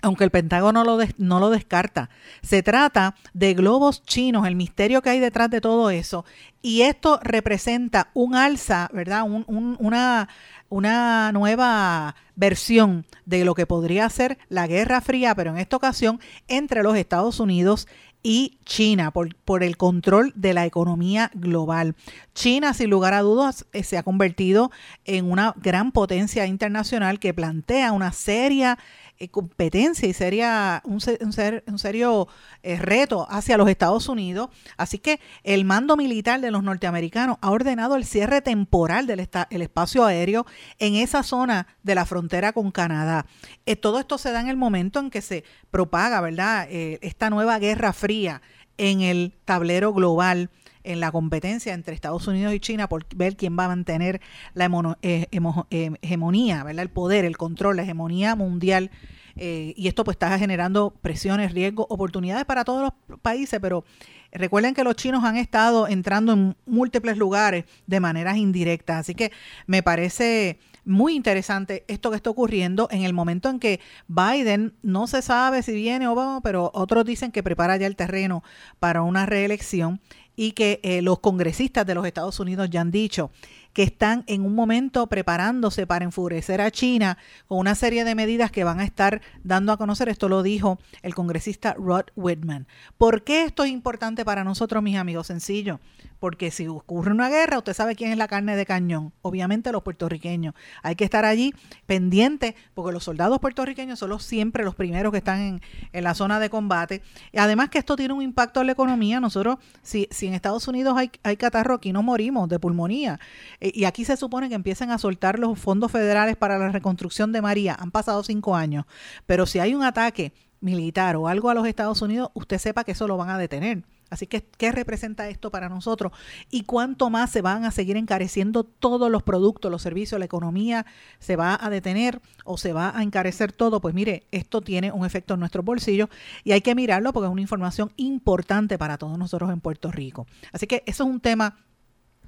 aunque 0.02 0.24
el 0.24 0.30
Pentágono 0.30 0.84
no 0.84 0.96
lo, 0.96 1.04
no 1.18 1.40
lo 1.40 1.50
descarta. 1.50 2.10
Se 2.42 2.62
trata 2.62 3.14
de 3.32 3.54
globos 3.54 4.02
chinos, 4.02 4.46
el 4.46 4.56
misterio 4.56 5.02
que 5.02 5.10
hay 5.10 5.20
detrás 5.20 5.50
de 5.50 5.60
todo 5.60 5.90
eso. 5.90 6.24
Y 6.62 6.82
esto 6.82 7.20
representa 7.22 8.10
un 8.14 8.34
alza, 8.34 8.88
¿verdad? 8.92 9.24
una, 9.26 10.28
una 10.68 11.32
nueva 11.32 12.14
versión 12.34 13.06
de 13.26 13.44
lo 13.44 13.54
que 13.54 13.66
podría 13.66 14.08
ser 14.08 14.38
la 14.48 14.66
Guerra 14.66 15.00
Fría, 15.00 15.34
pero 15.34 15.50
en 15.50 15.58
esta 15.58 15.76
ocasión 15.76 16.20
entre 16.46 16.82
los 16.82 16.96
Estados 16.96 17.40
Unidos 17.40 17.88
y 18.22 18.58
China 18.64 19.12
por, 19.12 19.34
por, 19.36 19.62
el 19.62 19.76
control 19.76 20.32
de 20.34 20.52
la 20.52 20.66
economía 20.66 21.30
global. 21.34 21.94
China, 22.34 22.74
sin 22.74 22.90
lugar 22.90 23.14
a 23.14 23.22
dudas, 23.22 23.66
eh, 23.72 23.84
se 23.84 23.96
ha 23.96 24.02
convertido 24.02 24.70
en 25.04 25.30
una 25.30 25.54
gran 25.56 25.92
potencia 25.92 26.46
internacional 26.46 27.20
que 27.20 27.32
plantea 27.32 27.92
una 27.92 28.12
seria 28.12 28.78
eh, 29.20 29.28
competencia 29.28 30.08
y 30.08 30.12
sería 30.12 30.80
un, 30.84 31.00
un, 31.20 31.78
serio 31.78 32.28
eh, 32.62 32.76
reto 32.76 33.26
hacia 33.28 33.56
los 33.56 33.68
Estados 33.68 34.08
Unidos. 34.08 34.48
Así 34.76 34.98
que 34.98 35.18
el 35.42 35.64
mando 35.64 35.96
militar 35.96 36.40
de 36.40 36.52
los 36.52 36.62
norteamericanos 36.62 37.36
ha 37.40 37.50
ordenado 37.50 37.96
el 37.96 38.04
cierre 38.04 38.42
temporal 38.42 39.08
del 39.08 39.28
el 39.50 39.62
espacio 39.62 40.04
aéreo 40.04 40.46
en 40.78 40.94
esa 40.94 41.24
zona 41.24 41.66
de 41.82 41.96
la 41.96 42.06
frontera 42.06 42.52
con 42.52 42.70
Canadá. 42.70 43.26
Eh, 43.66 43.74
todo 43.74 43.98
esto 43.98 44.18
se 44.18 44.30
da 44.30 44.40
en 44.40 44.48
el 44.48 44.56
momento 44.56 45.00
en 45.00 45.10
que 45.10 45.20
se 45.20 45.42
propaga, 45.70 46.20
¿verdad?, 46.20 46.68
esta 46.70 47.28
nueva 47.28 47.58
guerra 47.58 47.92
fría 47.92 48.40
en 48.76 49.00
el 49.00 49.34
tablero 49.44 49.92
global 49.92 50.50
en 50.88 51.00
la 51.00 51.12
competencia 51.12 51.74
entre 51.74 51.94
Estados 51.94 52.26
Unidos 52.26 52.54
y 52.54 52.60
China 52.60 52.88
por 52.88 53.04
ver 53.14 53.36
quién 53.36 53.56
va 53.58 53.66
a 53.66 53.68
mantener 53.68 54.20
la 54.54 54.70
eh, 55.02 55.26
eh, 55.70 55.90
hegemonía, 56.00 56.64
¿verdad? 56.64 56.82
el 56.82 56.90
poder, 56.90 57.26
el 57.26 57.36
control, 57.36 57.76
la 57.76 57.82
hegemonía 57.82 58.34
mundial. 58.34 58.90
Eh, 59.36 59.74
y 59.76 59.86
esto 59.86 60.02
pues 60.02 60.16
está 60.16 60.36
generando 60.38 60.90
presiones, 61.00 61.52
riesgos, 61.52 61.86
oportunidades 61.90 62.44
para 62.44 62.64
todos 62.64 62.92
los 63.08 63.20
países, 63.20 63.60
pero 63.60 63.84
recuerden 64.32 64.74
que 64.74 64.82
los 64.82 64.96
chinos 64.96 65.22
han 65.22 65.36
estado 65.36 65.86
entrando 65.86 66.32
en 66.32 66.56
múltiples 66.66 67.16
lugares 67.16 67.64
de 67.86 68.00
maneras 68.00 68.36
indirectas, 68.36 68.96
así 68.98 69.14
que 69.14 69.30
me 69.66 69.84
parece 69.84 70.58
muy 70.84 71.14
interesante 71.14 71.84
esto 71.86 72.10
que 72.10 72.16
está 72.16 72.30
ocurriendo 72.30 72.88
en 72.90 73.02
el 73.02 73.12
momento 73.12 73.48
en 73.48 73.60
que 73.60 73.78
Biden 74.08 74.74
no 74.82 75.06
se 75.06 75.22
sabe 75.22 75.62
si 75.62 75.72
viene 75.72 76.08
o 76.08 76.16
va, 76.16 76.40
pero 76.40 76.72
otros 76.74 77.04
dicen 77.04 77.30
que 77.30 77.44
prepara 77.44 77.76
ya 77.76 77.86
el 77.86 77.94
terreno 77.94 78.42
para 78.80 79.02
una 79.02 79.24
reelección 79.24 80.00
y 80.38 80.52
que 80.52 80.78
eh, 80.84 81.02
los 81.02 81.18
congresistas 81.18 81.84
de 81.84 81.96
los 81.96 82.06
Estados 82.06 82.38
Unidos 82.38 82.70
ya 82.70 82.80
han 82.80 82.92
dicho 82.92 83.32
que 83.72 83.82
están 83.82 84.22
en 84.28 84.46
un 84.46 84.54
momento 84.54 85.08
preparándose 85.08 85.84
para 85.84 86.04
enfurecer 86.04 86.60
a 86.60 86.70
China 86.70 87.18
con 87.48 87.58
una 87.58 87.74
serie 87.74 88.04
de 88.04 88.14
medidas 88.14 88.52
que 88.52 88.62
van 88.62 88.78
a 88.78 88.84
estar 88.84 89.20
dando 89.42 89.72
a 89.72 89.76
conocer. 89.76 90.08
Esto 90.08 90.28
lo 90.28 90.44
dijo 90.44 90.78
el 91.02 91.16
congresista 91.16 91.74
Rod 91.74 92.06
Whitman. 92.14 92.68
¿Por 92.96 93.24
qué 93.24 93.42
esto 93.42 93.64
es 93.64 93.70
importante 93.72 94.24
para 94.24 94.44
nosotros, 94.44 94.80
mis 94.80 94.96
amigos? 94.96 95.26
Sencillo 95.26 95.80
porque 96.18 96.50
si 96.50 96.66
ocurre 96.66 97.12
una 97.12 97.28
guerra, 97.28 97.58
usted 97.58 97.74
sabe 97.74 97.94
quién 97.96 98.10
es 98.10 98.18
la 98.18 98.28
carne 98.28 98.56
de 98.56 98.66
cañón, 98.66 99.12
obviamente 99.22 99.72
los 99.72 99.82
puertorriqueños. 99.82 100.54
Hay 100.82 100.96
que 100.96 101.04
estar 101.04 101.24
allí 101.24 101.54
pendiente, 101.86 102.56
porque 102.74 102.92
los 102.92 103.04
soldados 103.04 103.38
puertorriqueños 103.38 103.98
son 103.98 104.10
los, 104.10 104.24
siempre 104.24 104.64
los 104.64 104.74
primeros 104.74 105.12
que 105.12 105.18
están 105.18 105.40
en, 105.40 105.62
en, 105.92 106.04
la 106.04 106.14
zona 106.14 106.40
de 106.40 106.50
combate. 106.50 107.02
Y 107.32 107.38
además 107.38 107.70
que 107.70 107.78
esto 107.78 107.96
tiene 107.96 108.14
un 108.14 108.22
impacto 108.22 108.60
en 108.60 108.66
la 108.66 108.72
economía, 108.72 109.20
nosotros, 109.20 109.58
si, 109.82 110.08
si 110.10 110.26
en 110.26 110.34
Estados 110.34 110.66
Unidos 110.68 110.94
hay, 110.96 111.10
hay 111.22 111.36
catarro, 111.36 111.74
aquí 111.74 111.92
no 111.92 112.02
morimos 112.02 112.48
de 112.48 112.58
pulmonía. 112.58 113.20
Eh, 113.60 113.72
y 113.74 113.84
aquí 113.84 114.04
se 114.04 114.16
supone 114.16 114.48
que 114.48 114.54
empiezan 114.54 114.90
a 114.90 114.98
soltar 114.98 115.38
los 115.38 115.58
fondos 115.58 115.92
federales 115.92 116.36
para 116.36 116.58
la 116.58 116.70
reconstrucción 116.70 117.32
de 117.32 117.42
María. 117.42 117.76
Han 117.78 117.90
pasado 117.90 118.22
cinco 118.22 118.56
años. 118.56 118.84
Pero 119.26 119.46
si 119.46 119.58
hay 119.58 119.74
un 119.74 119.82
ataque 119.82 120.32
militar 120.60 121.16
o 121.16 121.28
algo 121.28 121.50
a 121.50 121.54
los 121.54 121.66
Estados 121.66 122.02
Unidos, 122.02 122.30
usted 122.34 122.58
sepa 122.58 122.84
que 122.84 122.92
eso 122.92 123.06
lo 123.06 123.16
van 123.16 123.30
a 123.30 123.38
detener. 123.38 123.84
Así 124.10 124.26
que, 124.26 124.42
¿qué 124.42 124.72
representa 124.72 125.28
esto 125.28 125.50
para 125.50 125.68
nosotros? 125.68 126.12
¿Y 126.50 126.62
cuánto 126.62 127.10
más 127.10 127.30
se 127.30 127.42
van 127.42 127.64
a 127.64 127.70
seguir 127.70 127.96
encareciendo 127.96 128.64
todos 128.64 129.10
los 129.10 129.22
productos, 129.22 129.70
los 129.70 129.82
servicios, 129.82 130.18
la 130.18 130.24
economía? 130.24 130.86
¿Se 131.18 131.36
va 131.36 131.58
a 131.60 131.70
detener 131.70 132.20
o 132.44 132.58
se 132.58 132.72
va 132.72 132.96
a 132.96 133.02
encarecer 133.02 133.52
todo? 133.52 133.80
Pues 133.80 133.94
mire, 133.94 134.26
esto 134.30 134.60
tiene 134.60 134.92
un 134.92 135.04
efecto 135.04 135.34
en 135.34 135.40
nuestros 135.40 135.64
bolsillos 135.64 136.08
y 136.44 136.52
hay 136.52 136.60
que 136.60 136.74
mirarlo 136.74 137.12
porque 137.12 137.26
es 137.26 137.32
una 137.32 137.42
información 137.42 137.92
importante 137.96 138.78
para 138.78 138.98
todos 138.98 139.18
nosotros 139.18 139.50
en 139.52 139.60
Puerto 139.60 139.90
Rico. 139.90 140.26
Así 140.52 140.66
que 140.66 140.82
eso 140.86 141.04
es 141.04 141.10
un 141.10 141.20
tema 141.20 141.56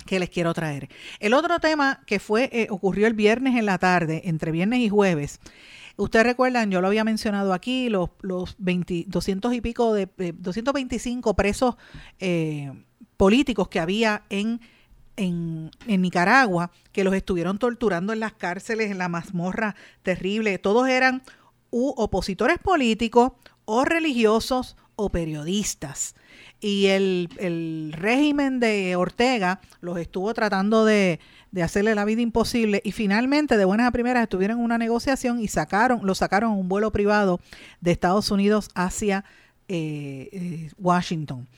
que 0.07 0.19
les 0.19 0.31
quiero 0.31 0.55
traer. 0.55 0.89
El 1.19 1.35
otro 1.35 1.61
tema 1.61 2.01
que 2.07 2.19
fue 2.19 2.49
eh, 2.53 2.67
ocurrió 2.71 3.07
el 3.07 3.15
viernes 3.15 3.57
en 3.57 3.67
la 3.67 3.79
tarde, 3.79 4.23
entre 4.25 4.51
viernes 4.51 4.81
y 4.81 4.89
jueves, 4.89 5.41
Ustedes 6.01 6.25
recuerdan, 6.25 6.71
yo 6.71 6.81
lo 6.81 6.87
había 6.87 7.05
mencionado 7.05 7.53
aquí, 7.53 7.91
los, 7.91 8.09
los 8.23 8.57
200 8.59 9.55
y 9.55 9.61
pico 9.61 9.93
de, 9.93 10.09
225 10.39 11.35
presos 11.35 11.77
eh, 12.19 12.73
políticos 13.19 13.69
que 13.69 13.81
había 13.81 14.23
en, 14.31 14.63
en, 15.17 15.71
en, 15.87 16.01
Nicaragua, 16.01 16.71
que 16.93 17.05
los 17.05 17.13
estuvieron 17.13 17.59
torturando 17.59 18.15
en 18.15 18.21
las 18.21 18.33
cárceles, 18.33 18.91
en 18.91 18.97
la 18.97 19.11
mazmorra 19.11 19.77
terrible. 20.03 20.57
Todos 20.57 20.89
eran 20.89 21.23
u 21.71 21.93
opositores 21.99 22.59
políticos 22.59 23.33
o 23.67 23.85
religiosos 23.85 24.79
o 24.97 25.11
periodistas. 25.11 26.15
Y 26.61 26.87
el, 26.87 27.29
el 27.39 27.93
régimen 27.95 28.59
de 28.59 28.97
Ortega 28.97 29.61
los 29.83 29.99
estuvo 29.99 30.33
tratando 30.33 30.87
de, 30.87 31.21
de 31.53 31.63
hacerle 31.63 31.95
la 31.95 32.05
vida 32.05 32.21
imposible 32.21 32.81
y 32.85 32.93
finalmente 32.93 33.57
de 33.57 33.65
buenas 33.65 33.89
a 33.89 33.91
primeras 33.91 34.23
estuvieron 34.23 34.59
en 34.59 34.65
una 34.65 34.79
negociación 34.79 35.41
y 35.41 35.49
sacaron, 35.49 36.01
lo 36.05 36.15
sacaron 36.15 36.53
un 36.53 36.69
vuelo 36.69 36.93
privado 36.93 37.41
de 37.81 37.91
Estados 37.91 38.31
Unidos 38.31 38.71
hacia 38.75 39.25
eh, 39.69 40.29
eh, 40.33 40.71
Washington. 40.79 41.49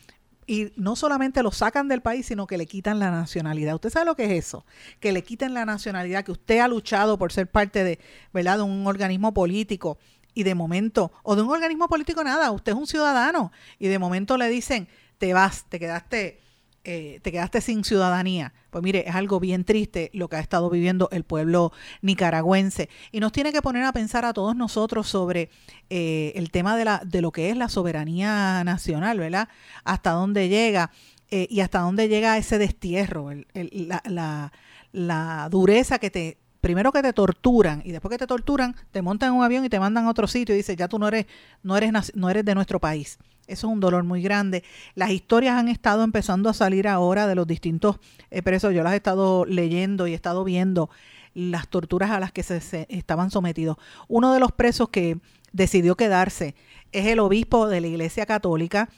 Y 0.46 0.72
no 0.76 0.96
solamente 0.96 1.42
lo 1.42 1.52
sacan 1.52 1.88
del 1.88 2.02
país, 2.02 2.26
sino 2.26 2.46
que 2.46 2.58
le 2.58 2.66
quitan 2.66 2.98
la 2.98 3.10
nacionalidad. 3.10 3.74
¿Usted 3.74 3.90
sabe 3.90 4.06
lo 4.06 4.16
que 4.16 4.24
es 4.24 4.46
eso? 4.46 4.66
Que 4.98 5.12
le 5.12 5.22
quiten 5.22 5.54
la 5.54 5.64
nacionalidad, 5.64 6.24
que 6.24 6.32
usted 6.32 6.58
ha 6.58 6.68
luchado 6.68 7.16
por 7.16 7.32
ser 7.32 7.50
parte 7.50 7.84
de, 7.84 7.98
¿verdad? 8.32 8.58
de 8.58 8.64
un 8.64 8.86
organismo 8.86 9.32
político 9.32 9.98
y 10.34 10.42
de 10.42 10.54
momento, 10.54 11.12
o 11.22 11.36
de 11.36 11.42
un 11.42 11.50
organismo 11.50 11.88
político 11.88 12.24
nada, 12.24 12.50
usted 12.50 12.72
es 12.72 12.78
un 12.78 12.86
ciudadano 12.86 13.52
y 13.78 13.88
de 13.88 13.98
momento 13.98 14.36
le 14.36 14.48
dicen, 14.48 14.88
te 15.18 15.32
vas, 15.34 15.66
te 15.68 15.78
quedaste 15.78 16.40
eh, 16.84 17.20
te 17.22 17.30
quedaste 17.30 17.60
sin 17.60 17.84
ciudadanía. 17.84 18.52
Pues 18.70 18.82
mire, 18.82 19.08
es 19.08 19.14
algo 19.14 19.38
bien 19.38 19.64
triste 19.64 20.10
lo 20.14 20.28
que 20.28 20.36
ha 20.36 20.40
estado 20.40 20.68
viviendo 20.68 21.08
el 21.12 21.24
pueblo 21.24 21.72
nicaragüense. 22.00 22.88
Y 23.12 23.20
nos 23.20 23.30
tiene 23.30 23.52
que 23.52 23.62
poner 23.62 23.84
a 23.84 23.92
pensar 23.92 24.24
a 24.24 24.32
todos 24.32 24.56
nosotros 24.56 25.06
sobre 25.06 25.50
eh, 25.90 26.32
el 26.34 26.50
tema 26.50 26.76
de, 26.76 26.84
la, 26.84 27.02
de 27.04 27.20
lo 27.20 27.30
que 27.30 27.50
es 27.50 27.56
la 27.56 27.68
soberanía 27.68 28.64
nacional, 28.64 29.18
¿verdad? 29.18 29.48
Hasta 29.84 30.10
dónde 30.10 30.48
llega 30.48 30.90
eh, 31.30 31.46
y 31.48 31.60
hasta 31.60 31.80
dónde 31.80 32.08
llega 32.08 32.36
ese 32.36 32.58
destierro, 32.58 33.30
la, 33.54 34.52
la, 34.92 35.48
dureza 35.50 35.98
que 35.98 36.10
te, 36.10 36.36
primero 36.60 36.92
que 36.92 37.00
te 37.00 37.12
torturan 37.12 37.80
y 37.84 37.92
después 37.92 38.10
que 38.10 38.18
te 38.18 38.26
torturan, 38.26 38.76
te 38.90 39.02
montan 39.02 39.30
en 39.30 39.36
un 39.36 39.44
avión 39.44 39.64
y 39.64 39.68
te 39.68 39.80
mandan 39.80 40.04
a 40.06 40.10
otro 40.10 40.26
sitio 40.26 40.54
y 40.54 40.58
dices, 40.58 40.76
ya 40.76 40.88
tú 40.88 40.98
no 40.98 41.08
eres, 41.08 41.26
no 41.62 41.76
eres, 41.76 42.14
no 42.14 42.28
eres 42.28 42.44
de 42.44 42.54
nuestro 42.54 42.80
país. 42.80 43.18
Eso 43.46 43.66
es 43.66 43.72
un 43.72 43.80
dolor 43.80 44.04
muy 44.04 44.22
grande. 44.22 44.62
Las 44.94 45.10
historias 45.10 45.58
han 45.58 45.68
estado 45.68 46.04
empezando 46.04 46.48
a 46.48 46.54
salir 46.54 46.86
ahora 46.86 47.26
de 47.26 47.34
los 47.34 47.46
distintos 47.46 47.98
eh, 48.30 48.42
presos. 48.42 48.74
Yo 48.74 48.82
las 48.82 48.92
he 48.92 48.96
estado 48.96 49.44
leyendo 49.44 50.06
y 50.06 50.12
he 50.12 50.14
estado 50.14 50.44
viendo 50.44 50.90
las 51.34 51.68
torturas 51.68 52.10
a 52.10 52.20
las 52.20 52.32
que 52.32 52.42
se, 52.42 52.86
estaban 52.88 53.30
sometidos. 53.30 53.76
Uno 54.08 54.32
de 54.32 54.40
los 54.40 54.52
presos 54.52 54.88
que 54.90 55.18
decidió 55.52 55.96
quedarse 55.96 56.54
es 56.92 57.06
el 57.06 57.20
obispo 57.20 57.68
de 57.68 57.80
la 57.80 57.86
Iglesia 57.86 58.26
Católica 58.26 58.88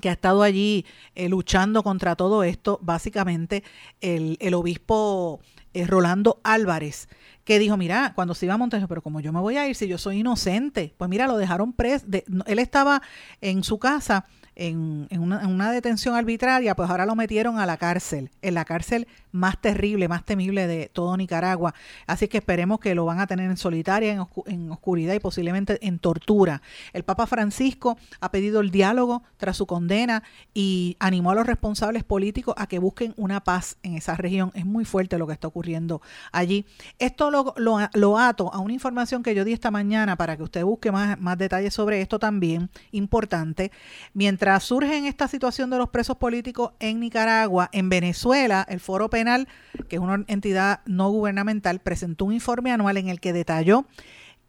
que 0.00 0.08
ha 0.08 0.12
estado 0.12 0.42
allí 0.42 0.86
eh, 1.14 1.28
luchando 1.28 1.82
contra 1.82 2.16
todo 2.16 2.42
esto, 2.44 2.78
básicamente 2.82 3.64
el, 4.00 4.36
el 4.40 4.54
obispo 4.54 5.40
eh, 5.74 5.86
Rolando 5.86 6.40
Álvarez, 6.42 7.08
que 7.44 7.58
dijo, 7.58 7.76
mira, 7.76 8.12
cuando 8.14 8.34
se 8.34 8.46
iba 8.46 8.54
a 8.54 8.58
Montejo, 8.58 8.88
pero 8.88 9.02
como 9.02 9.20
yo 9.20 9.32
me 9.32 9.40
voy 9.40 9.56
a 9.56 9.66
ir 9.68 9.74
si 9.74 9.88
yo 9.88 9.98
soy 9.98 10.18
inocente, 10.18 10.94
pues 10.96 11.08
mira, 11.08 11.26
lo 11.26 11.36
dejaron 11.36 11.72
preso, 11.72 12.06
él 12.46 12.58
estaba 12.58 13.02
en 13.40 13.64
su 13.64 13.78
casa 13.78 14.26
en, 14.60 15.08
una, 15.18 15.72
detención 15.72 16.14
arbitraria, 16.14 16.76
pues 16.76 16.90
ahora 16.90 17.06
lo 17.06 17.14
metieron 17.14 17.58
a 17.58 17.64
la 17.64 17.78
cárcel, 17.78 18.30
en 18.42 18.54
la 18.54 18.66
cárcel 18.66 19.08
más 19.32 19.58
terrible, 19.58 20.06
más 20.06 20.24
temible 20.24 20.66
de 20.66 20.90
todo 20.92 21.16
Nicaragua. 21.16 21.74
Así 22.06 22.28
que 22.28 22.38
esperemos 22.38 22.78
que 22.78 22.94
lo 22.94 23.06
van 23.06 23.20
a 23.20 23.26
tener 23.26 23.50
en 23.50 23.56
solitaria, 23.56 24.12
en, 24.12 24.26
en 24.46 24.70
oscuridad 24.70 25.14
y 25.14 25.18
posiblemente 25.18 25.78
en 25.86 25.98
tortura. 25.98 26.60
El 26.92 27.04
Papa 27.04 27.26
Francisco 27.26 27.96
ha 28.20 28.30
pedido 28.30 28.60
el 28.60 28.70
diálogo 28.70 29.22
tras 29.38 29.56
su 29.56 29.66
condena 29.66 30.22
y 30.52 30.96
animó 31.00 31.30
a 31.30 31.34
los 31.34 31.46
responsables 31.46 32.04
políticos 32.04 32.54
a 32.58 32.66
que 32.66 32.78
busquen 32.78 33.14
una 33.16 33.42
paz 33.42 33.78
en 33.82 33.94
esa 33.94 34.14
región. 34.14 34.52
Es 34.54 34.66
muy 34.66 34.84
fuerte 34.84 35.16
lo 35.16 35.26
que 35.26 35.32
está 35.32 35.48
ocurriendo 35.48 36.02
allí. 36.32 36.66
Esto 36.98 37.30
lo, 37.30 37.54
lo, 37.56 38.18
ato 38.18 38.52
a 38.52 38.58
una 38.58 38.74
información 38.74 39.22
que 39.22 39.34
yo 39.34 39.44
di 39.44 39.54
esta 39.54 39.70
mañana 39.70 40.16
para 40.16 40.36
que 40.36 40.42
usted 40.42 40.64
busque 40.64 40.92
más, 40.92 41.18
más 41.18 41.38
detalles 41.38 41.72
sobre 41.72 42.02
esto 42.02 42.18
también, 42.18 42.68
importante. 42.92 43.72
Mientras 44.12 44.49
surge 44.58 44.96
en 44.96 45.04
esta 45.04 45.28
situación 45.28 45.70
de 45.70 45.78
los 45.78 45.90
presos 45.90 46.16
políticos 46.16 46.72
en 46.80 46.98
Nicaragua, 46.98 47.68
en 47.72 47.88
Venezuela, 47.88 48.66
el 48.68 48.80
Foro 48.80 49.10
Penal, 49.10 49.46
que 49.88 49.96
es 49.96 50.02
una 50.02 50.24
entidad 50.26 50.80
no 50.86 51.10
gubernamental, 51.10 51.78
presentó 51.78 52.24
un 52.24 52.32
informe 52.32 52.72
anual 52.72 52.96
en 52.96 53.08
el 53.08 53.20
que 53.20 53.32
detalló 53.32 53.86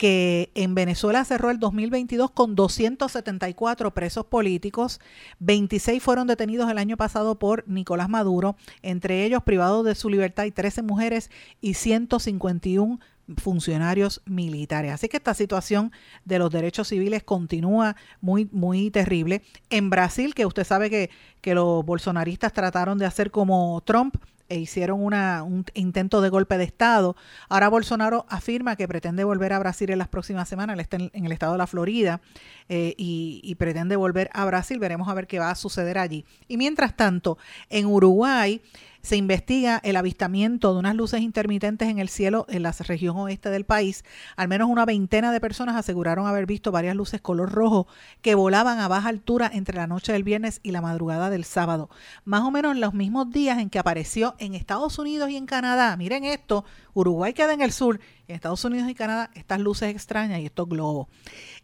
que 0.01 0.49
en 0.55 0.73
Venezuela 0.73 1.23
cerró 1.25 1.51
el 1.51 1.59
2022 1.59 2.31
con 2.31 2.55
274 2.55 3.93
presos 3.93 4.25
políticos, 4.25 4.99
26 5.37 6.01
fueron 6.01 6.25
detenidos 6.25 6.71
el 6.71 6.79
año 6.79 6.97
pasado 6.97 7.37
por 7.37 7.67
Nicolás 7.67 8.09
Maduro, 8.09 8.55
entre 8.81 9.25
ellos 9.25 9.43
privados 9.43 9.85
de 9.85 9.93
su 9.93 10.09
libertad 10.09 10.45
y 10.45 10.51
13 10.51 10.81
mujeres 10.81 11.29
y 11.61 11.75
151 11.75 12.99
funcionarios 13.37 14.21
militares. 14.25 14.91
Así 14.91 15.07
que 15.09 15.17
esta 15.17 15.33
situación 15.33 15.91
de 16.25 16.39
los 16.39 16.51
derechos 16.51 16.87
civiles 16.87 17.23
continúa 17.23 17.95
muy, 18.21 18.47
muy 18.51 18.91
terrible. 18.91 19.41
En 19.69 19.89
Brasil, 19.89 20.33
que 20.33 20.45
usted 20.45 20.63
sabe 20.63 20.89
que, 20.89 21.09
que 21.41 21.55
los 21.55 21.85
bolsonaristas 21.85 22.53
trataron 22.53 22.97
de 22.97 23.05
hacer 23.05 23.31
como 23.31 23.81
Trump, 23.85 24.15
e 24.51 24.59
hicieron 24.59 25.01
una, 25.01 25.43
un 25.43 25.63
intento 25.75 26.19
de 26.19 26.27
golpe 26.27 26.57
de 26.57 26.65
Estado. 26.65 27.15
Ahora 27.47 27.69
Bolsonaro 27.69 28.25
afirma 28.27 28.75
que 28.75 28.85
pretende 28.85 29.23
volver 29.23 29.53
a 29.53 29.59
Brasil 29.59 29.89
en 29.91 29.97
las 29.97 30.09
próximas 30.09 30.49
semanas, 30.49 30.77
está 30.77 30.97
en, 30.97 31.25
el 31.25 31.31
estado 31.31 31.53
de 31.53 31.57
la 31.57 31.67
Florida 31.67 32.19
eh, 32.67 32.93
y, 32.97 33.55
pretende 33.55 33.95
volver 33.95 34.29
a 34.33 34.43
Brasil. 34.43 34.77
Veremos 34.77 35.07
a 35.07 35.13
ver 35.13 35.25
qué 35.25 35.39
va 35.39 35.51
a 35.51 35.55
suceder 35.55 35.97
allí. 35.97 36.25
Y 36.49 36.57
mientras 36.57 36.97
tanto, 36.97 37.37
en 37.69 37.85
Uruguay 37.85 38.61
se 39.01 39.15
investiga 39.15 39.79
el 39.83 39.95
avistamiento 39.95 40.73
de 40.73 40.79
unas 40.79 40.95
luces 40.95 41.21
intermitentes 41.21 41.89
en 41.89 41.99
el 41.99 42.09
cielo 42.09 42.45
en 42.49 42.63
la 42.63 42.71
región 42.71 43.17
oeste 43.17 43.49
del 43.49 43.65
país. 43.65 44.03
Al 44.35 44.47
menos 44.47 44.69
una 44.69 44.85
veintena 44.85 45.31
de 45.31 45.39
personas 45.39 45.75
aseguraron 45.75 46.27
haber 46.27 46.45
visto 46.45 46.71
varias 46.71 46.95
luces 46.95 47.21
color 47.21 47.51
rojo 47.51 47.87
que 48.21 48.35
volaban 48.35 48.79
a 48.79 48.87
baja 48.87 49.09
altura 49.09 49.49
entre 49.53 49.75
la 49.75 49.87
noche 49.87 50.13
del 50.13 50.23
viernes 50.23 50.59
y 50.63 50.71
la 50.71 50.81
madrugada 50.81 51.29
del 51.29 51.45
sábado. 51.45 51.89
Más 52.25 52.41
o 52.41 52.51
menos 52.51 52.73
en 52.73 52.81
los 52.81 52.93
mismos 52.93 53.31
días 53.31 53.59
en 53.59 53.69
que 53.69 53.79
apareció 53.79 54.35
en 54.39 54.55
Estados 54.55 54.99
Unidos 54.99 55.29
y 55.29 55.37
en 55.37 55.45
Canadá. 55.45 55.95
Miren 55.97 56.25
esto, 56.25 56.65
Uruguay 56.93 57.33
queda 57.33 57.53
en 57.53 57.61
el 57.61 57.71
sur, 57.71 57.99
en 58.27 58.35
Estados 58.35 58.63
Unidos 58.65 58.89
y 58.89 58.95
Canadá 58.95 59.31
estas 59.35 59.59
luces 59.59 59.89
extrañas 59.89 60.39
y 60.39 60.45
estos 60.45 60.67
globos. 60.67 61.07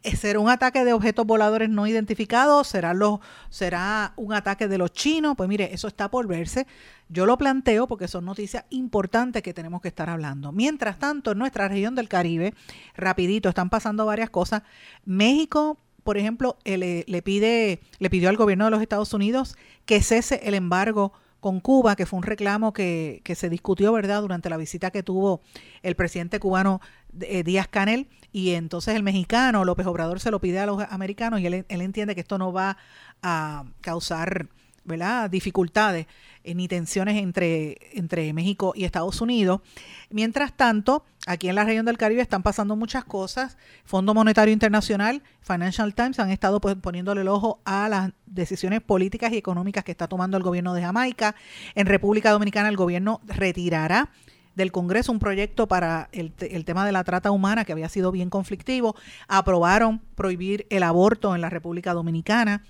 Eh, 0.03 0.15
¿Será 0.15 0.39
un 0.39 0.49
ataque 0.49 0.83
de 0.83 0.93
objetos 0.93 1.25
voladores 1.25 1.69
no 1.69 1.87
identificados? 1.87 2.67
¿Será, 2.67 2.93
los, 2.93 3.19
¿Será 3.49 4.13
un 4.15 4.33
ataque 4.33 4.67
de 4.67 4.77
los 4.77 4.91
chinos? 4.91 5.35
Pues 5.35 5.49
mire, 5.49 5.73
eso 5.73 5.87
está 5.87 6.09
por 6.09 6.27
verse. 6.27 6.67
Yo 7.09 7.25
lo 7.25 7.37
planteo 7.37 7.87
porque 7.87 8.07
son 8.07 8.25
noticias 8.25 8.65
importantes 8.69 9.41
que 9.41 9.53
tenemos 9.53 9.81
que 9.81 9.87
estar 9.87 10.09
hablando. 10.09 10.51
Mientras 10.51 10.99
tanto, 10.99 11.31
en 11.31 11.37
nuestra 11.37 11.67
región 11.67 11.95
del 11.95 12.09
Caribe, 12.09 12.53
rapidito, 12.95 13.49
están 13.49 13.69
pasando 13.69 14.05
varias 14.05 14.29
cosas. 14.29 14.63
México, 15.05 15.77
por 16.03 16.17
ejemplo, 16.17 16.57
eh, 16.65 17.05
le, 17.07 17.21
pide, 17.21 17.79
le 17.99 18.09
pidió 18.09 18.29
al 18.29 18.37
gobierno 18.37 18.65
de 18.65 18.71
los 18.71 18.81
Estados 18.81 19.13
Unidos 19.13 19.55
que 19.85 20.01
cese 20.01 20.41
el 20.43 20.53
embargo 20.53 21.13
con 21.39 21.59
Cuba, 21.59 21.95
que 21.95 22.05
fue 22.05 22.17
un 22.17 22.23
reclamo 22.23 22.73
que, 22.73 23.21
que 23.23 23.35
se 23.35 23.49
discutió, 23.49 23.93
¿verdad?, 23.93 24.21
durante 24.21 24.49
la 24.49 24.57
visita 24.57 24.91
que 24.91 25.03
tuvo 25.03 25.41
el 25.83 25.95
presidente 25.95 26.39
cubano 26.39 26.81
eh, 27.21 27.43
Díaz 27.43 27.67
Canel, 27.67 28.07
y 28.33 28.51
entonces 28.51 28.95
el 28.95 29.03
mexicano 29.03 29.63
López 29.63 29.85
Obrador 29.85 30.19
se 30.19 30.31
lo 30.31 30.41
pide 30.41 30.59
a 30.59 30.65
los 30.65 30.83
americanos 30.89 31.39
y 31.39 31.45
él, 31.45 31.65
él 31.69 31.81
entiende 31.81 32.15
que 32.15 32.21
esto 32.21 32.37
no 32.37 32.51
va 32.51 32.77
a 33.21 33.65
causar 33.81 34.49
¿verdad? 34.87 35.29
dificultades 35.29 36.07
eh, 36.43 36.55
ni 36.55 36.67
tensiones 36.67 37.21
entre, 37.21 37.77
entre 37.93 38.33
México 38.33 38.73
y 38.75 38.85
Estados 38.85 39.21
Unidos. 39.21 39.61
Mientras 40.09 40.53
tanto, 40.53 41.03
aquí 41.27 41.49
en 41.49 41.55
la 41.55 41.65
región 41.65 41.85
del 41.85 41.97
Caribe 41.97 42.21
están 42.21 42.41
pasando 42.41 42.75
muchas 42.75 43.03
cosas. 43.03 43.57
Fondo 43.83 44.13
Monetario 44.13 44.53
Internacional, 44.53 45.21
Financial 45.41 45.93
Times 45.93 46.19
han 46.19 46.31
estado 46.31 46.61
pues, 46.61 46.75
poniéndole 46.75 47.21
el 47.21 47.27
ojo 47.27 47.59
a 47.65 47.89
las 47.89 48.11
decisiones 48.25 48.81
políticas 48.81 49.33
y 49.33 49.37
económicas 49.37 49.83
que 49.83 49.91
está 49.91 50.07
tomando 50.07 50.37
el 50.37 50.43
gobierno 50.43 50.73
de 50.73 50.81
Jamaica. 50.81 51.35
En 51.75 51.85
República 51.85 52.31
Dominicana 52.31 52.69
el 52.69 52.77
gobierno 52.77 53.19
retirará 53.25 54.09
del 54.55 54.71
Congreso 54.71 55.11
un 55.11 55.19
proyecto 55.19 55.67
para 55.67 56.09
el, 56.13 56.33
el, 56.39 56.65
tema 56.65 56.83
de 56.83 56.91
la 56.91 57.03
trata 57.03 57.29
humana 57.29 57.63
que 57.63 57.73
había 57.73 57.89
sido 57.89 58.11
bien 58.11 58.31
conflictivo. 58.31 58.95
Aprobaron 59.27 60.01
prohibir 60.15 60.65
el 60.71 60.81
aborto 60.81 61.35
en 61.35 61.41
la 61.41 61.49
República 61.51 61.93
Dominicana 61.93 62.63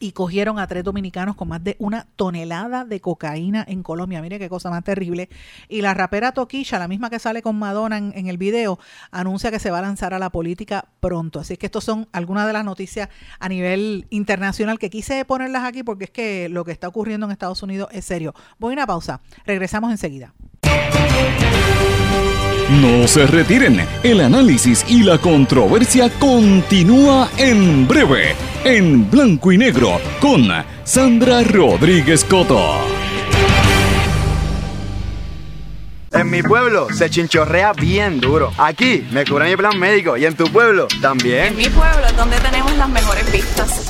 y 0.00 0.12
cogieron 0.12 0.58
a 0.58 0.66
tres 0.66 0.82
dominicanos 0.82 1.36
con 1.36 1.48
más 1.48 1.62
de 1.62 1.76
una 1.78 2.06
tonelada 2.16 2.84
de 2.84 3.00
cocaína 3.00 3.64
en 3.68 3.82
Colombia. 3.82 4.22
Mire 4.22 4.38
qué 4.38 4.48
cosa 4.48 4.70
más 4.70 4.82
terrible. 4.82 5.28
Y 5.68 5.82
la 5.82 5.94
rapera 5.94 6.32
Toquilla, 6.32 6.78
la 6.78 6.88
misma 6.88 7.10
que 7.10 7.18
sale 7.18 7.42
con 7.42 7.58
Madonna 7.58 7.98
en, 7.98 8.26
el 8.26 8.38
video, 8.38 8.78
anuncia 9.10 9.50
que 9.50 9.58
se 9.58 9.70
va 9.70 9.78
a 9.78 9.82
lanzar 9.82 10.14
a 10.14 10.18
la 10.18 10.30
política 10.30 10.86
pronto. 11.00 11.38
Así 11.38 11.58
que 11.58 11.66
estos 11.66 11.84
son 11.84 12.08
algunas 12.12 12.46
de 12.46 12.54
las 12.54 12.64
noticias 12.64 13.10
a 13.38 13.48
nivel 13.48 14.06
internacional 14.08 14.78
que 14.78 14.88
quise 14.88 15.24
ponerlas 15.26 15.64
aquí 15.64 15.82
porque 15.82 16.04
es 16.04 16.10
que 16.10 16.48
lo 16.48 16.64
que 16.64 16.72
está 16.72 16.88
ocurriendo 16.88 17.26
en 17.26 17.32
Estados 17.32 17.62
Unidos 17.62 17.90
es 17.92 18.06
serio. 18.06 18.34
Voy 18.58 18.72
a 18.72 18.74
una 18.74 18.86
pausa. 18.86 19.20
Regresamos 19.44 19.90
enseguida. 19.90 20.32
No 22.70 23.08
se 23.08 23.26
retiren, 23.26 23.80
el 24.04 24.20
análisis 24.20 24.84
y 24.88 25.02
la 25.02 25.18
controversia 25.18 26.08
continúa 26.20 27.28
en 27.36 27.88
breve, 27.88 28.36
en 28.64 29.10
blanco 29.10 29.52
y 29.52 29.58
negro, 29.58 30.00
con 30.20 30.48
Sandra 30.84 31.42
Rodríguez 31.42 32.24
Coto. 32.24 32.78
En 36.12 36.28
mi 36.28 36.42
pueblo 36.42 36.88
se 36.92 37.08
chinchorrea 37.08 37.72
bien 37.72 38.20
duro. 38.20 38.52
Aquí 38.58 39.06
me 39.12 39.24
cubren 39.24 39.50
mi 39.50 39.56
plan 39.56 39.78
médico 39.78 40.16
y 40.16 40.26
en 40.26 40.34
tu 40.34 40.44
pueblo 40.44 40.88
también. 41.00 41.46
En 41.46 41.56
mi 41.56 41.68
pueblo 41.68 42.06
es 42.06 42.16
donde 42.16 42.36
tenemos 42.38 42.76
las 42.76 42.88
mejores 42.88 43.32
vistas. 43.32 43.89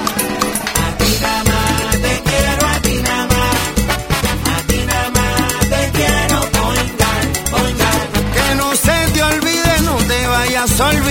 Te 10.61 10.67
vayas 10.77 11.10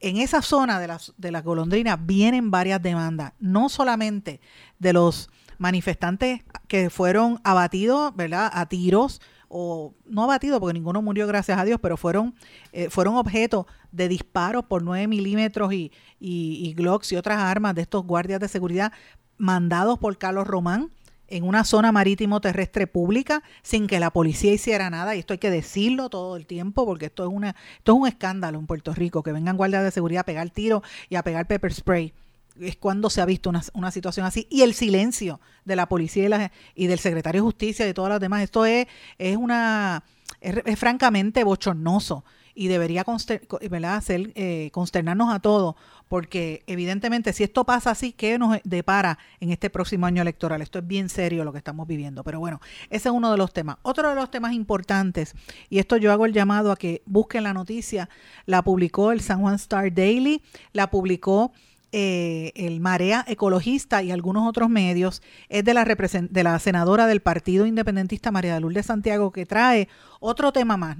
en 0.00 0.18
esa 0.18 0.42
zona 0.42 0.78
de 0.80 0.88
las, 0.88 1.14
de 1.16 1.30
las 1.30 1.44
golondrinas 1.44 2.04
vienen 2.04 2.50
varias 2.50 2.82
demandas, 2.82 3.32
no 3.38 3.68
solamente 3.68 4.40
de 4.78 4.92
los 4.92 5.30
manifestantes 5.58 6.42
que 6.68 6.90
fueron 6.90 7.40
abatidos, 7.44 8.14
¿verdad?, 8.14 8.50
a 8.52 8.66
tiros 8.66 9.22
o 9.48 9.94
no 10.06 10.24
abatidos 10.24 10.60
porque 10.60 10.74
ninguno 10.74 11.02
murió 11.02 11.26
gracias 11.26 11.58
a 11.58 11.64
Dios, 11.64 11.78
pero 11.80 11.96
fueron, 11.96 12.34
eh, 12.72 12.90
fueron 12.90 13.16
objeto 13.16 13.66
de 13.92 14.08
disparos 14.08 14.64
por 14.64 14.82
9 14.82 15.06
milímetros 15.06 15.72
y, 15.72 15.92
y, 16.20 16.60
y 16.62 16.74
Glocks 16.74 17.12
y 17.12 17.16
otras 17.16 17.38
armas 17.38 17.74
de 17.74 17.82
estos 17.82 18.04
guardias 18.04 18.40
de 18.40 18.48
seguridad 18.48 18.92
mandados 19.38 19.98
por 19.98 20.16
Carlos 20.18 20.46
Román 20.46 20.90
en 21.28 21.44
una 21.44 21.64
zona 21.64 21.92
marítimo 21.92 22.40
terrestre 22.40 22.86
pública 22.86 23.42
sin 23.62 23.86
que 23.86 24.00
la 24.00 24.10
policía 24.10 24.52
hiciera 24.52 24.90
nada. 24.90 25.16
Y 25.16 25.20
esto 25.20 25.34
hay 25.34 25.38
que 25.38 25.50
decirlo 25.50 26.08
todo 26.08 26.36
el 26.36 26.46
tiempo 26.46 26.84
porque 26.86 27.06
esto 27.06 27.24
es 27.24 27.30
una 27.32 27.56
esto 27.78 27.92
es 27.92 27.98
un 27.98 28.06
escándalo 28.06 28.58
en 28.58 28.66
Puerto 28.66 28.94
Rico 28.94 29.22
que 29.22 29.32
vengan 29.32 29.56
guardias 29.56 29.84
de 29.84 29.90
seguridad 29.90 30.20
a 30.20 30.24
pegar 30.24 30.50
tiro 30.50 30.82
y 31.08 31.16
a 31.16 31.22
pegar 31.22 31.46
pepper 31.46 31.72
spray 31.72 32.12
es 32.60 32.76
cuando 32.76 33.10
se 33.10 33.20
ha 33.20 33.24
visto 33.26 33.50
una, 33.50 33.62
una 33.74 33.90
situación 33.90 34.26
así 34.26 34.46
y 34.50 34.62
el 34.62 34.74
silencio 34.74 35.40
de 35.64 35.76
la 35.76 35.86
policía 35.88 36.24
y, 36.24 36.28
la- 36.28 36.52
y 36.74 36.86
del 36.86 36.98
secretario 36.98 37.40
de 37.42 37.44
justicia 37.44 37.84
y 37.84 37.88
de 37.88 37.94
todas 37.94 38.10
las 38.10 38.20
demás 38.20 38.42
esto 38.42 38.64
es 38.66 38.86
es 39.18 39.36
una 39.36 40.04
es, 40.40 40.78
francamente 40.78 41.44
bochornoso 41.44 42.24
y 42.58 42.68
debería 42.68 43.04
conster- 43.04 43.46
co- 43.46 43.58
¿verdad? 43.70 44.02
Eh, 44.08 44.70
consternarnos 44.72 45.30
a 45.34 45.40
todos, 45.40 45.74
porque 46.08 46.62
evidentemente 46.66 47.34
si 47.34 47.44
esto 47.44 47.64
pasa 47.64 47.90
así, 47.90 48.12
¿qué 48.12 48.38
nos 48.38 48.56
depara 48.64 49.18
en 49.40 49.50
este 49.50 49.68
próximo 49.68 50.06
año 50.06 50.22
electoral? 50.22 50.62
Esto 50.62 50.78
es 50.78 50.86
bien 50.86 51.10
serio 51.10 51.44
lo 51.44 51.52
que 51.52 51.58
estamos 51.58 51.86
viviendo, 51.86 52.24
pero 52.24 52.40
bueno, 52.40 52.62
ese 52.88 53.10
es 53.10 53.14
uno 53.14 53.30
de 53.30 53.36
los 53.36 53.52
temas. 53.52 53.76
Otro 53.82 54.08
de 54.08 54.14
los 54.14 54.30
temas 54.30 54.54
importantes, 54.54 55.34
y 55.68 55.80
esto 55.80 55.98
yo 55.98 56.10
hago 56.12 56.24
el 56.24 56.32
llamado 56.32 56.72
a 56.72 56.76
que 56.76 57.02
busquen 57.04 57.42
la 57.44 57.52
noticia, 57.52 58.08
la 58.46 58.62
publicó 58.62 59.12
el 59.12 59.20
San 59.20 59.42
Juan 59.42 59.56
Star 59.56 59.92
Daily, 59.92 60.42
la 60.72 60.88
publicó 60.90 61.52
eh, 61.98 62.52
el 62.56 62.78
Marea 62.80 63.24
Ecologista 63.26 64.02
y 64.02 64.10
algunos 64.10 64.46
otros 64.46 64.68
medios, 64.68 65.22
es 65.48 65.64
de 65.64 65.72
la, 65.72 65.86
de 65.86 66.58
senadora 66.58 67.06
del 67.06 67.22
Partido 67.22 67.64
Independentista 67.64 68.30
María 68.30 68.60
Lourdes 68.60 68.84
Santiago, 68.84 69.32
que 69.32 69.46
trae 69.46 69.88
otro 70.20 70.52
tema 70.52 70.76
más. 70.76 70.98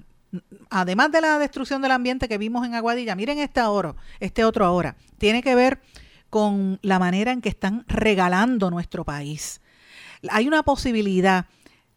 Además 0.70 1.12
de 1.12 1.20
la 1.20 1.38
destrucción 1.38 1.82
del 1.82 1.90
ambiente 1.90 2.28
que 2.28 2.38
vimos 2.38 2.66
en 2.66 2.74
Aguadilla, 2.74 3.14
miren 3.14 3.38
este 3.40 3.61
oro, 3.61 3.97
este 4.20 4.42
otro 4.42 4.64
ahora, 4.64 4.97
tiene 5.18 5.42
que 5.42 5.55
ver 5.55 5.82
con 6.30 6.78
la 6.80 6.99
manera 6.99 7.30
en 7.30 7.42
que 7.42 7.51
están 7.51 7.84
regalando 7.88 8.70
nuestro 8.70 9.05
país. 9.05 9.61
Hay 10.30 10.49
una 10.49 10.62
posibilidad 10.62 11.44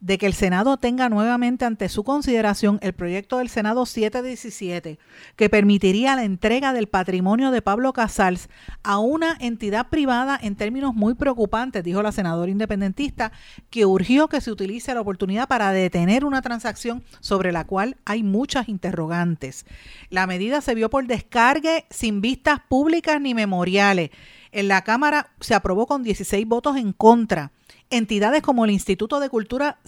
de 0.00 0.16
que 0.16 0.26
el 0.26 0.32
Senado 0.32 0.78
tenga 0.78 1.08
nuevamente 1.08 1.64
ante 1.64 1.88
su 1.88 2.04
consideración 2.04 2.78
el 2.82 2.94
proyecto 2.94 3.38
del 3.38 3.50
Senado 3.50 3.84
717 3.84 4.98
que 5.36 5.50
permitiría 5.50 6.16
la 6.16 6.24
entrega 6.24 6.72
del 6.72 6.86
patrimonio 6.86 7.50
de 7.50 7.62
Pablo 7.62 7.92
Casals 7.92 8.48
a 8.82 8.98
una 8.98 9.36
entidad 9.40 9.88
privada 9.88 10.38
en 10.42 10.56
términos 10.56 10.94
muy 10.94 11.14
preocupantes, 11.14 11.84
dijo 11.84 12.02
la 12.02 12.12
senadora 12.12 12.50
independentista, 12.50 13.32
que 13.68 13.84
urgió 13.84 14.28
que 14.28 14.40
se 14.40 14.50
utilice 14.50 14.94
la 14.94 15.02
oportunidad 15.02 15.48
para 15.48 15.72
detener 15.72 16.24
una 16.24 16.42
transacción 16.42 17.02
sobre 17.20 17.52
la 17.52 17.64
cual 17.64 17.96
hay 18.04 18.22
muchas 18.22 18.68
interrogantes. 18.68 19.66
La 20.08 20.26
medida 20.26 20.60
se 20.60 20.74
vio 20.74 20.88
por 20.88 21.06
descargue 21.06 21.84
sin 21.90 22.20
vistas 22.20 22.60
públicas 22.68 23.20
ni 23.20 23.34
memoriales. 23.34 24.10
En 24.52 24.68
la 24.68 24.82
Cámara 24.82 25.30
se 25.40 25.54
aprobó 25.54 25.86
con 25.86 26.02
16 26.02 26.46
votos 26.46 26.76
en 26.76 26.92
contra 26.92 27.52
entidades 27.90 28.42
como 28.42 28.64
el 28.64 28.70
Instituto 28.70 29.20
de 29.20 29.28
Cultura 29.28 29.78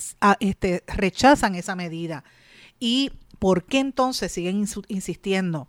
este, 0.40 0.84
rechazan 0.86 1.54
esa 1.54 1.76
medida. 1.76 2.24
¿Y 2.78 3.12
por 3.38 3.64
qué 3.64 3.78
entonces 3.78 4.32
siguen 4.32 4.66
insistiendo? 4.88 5.68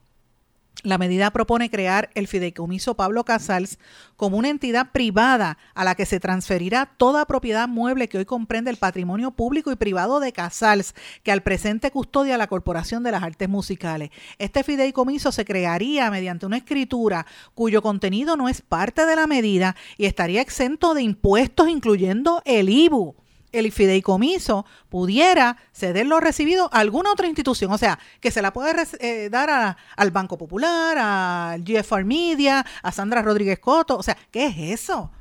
La 0.83 0.97
medida 0.97 1.31
propone 1.31 1.69
crear 1.69 2.09
el 2.13 2.27
fideicomiso 2.27 2.95
Pablo 2.95 3.23
Casals 3.23 3.79
como 4.17 4.37
una 4.37 4.49
entidad 4.49 4.91
privada 4.91 5.57
a 5.75 5.85
la 5.85 5.95
que 5.95 6.05
se 6.05 6.19
transferirá 6.19 6.91
toda 6.97 7.25
propiedad 7.25 7.69
mueble 7.69 8.09
que 8.09 8.17
hoy 8.17 8.25
comprende 8.25 8.69
el 8.69 8.75
patrimonio 8.75 9.31
público 9.31 9.71
y 9.71 9.77
privado 9.77 10.19
de 10.19 10.33
Casals, 10.33 10.93
que 11.23 11.31
al 11.31 11.41
presente 11.41 11.89
custodia 11.89 12.37
la 12.37 12.47
Corporación 12.47 13.01
de 13.01 13.11
las 13.11 13.23
Artes 13.23 13.47
Musicales. 13.47 14.09
Este 14.39 14.61
fideicomiso 14.61 15.31
se 15.31 15.45
crearía 15.45 16.11
mediante 16.11 16.45
una 16.45 16.57
escritura 16.57 17.25
cuyo 17.55 17.81
contenido 17.81 18.35
no 18.35 18.49
es 18.49 18.61
parte 18.61 19.05
de 19.05 19.15
la 19.15 19.25
medida 19.25 19.77
y 19.97 20.05
estaría 20.05 20.41
exento 20.41 20.93
de 20.93 21.01
impuestos, 21.01 21.69
incluyendo 21.69 22.41
el 22.43 22.67
IBU 22.67 23.15
el 23.53 23.71
fideicomiso 23.71 24.65
pudiera 24.89 25.57
ceder 25.71 26.05
lo 26.05 26.19
recibido 26.19 26.69
a 26.73 26.79
alguna 26.79 27.11
otra 27.11 27.27
institución, 27.27 27.71
o 27.71 27.77
sea, 27.77 27.99
que 28.19 28.31
se 28.31 28.41
la 28.41 28.51
puede 28.51 28.85
eh, 28.99 29.29
dar 29.29 29.77
al 29.95 30.11
Banco 30.11 30.37
Popular, 30.37 30.97
al 30.97 31.63
GFR 31.63 32.03
Media, 32.03 32.65
a 32.81 32.91
Sandra 32.91 33.21
Rodríguez 33.21 33.59
Coto, 33.59 33.97
o 33.97 34.03
sea, 34.03 34.17
¿qué 34.31 34.47
es 34.47 34.81
eso? 34.81 35.11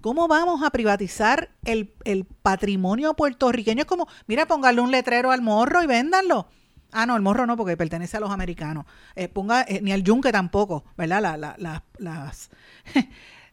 ¿Cómo 0.00 0.28
vamos 0.28 0.62
a 0.62 0.68
privatizar 0.70 1.50
el, 1.64 1.94
patrimonio 2.42 3.14
puertorriqueño? 3.14 3.82
Es 3.82 3.86
como, 3.86 4.06
mira, 4.26 4.46
póngale 4.46 4.82
un 4.82 4.90
letrero 4.90 5.30
al 5.30 5.40
morro 5.40 5.82
y 5.82 5.86
véndanlo. 5.86 6.46
Ah, 6.92 7.06
no, 7.06 7.16
el 7.16 7.22
morro 7.22 7.46
no, 7.46 7.56
porque 7.56 7.76
pertenece 7.76 8.18
a 8.18 8.20
los 8.20 8.30
americanos. 8.30 8.84
Eh, 9.16 9.28
ponga, 9.28 9.62
eh, 9.62 9.80
ni 9.82 9.92
al 9.92 10.02
yunque 10.02 10.30
tampoco, 10.30 10.84
¿verdad? 10.96 11.56
las 11.98 12.50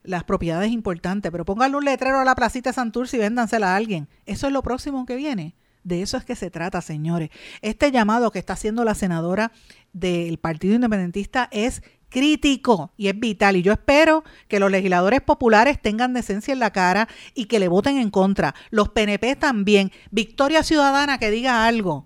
las 0.04 0.24
propiedades 0.24 0.72
importantes, 0.72 1.32
pero 1.32 1.46
pónganle 1.46 1.78
un 1.78 1.86
letrero 1.86 2.20
a 2.20 2.26
la 2.26 2.36
placita 2.36 2.74
Santurce 2.74 3.18
y 3.18 3.20
véndansela 3.20 3.74
a 3.74 3.76
alguien. 3.76 4.08
Eso 4.26 4.48
es 4.48 4.54
lo 4.54 4.64
próximo 4.64 5.06
que 5.06 5.16
viene. 5.16 5.56
De 5.84 6.02
eso 6.02 6.18
es 6.18 6.26
que 6.26 6.36
se 6.36 6.52
trata, 6.52 6.82
señores. 6.82 7.30
Este 7.62 7.92
llamado 7.92 8.32
que 8.32 8.40
está 8.40 8.54
haciendo 8.54 8.84
la 8.84 8.94
senadora 8.94 9.52
del 9.94 10.38
Partido 10.38 10.76
Independentista 10.76 11.50
es 11.52 11.82
crítico 12.10 12.92
y 12.98 13.08
es 13.08 13.20
vital. 13.20 13.56
Y 13.56 13.64
yo 13.64 13.74
espero 13.74 14.24
que 14.48 14.60
los 14.60 14.70
legisladores 14.70 15.22
populares 15.22 15.82
tengan 15.82 16.14
decencia 16.14 16.52
en 16.52 16.60
la 16.60 16.72
cara 16.72 17.08
y 17.34 17.46
que 17.46 17.60
le 17.60 17.68
voten 17.68 17.98
en 17.98 18.12
contra. 18.12 18.54
Los 18.70 18.90
PNP 18.90 19.36
también. 19.38 19.92
Victoria 20.12 20.62
Ciudadana 20.62 21.18
que 21.18 21.32
diga 21.32 21.66
algo. 21.66 22.06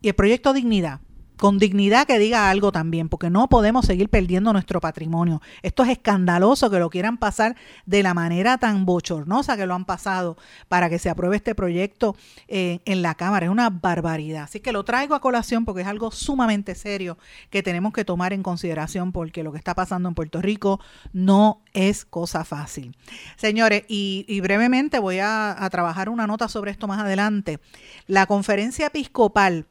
Y 0.00 0.08
el 0.08 0.14
proyecto 0.14 0.52
Dignidad 0.52 1.00
con 1.36 1.58
dignidad 1.58 2.06
que 2.06 2.18
diga 2.18 2.50
algo 2.50 2.72
también, 2.72 3.08
porque 3.08 3.30
no 3.30 3.48
podemos 3.48 3.86
seguir 3.86 4.08
perdiendo 4.08 4.52
nuestro 4.52 4.80
patrimonio. 4.80 5.42
Esto 5.62 5.82
es 5.82 5.90
escandaloso 5.90 6.70
que 6.70 6.78
lo 6.78 6.90
quieran 6.90 7.18
pasar 7.18 7.56
de 7.84 8.02
la 8.02 8.14
manera 8.14 8.58
tan 8.58 8.86
bochornosa 8.86 9.56
que 9.56 9.66
lo 9.66 9.74
han 9.74 9.84
pasado 9.84 10.36
para 10.68 10.88
que 10.88 10.98
se 10.98 11.10
apruebe 11.10 11.36
este 11.36 11.54
proyecto 11.54 12.16
eh, 12.48 12.80
en 12.84 13.02
la 13.02 13.14
Cámara. 13.14 13.46
Es 13.46 13.52
una 13.52 13.70
barbaridad. 13.70 14.44
Así 14.44 14.60
que 14.60 14.72
lo 14.72 14.84
traigo 14.84 15.14
a 15.14 15.20
colación 15.20 15.64
porque 15.64 15.82
es 15.82 15.88
algo 15.88 16.10
sumamente 16.10 16.74
serio 16.74 17.18
que 17.50 17.62
tenemos 17.62 17.92
que 17.92 18.04
tomar 18.04 18.32
en 18.32 18.42
consideración 18.42 19.12
porque 19.12 19.42
lo 19.42 19.52
que 19.52 19.58
está 19.58 19.74
pasando 19.74 20.08
en 20.08 20.14
Puerto 20.14 20.40
Rico 20.40 20.80
no 21.12 21.62
es 21.72 22.04
cosa 22.04 22.44
fácil. 22.44 22.96
Señores, 23.36 23.84
y, 23.88 24.40
brevemente 24.40 24.98
voy 24.98 25.18
a, 25.18 25.64
a 25.64 25.70
trabajar 25.70 26.08
una 26.08 26.26
nota 26.26 26.48
sobre 26.48 26.70
esto 26.70 26.86
más 26.86 27.00
adelante. 27.00 27.58
La 28.06 28.26
conferencia 28.26 28.86
episcopal 28.86 29.66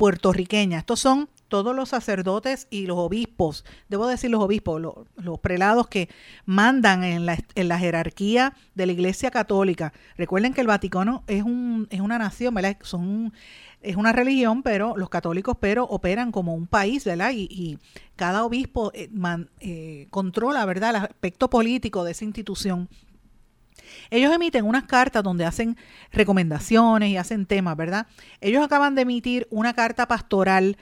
puertorriqueña. 0.00 0.78
Estos 0.78 0.98
son 0.98 1.28
todos 1.48 1.76
los 1.76 1.90
sacerdotes 1.90 2.68
y 2.70 2.86
los 2.86 2.96
obispos, 2.96 3.66
debo 3.90 4.06
decir 4.06 4.30
los 4.30 4.40
obispos, 4.42 4.80
los, 4.80 5.38
prelados 5.40 5.88
que 5.88 6.08
mandan 6.46 7.04
en 7.04 7.26
la, 7.26 7.36
en 7.54 7.68
la, 7.68 7.78
jerarquía 7.78 8.54
de 8.74 8.86
la 8.86 8.92
Iglesia 8.92 9.30
Católica. 9.30 9.92
Recuerden 10.16 10.54
que 10.54 10.62
el 10.62 10.68
Vaticano 10.68 11.22
es, 11.26 11.42
un, 11.42 11.86
es 11.90 12.00
una 12.00 12.16
nación, 12.16 12.54
¿verdad? 12.54 12.78
Son, 12.80 13.34
es 13.82 13.96
una 13.96 14.12
religión, 14.12 14.62
pero 14.62 14.96
los 14.96 15.10
católicos 15.10 15.54
pero 15.60 15.84
operan 15.84 16.32
como 16.32 16.54
un 16.54 16.66
país, 16.66 17.04
¿verdad? 17.04 17.32
Y, 17.34 17.76
cada 18.16 18.44
obispo 18.44 18.92
eh, 18.94 19.10
eh, 19.60 20.06
controla, 20.08 20.64
¿verdad?, 20.64 20.90
el 20.90 20.96
aspecto 20.96 21.50
político 21.50 22.04
de 22.04 22.12
esa 22.12 22.24
institución. 22.24 22.88
Ellos 24.10 24.32
emiten 24.32 24.64
unas 24.64 24.84
cartas 24.84 25.22
donde 25.22 25.44
hacen 25.44 25.76
recomendaciones 26.12 27.10
y 27.10 27.16
hacen 27.16 27.46
temas, 27.46 27.76
¿verdad? 27.76 28.06
Ellos 28.40 28.64
acaban 28.64 28.94
de 28.94 29.02
emitir 29.02 29.46
una 29.50 29.74
carta 29.74 30.08
pastoral 30.08 30.76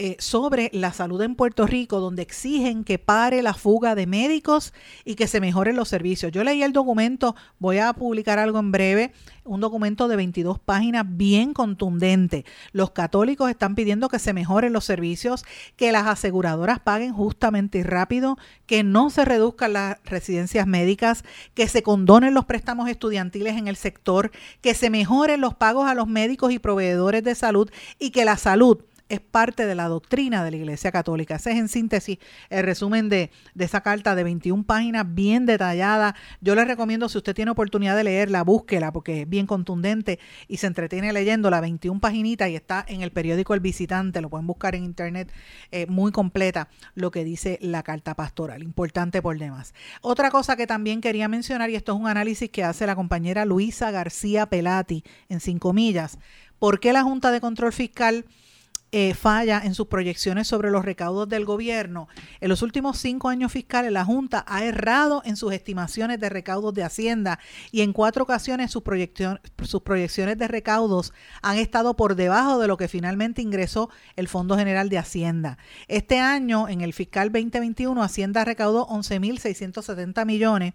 eh, 0.00 0.14
sobre 0.20 0.70
la 0.72 0.92
salud 0.92 1.20
en 1.22 1.34
Puerto 1.34 1.66
Rico, 1.66 1.98
donde 1.98 2.22
exigen 2.22 2.84
que 2.84 3.00
pare 3.00 3.42
la 3.42 3.52
fuga 3.52 3.96
de 3.96 4.06
médicos 4.06 4.72
y 5.04 5.16
que 5.16 5.26
se 5.26 5.40
mejoren 5.40 5.74
los 5.74 5.88
servicios. 5.88 6.30
Yo 6.30 6.44
leí 6.44 6.62
el 6.62 6.72
documento, 6.72 7.34
voy 7.58 7.78
a 7.78 7.92
publicar 7.92 8.38
algo 8.38 8.60
en 8.60 8.70
breve, 8.70 9.12
un 9.42 9.60
documento 9.60 10.06
de 10.06 10.14
22 10.14 10.60
páginas 10.60 11.04
bien 11.04 11.52
contundente. 11.52 12.44
Los 12.70 12.92
católicos 12.92 13.50
están 13.50 13.74
pidiendo 13.74 14.08
que 14.08 14.20
se 14.20 14.32
mejoren 14.32 14.72
los 14.72 14.84
servicios, 14.84 15.44
que 15.74 15.90
las 15.90 16.06
aseguradoras 16.06 16.78
paguen 16.78 17.12
justamente 17.12 17.78
y 17.78 17.82
rápido, 17.82 18.38
que 18.66 18.84
no 18.84 19.10
se 19.10 19.24
reduzcan 19.24 19.72
las 19.72 19.96
residencias 20.04 20.68
médicas, 20.68 21.24
que 21.54 21.66
se 21.66 21.82
condonen 21.82 22.34
los 22.34 22.44
préstamos 22.44 22.88
estudiantiles 22.88 23.56
en 23.56 23.66
el 23.66 23.74
sector, 23.74 24.30
que 24.60 24.74
se 24.74 24.90
mejoren 24.90 25.40
los 25.40 25.54
pagos 25.54 25.88
a 25.88 25.94
los 25.94 26.06
médicos 26.06 26.52
y 26.52 26.60
proveedores 26.60 27.24
de 27.24 27.34
salud 27.34 27.68
y 27.98 28.10
que 28.10 28.24
la 28.24 28.36
salud 28.36 28.84
es 29.08 29.20
parte 29.20 29.66
de 29.66 29.74
la 29.74 29.88
doctrina 29.88 30.44
de 30.44 30.50
la 30.50 30.56
Iglesia 30.56 30.92
Católica. 30.92 31.36
Ese 31.36 31.52
es 31.52 31.58
en 31.58 31.68
síntesis 31.68 32.18
el 32.50 32.64
resumen 32.64 33.08
de, 33.08 33.30
esa 33.58 33.80
carta 33.80 34.14
de 34.14 34.24
21 34.24 34.64
páginas 34.64 35.04
bien 35.06 35.46
detallada. 35.46 36.14
Yo 36.40 36.54
les 36.54 36.66
recomiendo, 36.66 37.08
si 37.08 37.18
usted 37.18 37.34
tiene 37.34 37.50
oportunidad 37.50 37.96
de 37.96 38.04
leerla, 38.04 38.42
búsquela 38.42 38.92
porque 38.92 39.22
es 39.22 39.28
bien 39.28 39.46
contundente 39.46 40.18
y 40.46 40.58
se 40.58 40.66
entretiene 40.66 41.12
leyendo 41.12 41.50
la 41.50 41.60
21 41.60 42.00
paginitas 42.00 42.50
y 42.50 42.56
está 42.56 42.84
en 42.88 43.02
el 43.02 43.10
periódico 43.10 43.54
El 43.54 43.60
Visitante, 43.60 44.20
lo 44.20 44.30
pueden 44.30 44.46
buscar 44.46 44.74
en 44.74 44.84
internet, 44.84 45.32
eh, 45.70 45.86
muy 45.86 46.12
completa 46.12 46.68
lo 46.94 47.10
que 47.10 47.24
dice 47.24 47.58
la 47.62 47.82
carta 47.82 48.14
pastoral, 48.14 48.62
importante 48.62 49.22
por 49.22 49.38
demás. 49.38 49.74
Otra 50.00 50.30
cosa 50.30 50.56
que 50.56 50.66
también 50.66 51.00
quería 51.00 51.28
mencionar, 51.28 51.70
y 51.70 51.76
esto 51.76 51.92
es 51.92 51.98
un 51.98 52.06
análisis 52.06 52.50
que 52.50 52.64
hace 52.64 52.86
la 52.86 52.96
compañera 52.96 53.44
Luisa 53.44 53.90
García 53.90 54.46
Pelati 54.46 55.04
en 55.28 55.40
cinco 55.40 55.72
millas, 55.72 56.18
¿por 56.58 56.80
qué 56.80 56.92
la 56.92 57.02
Junta 57.02 57.30
de 57.30 57.40
Control 57.40 57.72
Fiscal 57.72 58.24
eh, 58.90 59.12
falla 59.14 59.60
en 59.62 59.74
sus 59.74 59.88
proyecciones 59.88 60.46
sobre 60.48 60.70
los 60.70 60.84
recaudos 60.84 61.28
del 61.28 61.44
gobierno. 61.44 62.08
En 62.40 62.48
los 62.48 62.62
últimos 62.62 62.98
cinco 62.98 63.28
años 63.28 63.52
fiscales, 63.52 63.92
la 63.92 64.04
Junta 64.04 64.44
ha 64.48 64.64
errado 64.64 65.22
en 65.26 65.36
sus 65.36 65.52
estimaciones 65.52 66.18
de 66.20 66.28
recaudos 66.30 66.72
de 66.72 66.84
Hacienda 66.84 67.38
y 67.70 67.82
en 67.82 67.92
cuatro 67.92 68.24
ocasiones 68.24 68.70
sus, 68.70 68.82
sus 69.62 69.82
proyecciones 69.82 70.38
de 70.38 70.48
recaudos 70.48 71.12
han 71.42 71.58
estado 71.58 71.96
por 71.96 72.14
debajo 72.14 72.58
de 72.58 72.66
lo 72.66 72.76
que 72.78 72.88
finalmente 72.88 73.42
ingresó 73.42 73.90
el 74.16 74.26
Fondo 74.26 74.56
General 74.56 74.88
de 74.88 74.98
Hacienda. 74.98 75.58
Este 75.86 76.18
año, 76.18 76.68
en 76.68 76.80
el 76.80 76.94
fiscal 76.94 77.30
2021, 77.30 78.02
Hacienda 78.02 78.44
recaudó 78.44 78.86
11.670 78.88 80.24
millones 80.24 80.74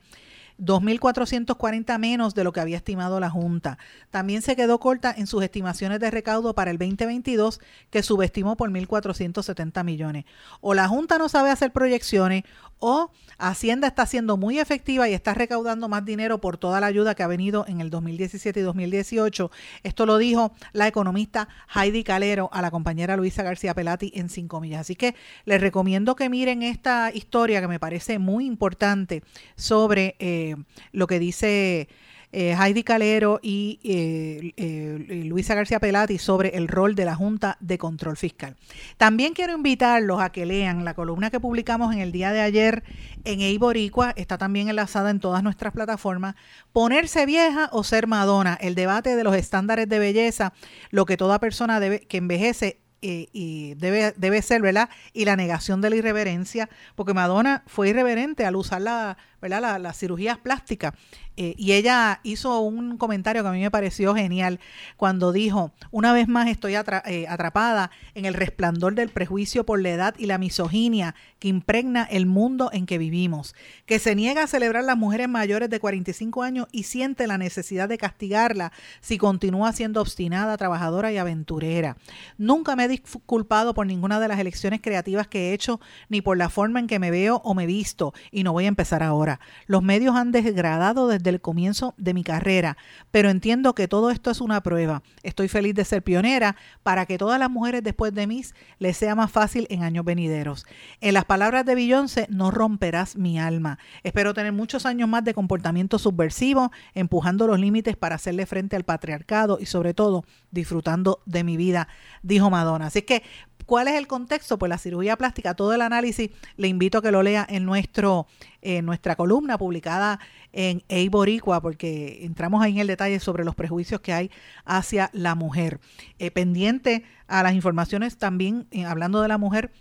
2.440 0.66 1.98
menos 2.00 2.34
de 2.36 2.44
lo 2.44 2.52
que 2.52 2.60
había 2.60 2.78
estimado 2.78 3.20
la 3.20 3.30
Junta. 3.30 3.78
También 4.10 4.42
se 4.42 4.56
quedó 4.56 4.80
corta 4.80 5.14
en 5.16 5.28
sus 5.28 5.44
estimaciones 5.44 6.00
de 6.00 6.12
recaudo 6.12 6.56
para 6.56 6.72
el 6.72 6.78
2022, 6.78 7.60
que 7.90 8.04
subestimó 8.04 8.56
por 8.58 8.70
1.470 8.70 9.84
millones. 9.84 10.26
O 10.62 10.74
la 10.74 10.88
Junta 10.88 11.18
no 11.18 11.30
sabe 11.30 11.50
hacer 11.50 11.72
proyecciones, 11.72 12.44
o 12.80 13.12
Hacienda 13.38 13.88
está 13.88 14.06
siendo 14.06 14.36
muy 14.36 14.60
efectiva 14.60 15.08
y 15.08 15.14
está 15.14 15.34
recaudando 15.34 15.88
más 15.88 16.04
dinero 16.04 16.40
por 16.42 16.58
toda 16.58 16.82
la 16.82 16.88
ayuda 16.88 17.16
que 17.16 17.24
ha 17.24 17.28
venido 17.28 17.66
en 17.68 17.82
el 17.82 17.90
2017 17.90 18.60
y 18.60 18.64
2018. 18.64 19.52
Esto 19.84 20.06
lo 20.06 20.18
dijo 20.18 20.54
la 20.74 20.88
economista 20.88 21.48
Heidi 21.74 22.04
Calero 22.04 22.50
a 22.52 22.62
la 22.62 22.72
compañera 22.72 23.16
Luisa 23.16 23.42
García 23.42 23.74
Pelati 23.74 24.12
en 24.16 24.30
Cinco 24.30 24.60
Millas. 24.60 24.82
Así 24.82 24.96
que 24.96 25.16
les 25.46 25.62
recomiendo 25.62 26.16
que 26.16 26.30
miren 26.30 26.62
esta 26.62 27.12
historia 27.14 27.62
que 27.62 27.68
me 27.68 27.80
parece 27.80 28.20
muy 28.20 28.46
importante 28.46 29.24
sobre 29.56 30.16
eh, 30.20 30.53
lo 30.92 31.08
que 31.08 31.20
dice 31.20 31.88
eh, 32.36 32.56
Heidi 32.60 32.84
Calero 32.84 33.40
y 33.44 33.80
eh, 33.84 34.54
eh, 34.58 35.24
Luisa 35.26 35.54
García 35.54 35.80
Pelati 35.80 36.18
sobre 36.18 36.58
el 36.58 36.68
rol 36.68 36.96
de 36.96 37.06
la 37.06 37.14
Junta 37.14 37.58
de 37.60 37.78
Control 37.78 38.18
Fiscal. 38.18 38.56
También 38.98 39.34
quiero 39.34 39.54
invitarlos 39.54 40.20
a 40.20 40.32
que 40.32 40.48
lean 40.48 40.84
la 40.84 40.96
columna 40.96 41.30
que 41.30 41.40
publicamos 41.40 41.94
en 41.94 42.00
el 42.00 42.12
día 42.12 42.32
de 42.32 42.42
ayer 42.42 42.84
en 43.24 43.42
Eiboricua, 43.42 44.14
está 44.16 44.40
también 44.40 44.68
enlazada 44.68 45.12
en 45.12 45.20
todas 45.20 45.44
nuestras 45.44 45.74
plataformas, 45.74 46.34
Ponerse 46.72 47.28
vieja 47.28 47.70
o 47.72 47.84
ser 47.84 48.08
Madonna, 48.08 48.58
el 48.60 48.74
debate 48.74 49.16
de 49.16 49.24
los 49.24 49.36
estándares 49.36 49.88
de 49.88 50.00
belleza, 50.00 50.54
lo 50.90 51.06
que 51.06 51.18
toda 51.18 51.40
persona 51.40 51.80
debe, 51.80 52.00
que 52.00 52.18
envejece 52.18 52.80
y 53.06 53.76
debe, 53.76 54.14
debe 54.16 54.42
ser, 54.42 54.62
¿verdad? 54.62 54.90
Y 55.12 55.26
la 55.26 55.36
negación 55.36 55.82
de 55.82 55.90
la 55.90 55.98
irreverencia, 55.98 56.70
porque 56.96 57.14
Madonna 57.14 57.64
fue 57.68 57.90
irreverente 57.90 58.46
al 58.46 58.56
usar 58.56 58.82
la, 58.82 59.18
¿verdad? 59.44 59.80
las 59.80 59.98
cirugías 59.98 60.38
plásticas 60.38 60.94
eh, 61.36 61.56
y 61.58 61.72
ella 61.72 62.20
hizo 62.24 62.60
un 62.60 62.98
comentario 62.98 63.42
que 63.42 63.50
a 63.50 63.52
mí 63.52 63.62
me 63.62 63.72
pareció 63.72 64.14
genial 64.14 64.60
cuando 64.98 65.32
dijo, 65.32 65.72
una 65.90 66.14
vez 66.14 66.28
más 66.28 66.48
estoy 66.48 66.76
eh, 66.76 67.26
atrapada 67.28 67.90
en 68.14 68.26
el 68.26 68.36
resplandor 68.36 68.94
del 68.94 69.10
prejuicio 69.10 69.66
por 69.66 69.82
la 69.82 69.90
edad 69.90 70.16
y 70.20 70.28
la 70.28 70.38
misoginia 70.38 71.16
que 71.40 71.48
impregna 71.48 72.04
el 72.04 72.28
mundo 72.28 72.70
en 72.72 72.86
que 72.86 73.00
vivimos, 73.00 73.56
que 73.88 73.98
se 73.98 74.14
niega 74.14 74.44
a 74.44 74.48
celebrar 74.48 74.84
las 74.84 74.98
mujeres 74.98 75.28
mayores 75.28 75.72
de 75.72 75.80
45 75.80 76.44
años 76.44 76.68
y 76.72 76.84
siente 76.84 77.26
la 77.26 77.40
necesidad 77.40 77.90
de 77.90 77.98
castigarla 77.98 78.72
si 79.02 79.18
continúa 79.18 79.74
siendo 79.74 80.02
obstinada, 80.02 80.56
trabajadora 80.58 81.12
y 81.12 81.18
aventurera. 81.18 81.98
Nunca 82.38 82.76
me 82.76 82.86
he 82.86 82.88
disculpado 82.88 83.74
por 83.74 83.88
ninguna 83.88 84.20
de 84.20 84.28
las 84.28 84.40
elecciones 84.40 84.82
creativas 84.82 85.28
que 85.28 85.50
he 85.50 85.54
hecho, 85.54 85.80
ni 86.10 86.22
por 86.22 86.38
la 86.38 86.50
forma 86.50 86.80
en 86.80 86.88
que 86.88 87.00
me 87.00 87.10
veo 87.10 87.42
o 87.44 87.56
me 87.56 87.66
visto, 87.66 88.14
y 88.32 88.44
no 88.44 88.54
voy 88.54 88.66
a 88.66 88.68
empezar 88.68 89.02
ahora. 89.02 89.33
Los 89.68 89.84
medios 89.84 90.16
han 90.16 90.32
degradado 90.32 91.08
desde 91.08 91.30
el 91.30 91.42
comienzo 91.42 91.94
de 91.98 92.14
mi 92.14 92.24
carrera, 92.24 92.78
pero 93.12 93.30
entiendo 93.30 93.76
que 93.76 93.88
todo 93.88 94.12
esto 94.12 94.32
es 94.32 94.42
una 94.42 94.62
prueba. 94.62 95.04
Estoy 95.24 95.48
feliz 95.48 95.76
de 95.76 95.86
ser 95.86 96.04
pionera 96.04 96.56
para 96.84 97.06
que 97.06 97.18
todas 97.18 97.40
las 97.40 97.50
mujeres 97.50 97.84
después 97.84 98.14
de 98.14 98.28
mí 98.28 98.44
les 98.80 98.98
sea 98.98 99.16
más 99.16 99.32
fácil 99.32 99.68
en 99.70 99.84
años 99.84 100.06
venideros. 100.06 100.66
En 101.02 101.14
las 101.14 101.26
palabras 101.26 101.66
de 101.66 101.76
Beyoncé, 101.76 102.28
no 102.30 102.52
romperás 102.52 103.16
mi 103.16 103.40
alma. 103.40 103.80
Espero 104.04 104.34
tener 104.34 104.52
muchos 104.52 104.86
años 104.86 105.10
más 105.10 105.24
de 105.24 105.34
comportamiento 105.34 106.00
subversivo, 106.00 106.72
empujando 106.94 107.48
los 107.48 107.60
límites 107.60 107.96
para 107.96 108.16
hacerle 108.16 108.46
frente 108.46 108.76
al 108.76 108.84
patriarcado 108.84 109.58
y 109.60 109.66
sobre 109.66 109.94
todo 109.94 110.26
disfrutando 110.52 111.22
de 111.26 111.44
mi 111.44 111.58
vida, 111.58 111.88
dijo 112.22 112.50
Madonna. 112.50 112.88
Así 112.88 113.02
que 113.04 113.24
¿Cuál 113.66 113.88
es 113.88 113.96
el 113.96 114.08
contexto? 114.08 114.58
Pues 114.58 114.70
la 114.70 114.78
cirugía 114.78 115.18
plástica, 115.18 115.54
todo 115.54 115.74
el 115.74 115.82
análisis, 115.82 116.32
le 116.58 116.68
invito 116.68 116.98
a 116.98 117.02
que 117.02 117.12
lo 117.12 117.24
lea 117.24 117.46
en 117.50 117.66
nuestro 117.66 118.28
en 118.62 118.86
nuestra 118.86 119.16
columna 119.24 119.58
publicada 119.58 120.20
en 120.52 120.84
Eiboricua, 120.90 121.62
porque 121.62 122.26
entramos 122.26 122.62
ahí 122.62 122.74
en 122.74 122.80
el 122.80 122.88
detalle 122.88 123.22
sobre 123.22 123.46
los 123.46 123.56
prejuicios 123.56 124.02
que 124.02 124.12
hay 124.12 124.32
hacia 124.66 125.10
la 125.14 125.34
mujer. 125.34 125.80
Eh, 126.20 126.30
pendiente 126.30 127.06
a 127.28 127.42
las 127.42 127.54
informaciones 127.54 128.18
también, 128.18 128.68
eh, 128.72 128.84
hablando 128.84 129.22
de 129.22 129.30
la 129.30 129.38
mujer, 129.38 129.72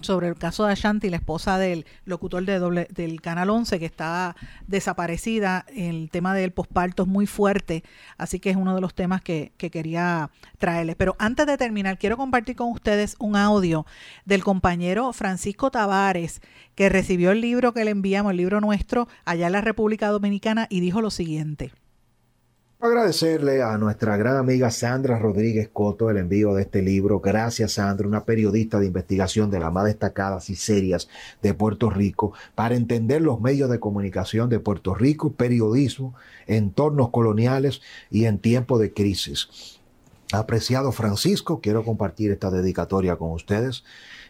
sobre 0.00 0.28
el 0.28 0.36
caso 0.36 0.66
de 0.66 0.72
Ashanti, 0.72 1.10
la 1.10 1.16
esposa 1.16 1.58
del 1.58 1.86
locutor 2.04 2.44
de 2.44 2.58
doble, 2.58 2.88
del 2.90 3.20
Canal 3.20 3.50
11 3.50 3.78
que 3.78 3.86
está 3.86 4.36
desaparecida. 4.66 5.64
El 5.74 6.10
tema 6.10 6.34
del 6.34 6.52
posparto 6.52 7.04
es 7.04 7.08
muy 7.08 7.26
fuerte, 7.26 7.84
así 8.18 8.40
que 8.40 8.50
es 8.50 8.56
uno 8.56 8.74
de 8.74 8.80
los 8.80 8.94
temas 8.94 9.22
que, 9.22 9.52
que, 9.56 9.70
quería 9.70 10.30
traerles. 10.58 10.96
Pero 10.96 11.16
antes 11.18 11.46
de 11.46 11.56
terminar, 11.56 11.98
quiero 11.98 12.16
compartir 12.16 12.56
con 12.56 12.70
ustedes 12.70 13.16
un 13.18 13.36
audio 13.36 13.86
del 14.24 14.44
compañero 14.44 15.12
Francisco 15.12 15.70
Tavares, 15.70 16.40
que 16.74 16.88
recibió 16.88 17.30
el 17.30 17.40
libro 17.40 17.72
que 17.72 17.84
le 17.84 17.90
enviamos, 17.90 18.30
el 18.30 18.36
libro 18.38 18.60
nuestro, 18.60 19.08
allá 19.24 19.46
en 19.46 19.52
la 19.52 19.60
República 19.60 20.08
Dominicana, 20.08 20.66
y 20.70 20.80
dijo 20.80 21.00
lo 21.00 21.10
siguiente. 21.10 21.72
Agradecerle 22.86 23.64
a 23.64 23.76
nuestra 23.78 24.16
gran 24.16 24.36
amiga 24.36 24.70
Sandra 24.70 25.18
Rodríguez 25.18 25.68
Coto 25.72 26.08
el 26.08 26.18
envío 26.18 26.54
de 26.54 26.62
este 26.62 26.82
libro. 26.82 27.18
Gracias, 27.18 27.72
Sandra, 27.72 28.06
una 28.06 28.24
periodista 28.24 28.78
de 28.78 28.86
investigación 28.86 29.50
de 29.50 29.58
las 29.58 29.72
más 29.72 29.86
destacadas 29.86 30.50
y 30.50 30.54
serias 30.54 31.08
de 31.42 31.52
Puerto 31.52 31.90
Rico, 31.90 32.32
para 32.54 32.76
entender 32.76 33.22
los 33.22 33.40
medios 33.40 33.70
de 33.70 33.80
comunicación 33.80 34.48
de 34.50 34.60
Puerto 34.60 34.94
Rico, 34.94 35.32
periodismo, 35.32 36.14
entornos 36.46 37.10
coloniales 37.10 37.82
y 38.08 38.26
en 38.26 38.38
tiempo 38.38 38.78
de 38.78 38.92
crisis. 38.92 39.80
Apreciado 40.32 40.92
Francisco, 40.92 41.60
quiero 41.60 41.84
compartir 41.84 42.30
esta 42.30 42.52
dedicatoria 42.52 43.16
con 43.16 43.32
ustedes. 43.32 43.82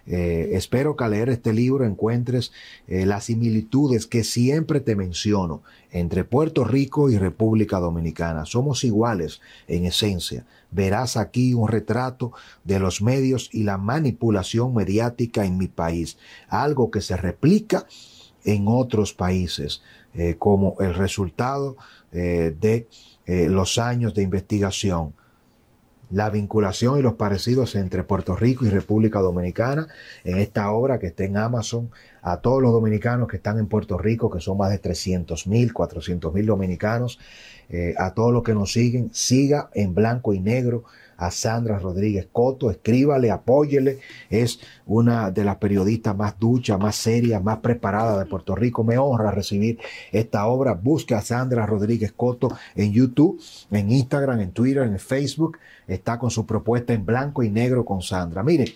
Eh, 0.07 0.51
espero 0.53 0.95
que 0.95 1.05
al 1.05 1.11
leer 1.11 1.31
este 1.31 1.53
libro 1.53 1.85
encuentres 1.85 2.53
eh, 2.87 3.07
las 3.07 3.25
similitudes 3.25 4.07
que 4.07 4.23
siempre 4.23 4.81
te 4.81 4.95
menciono 4.95 5.63
entre 5.91 6.23
Puerto 6.23 6.65
Rico 6.65 7.11
y 7.11 7.19
República 7.19 7.79
Dominicana. 7.79 8.45
Somos 8.45 8.85
iguales 8.85 9.41
en 9.67 9.85
esencia. 9.85 10.47
Verás 10.71 11.17
aquí 11.17 11.55
un 11.55 11.69
retrato 11.69 12.33
de 12.63 12.79
los 12.79 13.03
medios 13.03 13.51
y 13.53 13.65
la 13.65 13.79
manipulación 13.79 14.75
mediática 14.75 15.45
en 15.45 15.59
mi 15.59 15.67
país, 15.67 16.19
algo 16.49 16.91
que 16.91 17.01
se 17.01 17.17
replica 17.17 17.87
en 18.45 18.67
otros 18.69 19.13
países 19.13 19.83
eh, 20.15 20.37
como 20.39 20.77
el 20.81 20.95
resultado 20.95 21.77
de 22.13 22.87
los 23.27 23.77
años 23.77 24.15
de 24.15 24.23
investigación 24.23 25.13
la 26.11 26.31
vinculación 26.31 26.99
y 26.99 27.03
los 27.03 27.15
parecidos 27.15 27.75
entre 27.75 28.05
Puerto 28.05 28.37
Rico 28.37 28.65
y 28.65 28.71
República 28.71 29.21
Dominicana 29.21 29.89
en 30.25 30.39
esta 30.39 30.71
obra 30.71 30.99
que 30.99 31.09
está 31.09 31.25
en 31.25 31.37
Amazon. 31.37 31.91
A 32.23 32.41
todos 32.41 32.61
los 32.61 32.73
dominicanos 32.73 33.29
que 33.29 33.37
están 33.37 33.59
en 33.59 33.67
Puerto 33.67 33.99
Rico, 33.99 34.31
que 34.31 34.41
son 34.41 34.59
más 34.59 34.71
de 34.71 34.79
300 34.79 35.47
mil, 35.47 35.73
400 35.73 36.35
mil 36.35 36.47
dominicanos, 36.47 37.19
eh, 37.69 37.95
a 37.99 38.15
todos 38.15 38.33
los 38.33 38.43
que 38.43 38.55
nos 38.55 38.73
siguen, 38.73 39.11
siga 39.13 39.71
en 39.75 39.95
blanco 39.95 40.33
y 40.33 40.41
negro 40.41 40.85
a 41.17 41.31
Sandra 41.31 41.79
Rodríguez 41.79 42.29
Coto, 42.31 42.71
escríbale, 42.71 43.31
apóyele, 43.31 44.01
es 44.31 44.61
una 44.87 45.31
de 45.31 45.45
las 45.45 45.57
periodistas 45.57 46.17
más 46.17 46.39
duchas, 46.39 46.79
más 46.79 46.97
serias, 46.97 47.43
más 47.43 47.59
preparadas 47.59 48.19
de 48.19 48.27
Puerto 48.27 48.55
Rico. 48.55 48.85
Me 48.85 48.99
honra 48.99 49.31
recibir 49.31 49.79
esta 50.13 50.47
obra. 50.47 50.75
Busque 50.75 51.15
a 51.15 51.23
Sandra 51.23 51.67
Rodríguez 51.67 52.13
Coto 52.13 52.57
en 52.75 52.93
YouTube, 52.93 53.41
en 53.71 53.91
Instagram, 53.91 54.41
en 54.41 54.53
Twitter, 54.53 54.83
en 54.85 54.99
Facebook. 54.99 55.59
Está 55.87 56.19
con 56.19 56.31
su 56.31 56.47
propuesta 56.47 56.93
en 56.93 57.07
blanco 57.07 57.43
y 57.43 57.51
negro 57.51 57.85
con 57.85 58.03
Sandra. 58.03 58.43
Mire, 58.43 58.75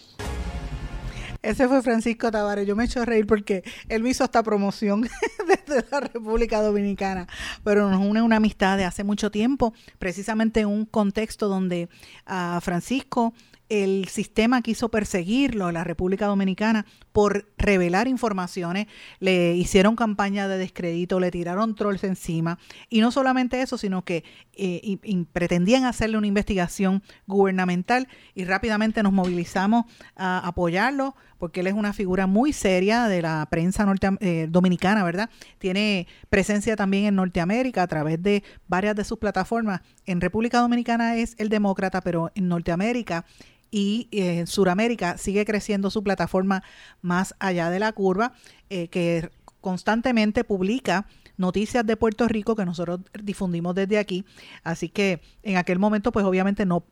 ese 1.43 1.69
fue 1.69 1.83
Francisco 1.83 2.31
Tavares. 2.31 2.67
Yo 2.67 2.77
me 2.77 2.85
he 2.85 2.87
hecho 2.87 3.05
reír 3.05 3.27
porque 3.27 3.63
él 3.89 4.03
me 4.03 4.11
hizo 4.11 4.25
esta 4.25 4.43
promoción 4.43 5.03
desde 5.67 5.85
la 5.91 6.01
República 6.01 6.61
Dominicana, 6.61 7.27
pero 7.65 7.91
nos 7.91 8.05
une 8.05 8.23
una 8.23 8.37
amistad 8.37 8.77
de 8.77 8.85
hace 8.85 9.05
mucho 9.05 9.31
tiempo, 9.31 9.73
precisamente 9.99 10.61
en 10.61 10.69
un 10.69 10.85
contexto 10.85 11.49
donde 11.49 11.89
a 12.27 12.61
Francisco 12.63 13.35
el 13.71 14.09
sistema 14.09 14.63
quiso 14.63 14.91
perseguirlo 14.91 15.71
la 15.71 15.85
República 15.85 16.27
Dominicana 16.27 16.87
por 17.13 17.49
revelar 17.57 18.09
informaciones, 18.09 18.89
le 19.21 19.55
hicieron 19.55 19.95
campaña 19.95 20.49
de 20.49 20.59
descrédito, 20.59 21.21
le 21.21 21.31
tiraron 21.31 21.77
trolls 21.77 22.03
encima. 22.03 22.59
Y 22.89 23.01
no 23.01 23.13
solamente 23.13 23.63
eso, 23.63 23.79
sino 23.79 24.05
que 24.05 24.25
eh, 24.55 24.99
pretendían 25.33 25.85
hacerle 25.85 26.19
una 26.19 26.27
investigación 26.27 27.03
gubernamental 27.27 28.09
y 28.35 28.45
rápidamente 28.45 29.05
nos 29.05 29.13
movilizamos 29.13 29.85
a 30.17 30.47
apoyarlo 30.47 31.15
porque 31.41 31.61
él 31.61 31.67
es 31.67 31.75
una 31.75 31.93
figura 31.93 32.29
muy 32.29 32.53
seria 32.53 33.09
de 33.09 33.23
la 33.23 33.49
prensa 33.51 33.85
eh, 34.21 34.47
dominicana, 34.49 35.03
¿verdad? 35.03 35.31
Tiene 35.59 36.07
presencia 36.29 36.77
también 36.77 37.07
en 37.07 37.17
Norteamérica 37.17 37.83
a 37.83 37.87
través 37.89 38.23
de 38.23 38.45
varias 38.69 38.95
de 38.95 39.05
sus 39.05 39.19
plataformas. 39.19 39.81
En 40.07 40.21
República 40.21 40.61
Dominicana 40.61 41.17
es 41.17 41.35
el 41.39 41.49
demócrata, 41.49 42.03
pero 42.03 42.31
en 42.35 42.49
Norteamérica 42.49 43.25
y 43.71 44.09
en 44.13 44.47
Sudamérica 44.47 45.17
sigue 45.17 45.45
creciendo 45.45 45.91
su 45.91 46.05
plataforma 46.05 46.63
más 47.01 47.35
allá 47.39 47.71
de 47.71 47.79
la 47.79 47.93
curva, 47.93 48.35
eh, 48.69 48.89
que 48.89 49.31
constantemente 49.61 50.45
publica 50.45 51.07
noticias 51.39 51.87
de 51.87 51.97
Puerto 51.97 52.29
Rico 52.29 52.55
que 52.55 52.67
nosotros 52.67 53.01
difundimos 53.23 53.75
desde 53.75 53.99
aquí. 53.99 54.27
Así 54.63 54.91
que 54.91 55.23
en 55.43 55.57
aquel 55.57 55.79
momento, 55.79 56.13
pues 56.13 56.27
obviamente 56.27 56.67
no 56.67 56.85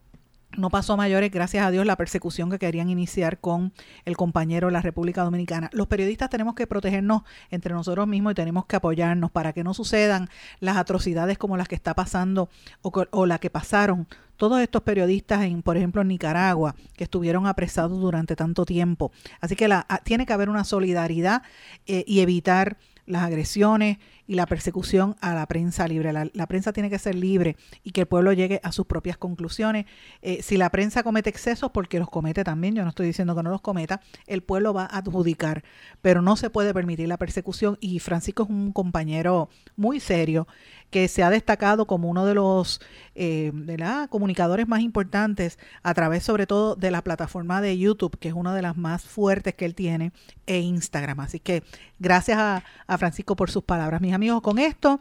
no 0.56 0.70
pasó 0.70 0.94
a 0.94 0.96
mayores, 0.96 1.30
gracias 1.30 1.64
a 1.64 1.70
Dios, 1.70 1.84
la 1.84 1.96
persecución 1.96 2.50
que 2.50 2.58
querían 2.58 2.88
iniciar 2.88 3.38
con 3.38 3.72
el 4.04 4.16
compañero 4.16 4.68
de 4.68 4.72
la 4.72 4.80
República 4.80 5.22
Dominicana. 5.22 5.68
Los 5.72 5.86
periodistas 5.86 6.30
tenemos 6.30 6.54
que 6.54 6.66
protegernos 6.66 7.22
entre 7.50 7.74
nosotros 7.74 8.06
mismos 8.08 8.32
y 8.32 8.34
tenemos 8.34 8.66
que 8.66 8.76
apoyarnos 8.76 9.30
para 9.30 9.52
que 9.52 9.62
no 9.62 9.74
sucedan 9.74 10.28
las 10.60 10.76
atrocidades 10.76 11.38
como 11.38 11.56
las 11.56 11.68
que 11.68 11.74
está 11.74 11.94
pasando 11.94 12.48
o, 12.82 13.26
la 13.26 13.38
que 13.38 13.50
pasaron 13.50 14.06
todos 14.36 14.60
estos 14.60 14.82
periodistas, 14.82 15.42
en, 15.42 15.62
por 15.62 15.76
ejemplo, 15.76 16.00
en 16.00 16.08
Nicaragua, 16.08 16.74
que 16.96 17.04
estuvieron 17.04 17.46
apresados 17.46 18.00
durante 18.00 18.36
tanto 18.36 18.64
tiempo. 18.64 19.10
Así 19.40 19.56
que 19.56 19.68
la, 19.68 19.86
tiene 20.04 20.26
que 20.26 20.32
haber 20.32 20.48
una 20.48 20.64
solidaridad 20.64 21.42
eh, 21.86 22.04
y 22.06 22.20
evitar 22.20 22.78
las 23.04 23.22
agresiones 23.22 23.98
y 24.28 24.34
la 24.34 24.46
persecución 24.46 25.16
a 25.20 25.34
la 25.34 25.46
prensa 25.46 25.88
libre. 25.88 26.12
La, 26.12 26.46
prensa 26.46 26.72
tiene 26.72 26.90
que 26.90 26.98
ser 26.98 27.14
libre 27.14 27.56
y 27.82 27.90
que 27.90 28.02
el 28.02 28.06
pueblo 28.06 28.32
llegue 28.32 28.60
a 28.62 28.70
sus 28.70 28.86
propias 28.86 29.16
conclusiones. 29.16 29.86
Eh, 30.22 30.42
si 30.42 30.58
la 30.58 30.70
prensa 30.70 31.02
comete 31.02 31.30
excesos, 31.30 31.70
porque 31.72 31.98
los 31.98 32.10
comete 32.10 32.44
también, 32.44 32.74
yo 32.74 32.82
no 32.82 32.90
estoy 32.90 33.06
diciendo 33.06 33.34
que 33.34 33.42
no 33.42 33.50
los 33.50 33.62
cometa, 33.62 34.02
el 34.26 34.42
pueblo 34.42 34.74
va 34.74 34.82
a 34.82 34.98
adjudicar, 34.98 35.64
pero 36.02 36.20
no 36.20 36.36
se 36.36 36.50
puede 36.50 36.74
permitir 36.74 37.08
la 37.08 37.16
persecución 37.16 37.78
y 37.80 37.98
Francisco 38.00 38.42
es 38.42 38.50
un 38.50 38.72
compañero 38.72 39.48
muy 39.76 39.98
serio 39.98 40.46
que 40.90 41.08
se 41.08 41.22
ha 41.22 41.30
destacado 41.30 41.86
como 41.86 42.08
uno 42.08 42.24
de 42.24 42.34
los 42.34 42.80
eh, 43.14 43.50
de 43.54 43.78
la, 43.78 44.08
comunicadores 44.08 44.68
más 44.68 44.80
importantes 44.80 45.58
a 45.82 45.94
través 45.94 46.22
sobre 46.22 46.46
todo 46.46 46.76
de 46.76 46.90
la 46.90 47.02
plataforma 47.02 47.60
de 47.60 47.78
YouTube, 47.78 48.18
que 48.18 48.28
es 48.28 48.34
una 48.34 48.54
de 48.54 48.62
las 48.62 48.76
más 48.76 49.02
fuertes 49.02 49.54
que 49.54 49.64
él 49.64 49.74
tiene, 49.74 50.12
e 50.46 50.60
Instagram. 50.60 51.20
Así 51.20 51.40
que 51.40 51.62
gracias 51.98 52.38
a, 52.38 52.64
a 52.86 52.98
Francisco 52.98 53.36
por 53.36 53.50
sus 53.50 53.64
palabras. 53.64 54.00
Mis 54.00 54.14
amigos, 54.14 54.40
con 54.40 54.58
esto 54.58 55.00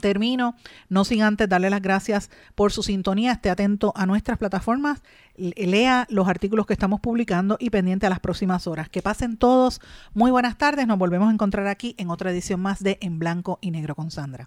termino, 0.00 0.54
no 0.88 1.04
sin 1.04 1.22
antes 1.22 1.48
darle 1.48 1.70
las 1.70 1.82
gracias 1.82 2.30
por 2.54 2.72
su 2.72 2.82
sintonía, 2.82 3.32
esté 3.32 3.50
atento 3.50 3.92
a 3.96 4.06
nuestras 4.06 4.38
plataformas, 4.38 5.02
lea 5.36 6.06
los 6.08 6.28
artículos 6.28 6.66
que 6.66 6.72
estamos 6.72 7.00
publicando 7.00 7.56
y 7.60 7.70
pendiente 7.70 8.06
a 8.06 8.10
las 8.10 8.20
próximas 8.20 8.66
horas. 8.66 8.88
Que 8.88 9.02
pasen 9.02 9.36
todos 9.36 9.80
muy 10.14 10.30
buenas 10.30 10.56
tardes, 10.56 10.86
nos 10.86 10.98
volvemos 10.98 11.28
a 11.28 11.32
encontrar 11.32 11.66
aquí 11.66 11.94
en 11.98 12.10
otra 12.10 12.30
edición 12.30 12.60
más 12.60 12.82
de 12.82 12.98
En 13.00 13.18
Blanco 13.18 13.58
y 13.60 13.70
Negro 13.70 13.94
con 13.94 14.10
Sandra. 14.10 14.46